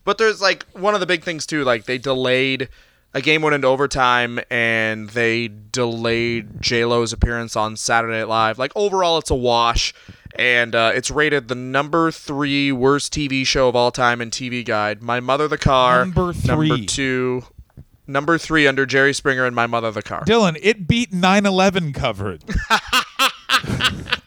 But 0.06 0.18
there's 0.18 0.42
like 0.42 0.66
one 0.74 0.94
of 0.94 1.00
the 1.00 1.06
big 1.06 1.24
things 1.24 1.46
too. 1.46 1.64
Like 1.64 1.86
they 1.86 1.98
delayed 1.98 2.70
a 3.14 3.22
game 3.22 3.42
went 3.44 3.54
into 3.54 3.68
overtime, 3.68 4.40
and 4.50 5.10
they 5.10 5.48
delayed 5.48 6.62
J 6.62 6.84
Lo's 6.86 7.14
appearance 7.14 7.56
on 7.56 7.78
Saturday 7.78 8.18
Night 8.18 8.28
Live. 8.28 8.58
Like 8.58 8.72
overall, 8.76 9.20
it's 9.20 9.30
a 9.30 9.36
wash, 9.36 9.94
and 10.36 10.76
uh, 10.76 10.92
it's 10.94 11.12
rated 11.12 11.48
the 11.48 11.56
number 11.56 12.12
three 12.12 12.72
worst 12.72 13.14
TV 13.14 13.46
show 13.46 13.68
of 13.70 13.76
all 13.76 13.92
time 13.92 14.22
in 14.22 14.30
TV 14.30 14.66
Guide. 14.66 15.02
My 15.02 15.20
Mother 15.20 15.48
the 15.48 15.58
Car. 15.58 16.06
Number 16.06 16.34
three, 16.34 16.70
Number 16.70 16.86
two. 16.86 17.44
Number 18.06 18.38
three 18.38 18.68
under 18.68 18.86
Jerry 18.86 19.14
Springer 19.14 19.46
and 19.46 19.56
My 19.56 19.66
Mother 19.68 19.92
the 19.92 20.02
Car. 20.02 20.26
Dylan, 20.26 20.58
it 20.62 20.88
beat 20.88 21.12
9/11 21.12 21.94
coverage. 21.94 22.42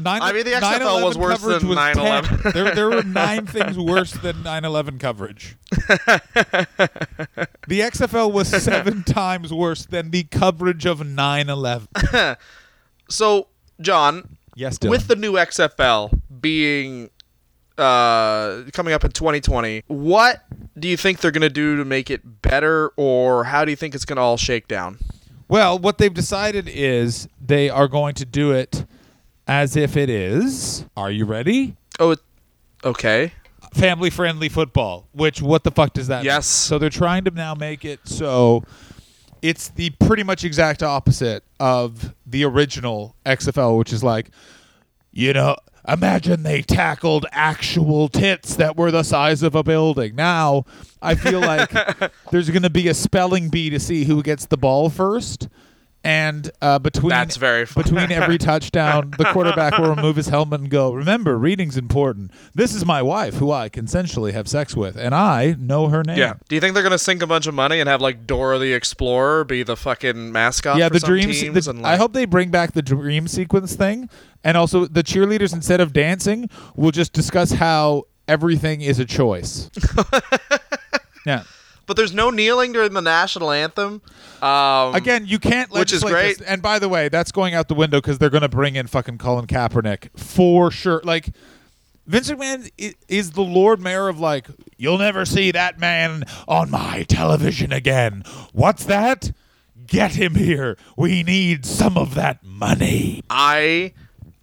Nine, 0.00 0.22
I 0.22 0.32
mean, 0.32 0.44
the 0.44 0.52
XFL 0.52 1.04
was 1.04 1.18
worse 1.18 1.40
than 1.40 1.68
was 1.68 1.76
9/11. 1.76 2.52
there, 2.52 2.74
there 2.74 2.88
were 2.88 3.02
nine 3.04 3.46
things 3.46 3.78
worse 3.78 4.12
than 4.12 4.36
9/11 4.36 4.98
coverage. 4.98 5.56
the 7.68 7.80
XFL 7.80 8.32
was 8.32 8.48
seven 8.48 9.02
times 9.04 9.52
worse 9.52 9.84
than 9.84 10.10
the 10.10 10.24
coverage 10.24 10.86
of 10.86 11.00
9/11. 11.00 12.36
So, 13.08 13.48
John, 13.80 14.36
Yes, 14.54 14.78
Dylan. 14.78 14.90
with 14.90 15.08
the 15.08 15.16
new 15.16 15.32
XFL 15.32 16.20
being 16.40 17.10
uh, 17.78 18.62
coming 18.72 18.92
up 18.94 19.04
in 19.04 19.10
2020, 19.10 19.82
what 19.86 20.44
do 20.78 20.88
you 20.88 20.96
think 20.96 21.20
they're 21.20 21.30
going 21.30 21.40
to 21.42 21.48
do 21.50 21.76
to 21.76 21.84
make 21.84 22.10
it 22.10 22.42
better, 22.42 22.92
or 22.96 23.44
how 23.44 23.64
do 23.64 23.70
you 23.70 23.76
think 23.76 23.94
it's 23.94 24.04
going 24.04 24.16
to 24.16 24.22
all 24.22 24.36
shake 24.36 24.68
down? 24.68 24.98
Well, 25.48 25.78
what 25.78 25.98
they've 25.98 26.14
decided 26.14 26.68
is 26.68 27.28
they 27.44 27.68
are 27.68 27.88
going 27.88 28.14
to 28.14 28.24
do 28.24 28.52
it 28.52 28.84
as 29.50 29.74
if 29.74 29.96
it 29.96 30.08
is. 30.08 30.86
Are 30.96 31.10
you 31.10 31.24
ready? 31.24 31.76
Oh, 31.98 32.12
it, 32.12 32.20
okay. 32.84 33.32
family 33.74 34.08
friendly 34.08 34.48
football. 34.48 35.08
Which 35.12 35.42
what 35.42 35.64
the 35.64 35.72
fuck 35.72 35.92
does 35.92 36.06
that? 36.06 36.18
mean? 36.18 36.26
Yes. 36.26 36.46
So 36.46 36.78
they're 36.78 36.88
trying 36.88 37.24
to 37.24 37.32
now 37.32 37.54
make 37.56 37.84
it 37.84 37.98
so 38.04 38.62
it's 39.42 39.68
the 39.68 39.90
pretty 39.90 40.22
much 40.22 40.44
exact 40.44 40.84
opposite 40.84 41.42
of 41.58 42.14
the 42.26 42.44
original 42.44 43.16
XFL, 43.26 43.76
which 43.76 43.92
is 43.92 44.04
like, 44.04 44.30
you 45.10 45.32
know, 45.32 45.56
imagine 45.88 46.44
they 46.44 46.62
tackled 46.62 47.26
actual 47.32 48.08
tits 48.08 48.54
that 48.54 48.76
were 48.76 48.92
the 48.92 49.02
size 49.02 49.42
of 49.42 49.56
a 49.56 49.64
building. 49.64 50.14
Now 50.14 50.64
I 51.02 51.16
feel 51.16 51.40
like 51.40 51.72
there's 52.30 52.50
going 52.50 52.62
to 52.62 52.70
be 52.70 52.86
a 52.86 52.94
spelling 52.94 53.48
bee 53.48 53.68
to 53.70 53.80
see 53.80 54.04
who 54.04 54.22
gets 54.22 54.46
the 54.46 54.56
ball 54.56 54.90
first. 54.90 55.48
And 56.02 56.50
uh, 56.62 56.78
between 56.78 57.10
That's 57.10 57.36
very 57.36 57.66
fun. 57.66 57.82
between 57.84 58.10
every 58.10 58.38
touchdown, 58.50 59.12
the 59.18 59.24
quarterback 59.26 59.76
will 59.76 59.94
remove 59.94 60.16
his 60.16 60.28
helmet 60.28 60.62
and 60.62 60.70
go, 60.70 60.94
"Remember, 60.94 61.36
reading's 61.36 61.76
important. 61.76 62.30
This 62.54 62.74
is 62.74 62.86
my 62.86 63.02
wife, 63.02 63.34
who 63.34 63.52
I 63.52 63.68
consensually 63.68 64.32
have 64.32 64.48
sex 64.48 64.74
with, 64.74 64.96
and 64.96 65.14
I 65.14 65.56
know 65.58 65.88
her 65.88 66.02
name." 66.02 66.16
Yeah. 66.16 66.34
Do 66.48 66.54
you 66.54 66.60
think 66.62 66.72
they're 66.72 66.82
going 66.82 66.92
to 66.92 66.98
sink 66.98 67.22
a 67.22 67.26
bunch 67.26 67.46
of 67.46 67.52
money 67.52 67.80
and 67.80 67.88
have 67.88 68.00
like 68.00 68.26
Dora 68.26 68.58
the 68.58 68.72
Explorer 68.72 69.44
be 69.44 69.62
the 69.62 69.76
fucking 69.76 70.32
mascot? 70.32 70.78
yeah. 70.78 70.88
for 70.88 70.94
The 70.94 71.00
some 71.00 71.10
dreams. 71.10 71.38
teams 71.38 71.64
the- 71.66 71.70
and, 71.72 71.86
I 71.86 71.96
hope 71.96 72.14
they 72.14 72.24
bring 72.24 72.50
back 72.50 72.72
the 72.72 72.80
dream 72.82 73.28
sequence 73.28 73.76
thing, 73.76 74.08
and 74.42 74.56
also 74.56 74.86
the 74.86 75.02
cheerleaders 75.02 75.52
instead 75.52 75.80
of 75.82 75.92
dancing 75.92 76.48
will 76.74 76.92
just 76.92 77.12
discuss 77.12 77.52
how 77.52 78.04
everything 78.26 78.80
is 78.80 78.98
a 78.98 79.04
choice. 79.04 79.70
yeah. 81.26 81.42
But 81.86 81.96
there's 81.96 82.14
no 82.14 82.30
kneeling 82.30 82.72
during 82.72 82.92
the 82.94 83.02
national 83.02 83.50
anthem. 83.50 84.00
Um, 84.42 84.94
Again, 84.94 85.26
you 85.26 85.38
can't 85.38 85.70
Which 85.70 85.92
is 85.92 86.02
legislate 86.02 86.28
this. 86.28 86.36
great. 86.38 86.48
And 86.50 86.62
by 86.62 86.78
the 86.78 86.88
way, 86.88 87.08
that's 87.08 87.32
going 87.32 87.54
out 87.54 87.68
the 87.68 87.74
window 87.74 87.98
because 88.00 88.18
they're 88.18 88.30
going 88.30 88.42
to 88.42 88.48
bring 88.48 88.76
in 88.76 88.86
fucking 88.86 89.18
Colin 89.18 89.46
Kaepernick 89.46 90.08
for 90.18 90.70
sure. 90.70 91.00
Like 91.04 91.30
Vince 92.06 92.30
McMahon 92.30 92.94
is 93.08 93.32
the 93.32 93.42
Lord 93.42 93.80
Mayor 93.80 94.08
of 94.08 94.18
like, 94.18 94.46
you'll 94.76 94.98
never 94.98 95.24
see 95.24 95.50
that 95.52 95.78
man 95.78 96.24
on 96.48 96.70
my 96.70 97.04
television 97.08 97.72
again. 97.72 98.24
What's 98.52 98.84
that? 98.84 99.32
Get 99.86 100.12
him 100.12 100.34
here. 100.36 100.76
We 100.96 101.22
need 101.22 101.66
some 101.66 101.96
of 101.98 102.14
that 102.14 102.42
money. 102.44 103.22
I 103.28 103.92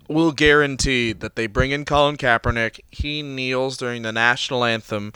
will 0.10 0.32
guarantee 0.32 1.12
that 1.14 1.36
they 1.36 1.48
bring 1.48 1.72
in 1.72 1.86
Colin 1.86 2.18
Kaepernick. 2.18 2.80
He 2.92 3.22
kneels 3.22 3.78
during 3.78 4.02
the 4.04 4.12
national 4.12 4.64
anthem, 4.64 5.12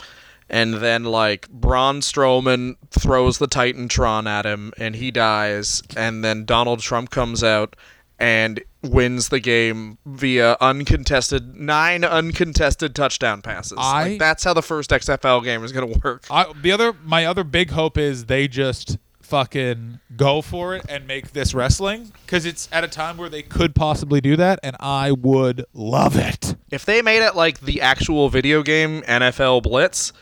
and 0.52 0.74
then 0.74 1.04
like 1.04 1.48
Braun 1.48 2.00
Strowman 2.00 2.76
throws 2.90 3.38
the 3.38 3.48
Titantron 3.48 4.28
at 4.28 4.44
him, 4.46 4.72
and 4.78 4.94
he 4.94 5.10
dies. 5.10 5.82
And 5.96 6.22
then 6.22 6.44
Donald 6.44 6.80
Trump 6.80 7.10
comes 7.10 7.42
out 7.42 7.74
and 8.18 8.62
wins 8.82 9.30
the 9.30 9.40
game 9.40 9.96
via 10.04 10.56
uncontested 10.60 11.56
nine 11.56 12.04
uncontested 12.04 12.94
touchdown 12.94 13.40
passes. 13.42 13.78
I- 13.80 14.10
like, 14.10 14.18
that's 14.18 14.44
how 14.44 14.52
the 14.54 14.62
first 14.62 14.90
XFL 14.90 15.42
game 15.42 15.64
is 15.64 15.72
going 15.72 15.90
to 15.92 15.98
work. 16.04 16.26
I, 16.30 16.52
the 16.60 16.70
other, 16.70 16.92
my 17.04 17.24
other 17.24 17.44
big 17.44 17.70
hope 17.70 17.96
is 17.96 18.26
they 18.26 18.46
just 18.46 18.98
fucking 19.22 19.98
go 20.16 20.42
for 20.42 20.74
it 20.74 20.84
and 20.90 21.06
make 21.06 21.32
this 21.32 21.54
wrestling 21.54 22.12
because 22.26 22.44
it's 22.44 22.68
at 22.70 22.84
a 22.84 22.88
time 22.88 23.16
where 23.16 23.30
they 23.30 23.40
could 23.42 23.74
possibly 23.74 24.20
do 24.20 24.36
that, 24.36 24.60
and 24.62 24.76
I 24.78 25.12
would 25.12 25.64
love 25.72 26.16
it. 26.16 26.54
If 26.70 26.84
they 26.84 27.00
made 27.00 27.24
it 27.24 27.34
like 27.34 27.60
the 27.60 27.80
actual 27.80 28.28
video 28.28 28.62
game 28.62 29.00
NFL 29.02 29.62
Blitz, 29.62 30.12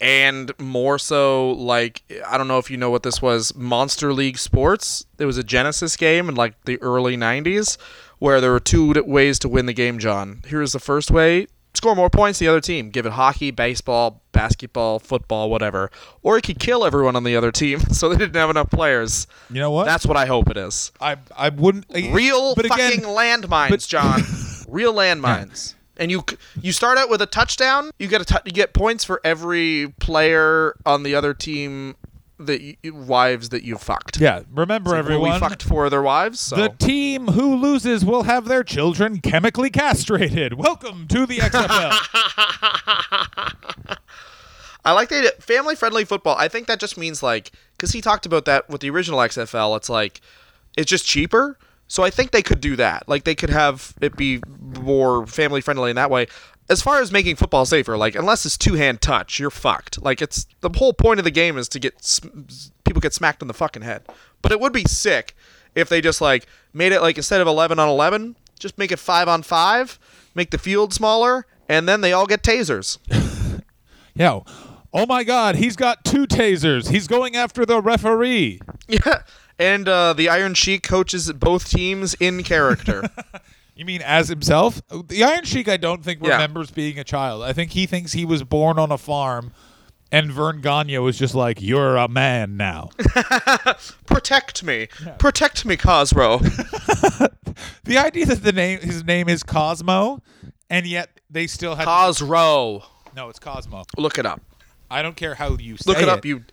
and 0.00 0.52
more 0.58 0.98
so 0.98 1.50
like 1.52 2.02
I 2.26 2.38
don't 2.38 2.48
know 2.48 2.58
if 2.58 2.70
you 2.70 2.76
know 2.76 2.90
what 2.90 3.02
this 3.02 3.20
was, 3.20 3.54
Monster 3.54 4.12
League 4.12 4.38
Sports. 4.38 5.04
It 5.18 5.26
was 5.26 5.38
a 5.38 5.44
Genesis 5.44 5.96
game 5.96 6.28
in 6.28 6.34
like 6.34 6.62
the 6.64 6.80
early 6.82 7.16
'90s, 7.16 7.76
where 8.18 8.40
there 8.40 8.50
were 8.50 8.60
two 8.60 8.92
ways 9.04 9.38
to 9.40 9.48
win 9.48 9.66
the 9.66 9.72
game. 9.72 9.98
John, 9.98 10.42
here's 10.46 10.72
the 10.72 10.80
first 10.80 11.10
way: 11.10 11.46
score 11.74 11.94
more 11.94 12.10
points 12.10 12.38
the 12.38 12.48
other 12.48 12.60
team. 12.60 12.90
Give 12.90 13.06
it 13.06 13.12
hockey, 13.12 13.50
baseball, 13.50 14.22
basketball, 14.32 14.98
football, 14.98 15.50
whatever. 15.50 15.90
Or 16.22 16.38
it 16.38 16.42
could 16.42 16.58
kill 16.58 16.84
everyone 16.84 17.16
on 17.16 17.24
the 17.24 17.36
other 17.36 17.52
team, 17.52 17.80
so 17.90 18.08
they 18.08 18.16
didn't 18.16 18.36
have 18.36 18.50
enough 18.50 18.70
players. 18.70 19.26
You 19.50 19.60
know 19.60 19.70
what? 19.70 19.84
That's 19.84 20.06
what 20.06 20.16
I 20.16 20.26
hope 20.26 20.50
it 20.50 20.56
is. 20.56 20.92
I 21.00 21.16
I 21.36 21.50
wouldn't 21.50 21.86
Real 21.90 22.54
but 22.54 22.66
fucking 22.66 23.00
again, 23.00 23.04
landmines, 23.04 23.68
but- 23.70 23.80
John. 23.80 24.22
Real 24.68 24.94
landmines. 24.94 25.74
And 26.00 26.10
you 26.10 26.24
you 26.60 26.72
start 26.72 26.98
out 26.98 27.08
with 27.08 27.22
a 27.22 27.26
touchdown. 27.26 27.90
You 27.98 28.08
get 28.08 28.28
a 28.28 28.42
you 28.44 28.52
get 28.52 28.72
points 28.72 29.04
for 29.04 29.20
every 29.22 29.92
player 30.00 30.74
on 30.84 31.04
the 31.04 31.14
other 31.14 31.34
team 31.34 31.94
that 32.38 32.62
you, 32.62 32.94
wives 32.94 33.50
that 33.50 33.62
you 33.62 33.76
fucked. 33.76 34.18
Yeah, 34.18 34.40
remember 34.50 34.92
Well, 34.92 34.98
everyone. 34.98 35.32
we 35.34 35.38
fucked 35.38 35.62
four 35.62 35.84
of 35.84 35.90
their 35.90 36.00
wives. 36.02 36.40
So. 36.40 36.56
The 36.56 36.70
team 36.70 37.28
who 37.28 37.54
loses 37.54 38.02
will 38.02 38.22
have 38.22 38.46
their 38.46 38.64
children 38.64 39.20
chemically 39.20 39.68
castrated. 39.68 40.54
Welcome 40.54 41.06
to 41.08 41.26
the 41.26 41.36
XFL. 41.36 41.98
I 44.82 44.92
like 44.92 45.10
the 45.10 45.34
family 45.38 45.76
friendly 45.76 46.06
football. 46.06 46.34
I 46.38 46.48
think 46.48 46.66
that 46.66 46.80
just 46.80 46.96
means 46.96 47.22
like 47.22 47.52
because 47.76 47.92
he 47.92 48.00
talked 48.00 48.24
about 48.24 48.46
that 48.46 48.70
with 48.70 48.80
the 48.80 48.88
original 48.88 49.18
XFL. 49.20 49.76
It's 49.76 49.90
like 49.90 50.22
it's 50.78 50.88
just 50.88 51.04
cheaper. 51.06 51.58
So 51.90 52.04
I 52.04 52.10
think 52.10 52.30
they 52.30 52.42
could 52.42 52.60
do 52.60 52.76
that. 52.76 53.08
Like 53.08 53.24
they 53.24 53.34
could 53.34 53.50
have 53.50 53.94
it 54.00 54.16
be 54.16 54.40
more 54.78 55.26
family 55.26 55.60
friendly 55.60 55.90
in 55.90 55.96
that 55.96 56.08
way. 56.08 56.28
As 56.68 56.80
far 56.80 57.00
as 57.00 57.10
making 57.10 57.34
football 57.34 57.66
safer, 57.66 57.96
like 57.96 58.14
unless 58.14 58.46
it's 58.46 58.56
two 58.56 58.74
hand 58.74 59.00
touch, 59.00 59.40
you're 59.40 59.50
fucked. 59.50 60.00
Like 60.00 60.22
it's 60.22 60.46
the 60.60 60.70
whole 60.70 60.92
point 60.92 61.18
of 61.18 61.24
the 61.24 61.32
game 61.32 61.58
is 61.58 61.68
to 61.70 61.80
get 61.80 62.04
sm- 62.04 62.42
people 62.84 63.00
get 63.00 63.12
smacked 63.12 63.42
in 63.42 63.48
the 63.48 63.54
fucking 63.54 63.82
head. 63.82 64.02
But 64.40 64.52
it 64.52 64.60
would 64.60 64.72
be 64.72 64.84
sick 64.84 65.34
if 65.74 65.88
they 65.88 66.00
just 66.00 66.20
like 66.20 66.46
made 66.72 66.92
it 66.92 67.00
like 67.00 67.16
instead 67.16 67.40
of 67.40 67.48
eleven 67.48 67.80
on 67.80 67.88
eleven, 67.88 68.36
just 68.60 68.78
make 68.78 68.92
it 68.92 69.00
five 69.00 69.26
on 69.26 69.42
five, 69.42 69.98
make 70.32 70.52
the 70.52 70.58
field 70.58 70.94
smaller, 70.94 71.44
and 71.68 71.88
then 71.88 72.02
they 72.02 72.12
all 72.12 72.26
get 72.26 72.44
tasers. 72.44 72.98
yeah. 74.14 74.38
Oh 74.92 75.06
my 75.06 75.24
God, 75.24 75.56
he's 75.56 75.74
got 75.74 76.04
two 76.04 76.28
tasers. 76.28 76.90
He's 76.90 77.08
going 77.08 77.34
after 77.34 77.66
the 77.66 77.82
referee. 77.82 78.60
Yeah, 78.86 79.22
and 79.60 79.88
uh, 79.88 80.12
the 80.14 80.28
Iron 80.28 80.54
Sheik 80.54 80.82
coaches 80.82 81.32
both 81.32 81.68
teams 81.68 82.14
in 82.14 82.42
character. 82.42 83.04
You 83.76 83.86
mean 83.86 84.02
as 84.02 84.28
himself? 84.28 84.82
The 84.90 85.24
Iron 85.24 85.44
Sheik, 85.44 85.66
I 85.66 85.78
don't 85.78 86.04
think 86.04 86.20
Yeah. 86.22 86.32
remembers 86.32 86.70
being 86.70 86.98
a 86.98 87.04
child. 87.04 87.42
I 87.42 87.54
think 87.54 87.70
he 87.70 87.86
thinks 87.86 88.12
he 88.12 88.26
was 88.26 88.42
born 88.44 88.78
on 88.78 88.92
a 88.92 88.98
farm, 88.98 89.52
and 90.12 90.30
Verne 90.30 90.60
Gagne 90.60 90.98
was 90.98 91.18
just 91.18 91.34
like, 91.34 91.62
"You're 91.62 91.96
a 91.96 92.06
man 92.06 92.58
now." 92.58 92.90
Protect 94.06 94.62
me, 94.62 94.88
protect 95.18 95.64
me, 95.64 95.78
Cosro. 95.78 96.40
the 97.84 97.96
idea 97.96 98.26
that 98.26 98.42
the 98.42 98.52
name 98.52 98.80
his 98.80 99.02
name 99.04 99.30
is 99.30 99.42
Cosmo, 99.42 100.20
and 100.68 100.84
yet 100.86 101.08
they 101.30 101.46
still 101.46 101.74
had 101.74 101.86
Cosro. 101.86 102.82
no, 103.16 103.30
it's 103.30 103.38
Cosmo. 103.38 103.84
Look 103.96 104.18
it 104.18 104.26
up. 104.26 104.42
I 104.90 105.00
don't 105.00 105.16
care 105.16 105.36
how 105.36 105.56
you 105.56 105.76
say 105.78 105.84
Look 105.90 106.02
it 106.02 106.08
up, 106.08 106.24
you 106.26 106.44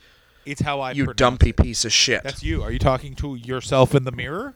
It's 0.47 0.61
how 0.61 0.79
I 0.79 0.91
you 0.91 1.13
dumpy 1.13 1.49
it. 1.49 1.57
piece 1.57 1.85
of 1.85 1.91
shit. 1.91 2.23
That's 2.23 2.43
you. 2.43 2.63
Are 2.63 2.71
you 2.71 2.79
talking 2.79 3.15
to 3.15 3.35
yourself 3.35 3.93
in 3.93 4.03
the 4.05 4.11
mirror? 4.11 4.55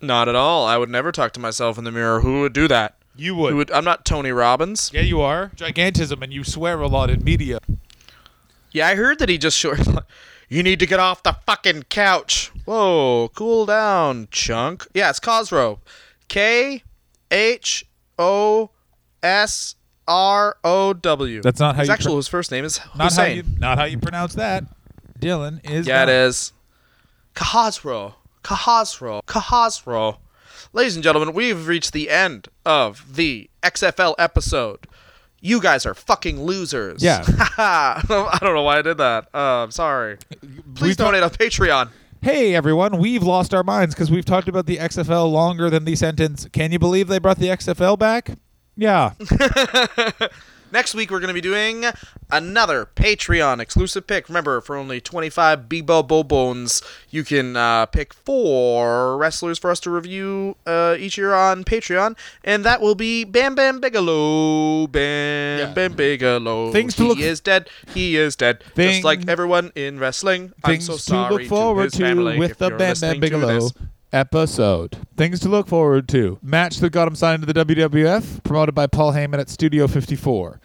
Not 0.00 0.28
at 0.28 0.34
all. 0.34 0.66
I 0.66 0.76
would 0.76 0.90
never 0.90 1.12
talk 1.12 1.32
to 1.34 1.40
myself 1.40 1.78
in 1.78 1.84
the 1.84 1.92
mirror. 1.92 2.20
Who 2.20 2.40
would 2.40 2.52
do 2.52 2.66
that? 2.68 2.96
You 3.14 3.34
would. 3.36 3.54
Would? 3.54 3.70
I'm 3.70 3.84
not 3.84 4.04
Tony 4.04 4.32
Robbins. 4.32 4.90
Yeah, 4.92 5.02
you 5.02 5.20
are. 5.20 5.52
Gigantism, 5.54 6.22
and 6.22 6.32
you 6.32 6.44
swear 6.44 6.80
a 6.80 6.88
lot 6.88 7.10
in 7.10 7.22
media. 7.22 7.58
Yeah, 8.72 8.88
I 8.88 8.94
heard 8.94 9.18
that 9.20 9.28
he 9.28 9.38
just 9.38 9.56
short. 9.56 9.80
You 10.48 10.62
need 10.62 10.80
to 10.80 10.86
get 10.86 11.00
off 11.00 11.22
the 11.22 11.34
fucking 11.46 11.84
couch. 11.84 12.52
Whoa, 12.66 13.30
cool 13.34 13.64
down, 13.64 14.28
chunk. 14.30 14.86
Yeah, 14.92 15.08
it's 15.08 15.18
Cosro. 15.18 15.78
K 16.28 16.82
H 17.30 17.86
O 18.18 18.68
S 19.22 19.76
R 20.08 20.56
O 20.64 20.92
W. 20.92 21.42
That's 21.42 21.60
not 21.60 21.74
how 21.76 21.80
his 21.80 21.88
you 21.88 21.94
actual 21.94 22.10
pro- 22.12 22.16
his 22.16 22.28
first 22.28 22.50
name 22.50 22.64
is 22.64 22.80
Not 22.96 23.12
how 23.14 23.24
you. 23.24 23.44
Not 23.58 23.78
how 23.78 23.84
you 23.84 23.98
pronounce 23.98 24.34
that. 24.34 24.64
Dylan 25.20 25.68
is. 25.68 25.86
Yeah, 25.86 26.02
it 26.02 26.08
is. 26.08 26.52
Kahazro. 27.34 28.14
Kahazro. 28.42 29.22
Kahazro. 29.24 30.18
Ladies 30.72 30.94
and 30.96 31.04
gentlemen, 31.04 31.34
we've 31.34 31.66
reached 31.66 31.92
the 31.92 32.10
end 32.10 32.48
of 32.64 33.16
the 33.16 33.48
XFL 33.62 34.14
episode. 34.18 34.86
You 35.40 35.60
guys 35.60 35.84
are 35.86 35.94
fucking 35.94 36.42
losers. 36.42 37.02
Yeah. 37.02 37.24
I 37.58 38.02
don't 38.40 38.54
know 38.54 38.62
why 38.62 38.78
I 38.78 38.82
did 38.82 38.98
that. 38.98 39.28
Uh, 39.34 39.64
I'm 39.64 39.70
sorry. 39.70 40.18
Please 40.74 40.96
donate 40.96 41.22
on 41.22 41.30
Patreon. 41.30 41.90
Hey 42.22 42.54
everyone, 42.54 42.98
we've 42.98 43.24
lost 43.24 43.52
our 43.52 43.64
minds 43.64 43.96
because 43.96 44.08
we've 44.08 44.24
talked 44.24 44.46
about 44.46 44.66
the 44.66 44.76
XFL 44.76 45.32
longer 45.32 45.68
than 45.68 45.84
the 45.84 45.96
sentence. 45.96 46.46
Can 46.52 46.70
you 46.70 46.78
believe 46.78 47.08
they 47.08 47.18
brought 47.18 47.38
the 47.38 47.48
XFL 47.48 47.98
back? 47.98 48.38
Yeah. 48.76 49.12
Next 50.72 50.94
week, 50.94 51.10
we're 51.10 51.20
going 51.20 51.28
to 51.28 51.34
be 51.34 51.42
doing 51.42 51.84
another 52.30 52.88
Patreon 52.96 53.60
exclusive 53.60 54.06
pick. 54.06 54.26
Remember, 54.30 54.62
for 54.62 54.74
only 54.74 55.02
25 55.02 55.68
Bebo 55.68 56.02
Bobones, 56.08 56.82
you 57.10 57.24
can 57.24 57.58
uh, 57.58 57.84
pick 57.84 58.14
four 58.14 59.18
wrestlers 59.18 59.58
for 59.58 59.70
us 59.70 59.78
to 59.80 59.90
review 59.90 60.56
uh, 60.66 60.96
each 60.98 61.18
year 61.18 61.34
on 61.34 61.62
Patreon. 61.64 62.16
And 62.42 62.64
that 62.64 62.80
will 62.80 62.94
be 62.94 63.24
Bam 63.24 63.54
Bam 63.54 63.80
Bigelow. 63.80 64.86
Bam 64.86 65.58
Yeah. 65.58 65.72
Bam 65.74 65.92
Bigelow. 65.92 66.72
Things 66.72 66.96
to 66.96 67.02
he 67.02 67.08
look- 67.10 67.18
is 67.18 67.40
dead. 67.40 67.68
He 67.92 68.16
is 68.16 68.34
dead. 68.34 68.62
Thing- 68.74 68.92
Just 68.92 69.04
like 69.04 69.28
everyone 69.28 69.72
in 69.74 69.98
wrestling. 69.98 70.54
I'm 70.64 70.70
Things 70.72 70.86
so 70.86 70.96
to 70.96 71.34
look 71.34 71.44
forward 71.48 71.84
his 71.84 71.92
to 71.94 72.14
with 72.38 72.52
if 72.52 72.56
the 72.56 72.68
you're 72.70 72.78
Bam 72.78 72.78
Bam 72.78 72.88
listening 72.88 73.14
to 73.16 73.20
Bigelow 73.20 73.60
this. 73.60 73.72
Episode. 74.12 74.98
Things 75.16 75.40
to 75.40 75.48
look 75.48 75.68
forward 75.68 76.08
to. 76.10 76.38
Match 76.42 76.78
that 76.78 76.90
got 76.90 77.08
him 77.08 77.14
signed 77.14 77.46
to 77.46 77.52
the 77.52 77.64
WWF, 77.64 78.42
promoted 78.44 78.74
by 78.74 78.86
Paul 78.86 79.12
Heyman 79.12 79.38
at 79.38 79.48
Studio 79.48 79.86
54. 79.86 80.60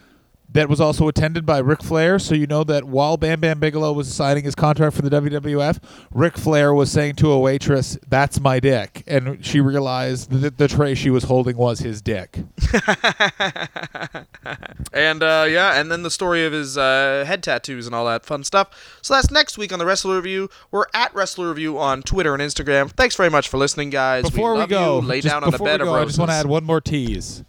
That 0.50 0.70
was 0.70 0.80
also 0.80 1.08
attended 1.10 1.46
by 1.46 1.58
Ric 1.60 1.84
Flair, 1.84 2.18
so 2.20 2.34
you 2.34 2.48
know 2.48 2.64
that 2.64 2.86
while 2.86 3.18
Bam 3.18 3.42
Bam 3.42 3.60
Bigelow 3.60 3.92
was 3.92 4.12
signing 4.12 4.46
his 4.46 4.56
contract 4.56 4.96
for 4.96 5.02
the 5.02 5.10
WWF, 5.10 5.78
Ric 6.10 6.38
Flair 6.38 6.74
was 6.74 6.90
saying 6.90 7.16
to 7.18 7.32
a 7.32 7.38
waitress, 7.40 7.98
"That's 8.08 8.40
my 8.40 8.62
dick," 8.62 9.04
and 9.08 9.46
she 9.46 9.60
realized 9.60 10.32
that 10.32 10.58
the 10.58 10.70
tray 10.70 10.96
she 10.96 11.10
was 11.10 11.26
holding 11.26 11.58
was 11.58 11.80
his 11.80 12.02
dick. 12.02 12.40
And 14.94 15.22
uh, 15.22 15.46
yeah, 15.48 15.80
and 15.80 15.92
then 15.92 16.04
the 16.04 16.10
story 16.10 16.46
of 16.46 16.54
his 16.54 16.78
uh, 16.78 17.24
head 17.28 17.44
tattoos 17.44 17.86
and 17.86 17.94
all 17.94 18.06
that 18.06 18.26
fun 18.26 18.44
stuff. 18.44 19.00
So 19.02 19.14
that's 19.14 19.30
next 19.30 19.58
week 19.58 19.72
on 19.72 19.80
the 19.80 19.86
Wrestler 19.86 20.16
Review. 20.16 20.50
We're 20.72 20.86
at 20.94 21.14
Wrestler 21.14 21.50
Review 21.50 21.78
on 21.78 22.02
Twitter 22.02 22.34
and 22.34 22.42
Instagram. 22.42 22.90
Thanks 22.92 23.16
very 23.16 23.30
much 23.30 23.50
for 23.50 23.58
listening, 23.58 23.90
guys. 23.90 24.24
Before 24.24 24.54
we, 24.54 24.60
love 24.60 24.70
go, 24.70 25.02
you. 25.02 25.08
lay 25.08 25.22
down 25.22 25.44
on 25.44 25.52
the 25.52 25.58
bed 25.58 25.82
we 25.82 25.88
of 25.88 25.94
go, 25.94 25.96
I 25.96 26.06
just 26.06 26.18
want 26.18 26.32
to 26.32 26.36
add 26.36 26.48
one 26.48 26.64
more 26.64 26.82
tease. 26.82 27.44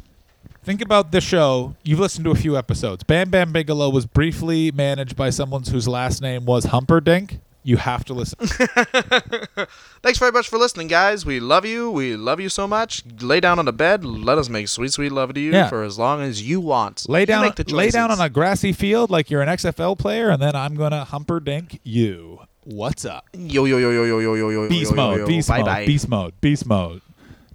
Think 0.63 0.83
about 0.83 1.13
the 1.13 1.21
show. 1.21 1.77
You've 1.83 2.01
listened 2.01 2.27
to 2.27 2.31
a 2.31 2.35
few 2.35 2.57
episodes. 2.57 3.03
Bam 3.05 3.31
Bam 3.31 3.53
Bigelow 3.53 3.89
was 3.89 4.05
briefly 4.05 4.71
managed 4.71 5.17
by 5.17 5.31
someone 5.31 5.63
whose 5.63 5.89
last 5.89 6.21
name 6.21 6.45
was 6.45 6.67
Humperdinck 6.67 7.41
you 7.69 7.77
have 7.77 8.03
to 8.07 8.15
listen. 8.15 8.39
Thanks 10.03 10.19
very 10.19 10.33
much 10.33 10.49
for 10.49 10.59
listening, 10.59 10.89
guys. 10.89 11.27
We 11.27 11.39
love 11.39 11.67
you. 11.67 11.91
We 11.91 12.17
love 12.17 12.41
you 12.41 12.49
so 12.49 12.67
much. 12.67 13.05
Lay 13.21 13.41
down 13.41 13.59
on 13.59 13.69
a 13.69 13.73
bed. 13.73 14.07
Let 14.07 14.39
us 14.39 14.49
make 14.49 14.69
sweet, 14.69 14.91
sweet 14.91 15.13
love 15.13 15.35
to 15.35 15.41
you 15.41 15.53
yeah. 15.53 15.69
for 15.69 15.83
as 15.83 15.99
long 15.99 16.23
as 16.23 16.41
you 16.43 16.61
want. 16.61 17.07
Lay 17.11 17.27
down, 17.27 17.53
lay 17.69 17.91
down 17.91 18.11
on 18.11 18.23
a 18.23 18.31
grassy 18.31 18.73
field 18.73 19.11
like 19.11 19.31
you're 19.31 19.43
an 19.43 19.51
XFL 19.51 19.99
player, 19.99 20.31
and 20.31 20.41
then 20.41 20.57
I'm 20.57 20.77
gonna 20.77 21.07
humperdink 21.11 21.81
you. 21.83 22.41
What's 22.65 23.05
up? 23.05 23.27
Yo 23.35 23.67
yo 23.67 23.77
yo 23.77 23.91
yo 23.91 24.05
yo 24.05 24.19
yo 24.19 24.35
yo 24.35 24.49
yo. 24.49 24.69
Beast 24.71 24.93
yo, 24.93 24.97
mode. 24.97 25.13
Yo, 25.13 25.21
yo. 25.21 25.27
Beast 25.27 25.49
bye 25.49 25.59
mode. 25.59 25.67
Bye. 25.67 25.87
Beast 25.87 26.09
mode. 26.09 26.41
Beast 26.41 26.67
mode. 26.67 27.03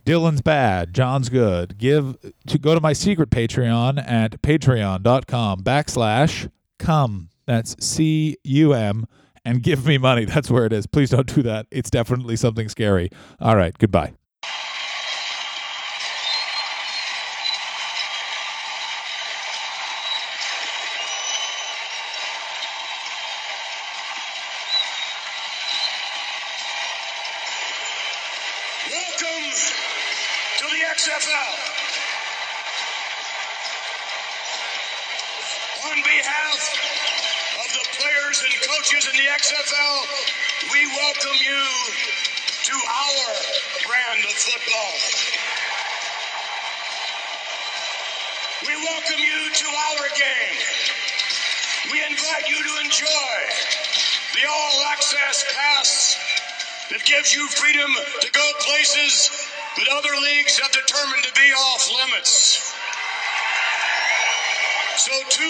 Dylan's 0.05 0.41
bad. 0.41 0.93
John's 0.93 1.29
good. 1.29 1.79
Give 1.79 2.17
to 2.45 2.59
go 2.59 2.75
to 2.75 2.81
my 2.81 2.93
secret 2.93 3.31
Patreon 3.31 4.07
at 4.07 4.43
patreon.com 4.43 5.63
backslash 5.63 6.51
come. 6.77 7.29
That's 7.47 7.75
C 7.83 8.37
U 8.43 8.73
M 8.73 9.07
and 9.45 9.61
give 9.61 9.85
me 9.85 9.97
money. 9.97 10.25
That's 10.25 10.49
where 10.49 10.65
it 10.65 10.73
is. 10.73 10.87
Please 10.87 11.09
don't 11.09 11.33
do 11.33 11.41
that. 11.43 11.67
It's 11.71 11.89
definitely 11.89 12.35
something 12.35 12.69
scary. 12.69 13.09
All 13.39 13.55
right, 13.55 13.77
goodbye. 13.77 14.13
you 57.35 57.47
freedom 57.47 57.89
to 58.21 58.31
go 58.31 58.51
places 58.59 59.29
that 59.77 59.87
other 59.97 60.13
leagues 60.21 60.59
have 60.59 60.71
determined 60.71 61.23
to 61.23 61.33
be 61.33 61.49
off 61.53 61.89
limits. 61.89 62.73
So, 64.97 65.11
to 65.11 65.49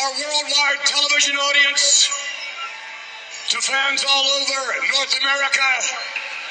our 0.00 0.10
worldwide 0.16 0.80
television 0.86 1.36
audience, 1.36 2.08
to 3.50 3.60
fans 3.60 4.04
all 4.08 4.24
over 4.24 4.60
North 4.96 5.14
America, 5.20 5.70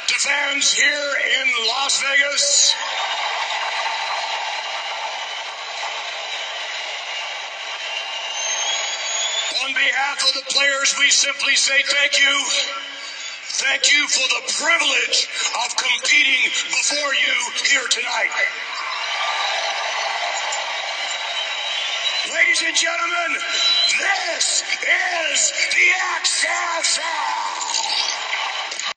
to 0.07 0.15
fans 0.19 0.71
here 0.71 1.13
in 1.41 1.47
Las 1.67 2.01
Vegas, 2.01 2.75
on 9.65 9.73
behalf 9.73 10.23
of 10.29 10.33
the 10.35 10.53
players, 10.53 10.95
we 10.99 11.09
simply 11.09 11.55
say 11.55 11.81
thank 11.83 12.19
you. 12.19 12.90
Thank 13.59 13.91
you 13.93 14.07
for 14.07 14.27
the 14.29 14.53
privilege 14.53 15.27
of 15.65 15.75
competing 15.77 16.51
before 16.69 17.13
you 17.15 17.35
here 17.71 17.87
tonight. 17.89 18.31
Ladies 22.33 22.63
and 22.65 22.75
gentlemen, 22.75 23.37
this 23.99 24.63
is 24.63 25.51
the 25.75 25.89
XFL. 26.23 27.80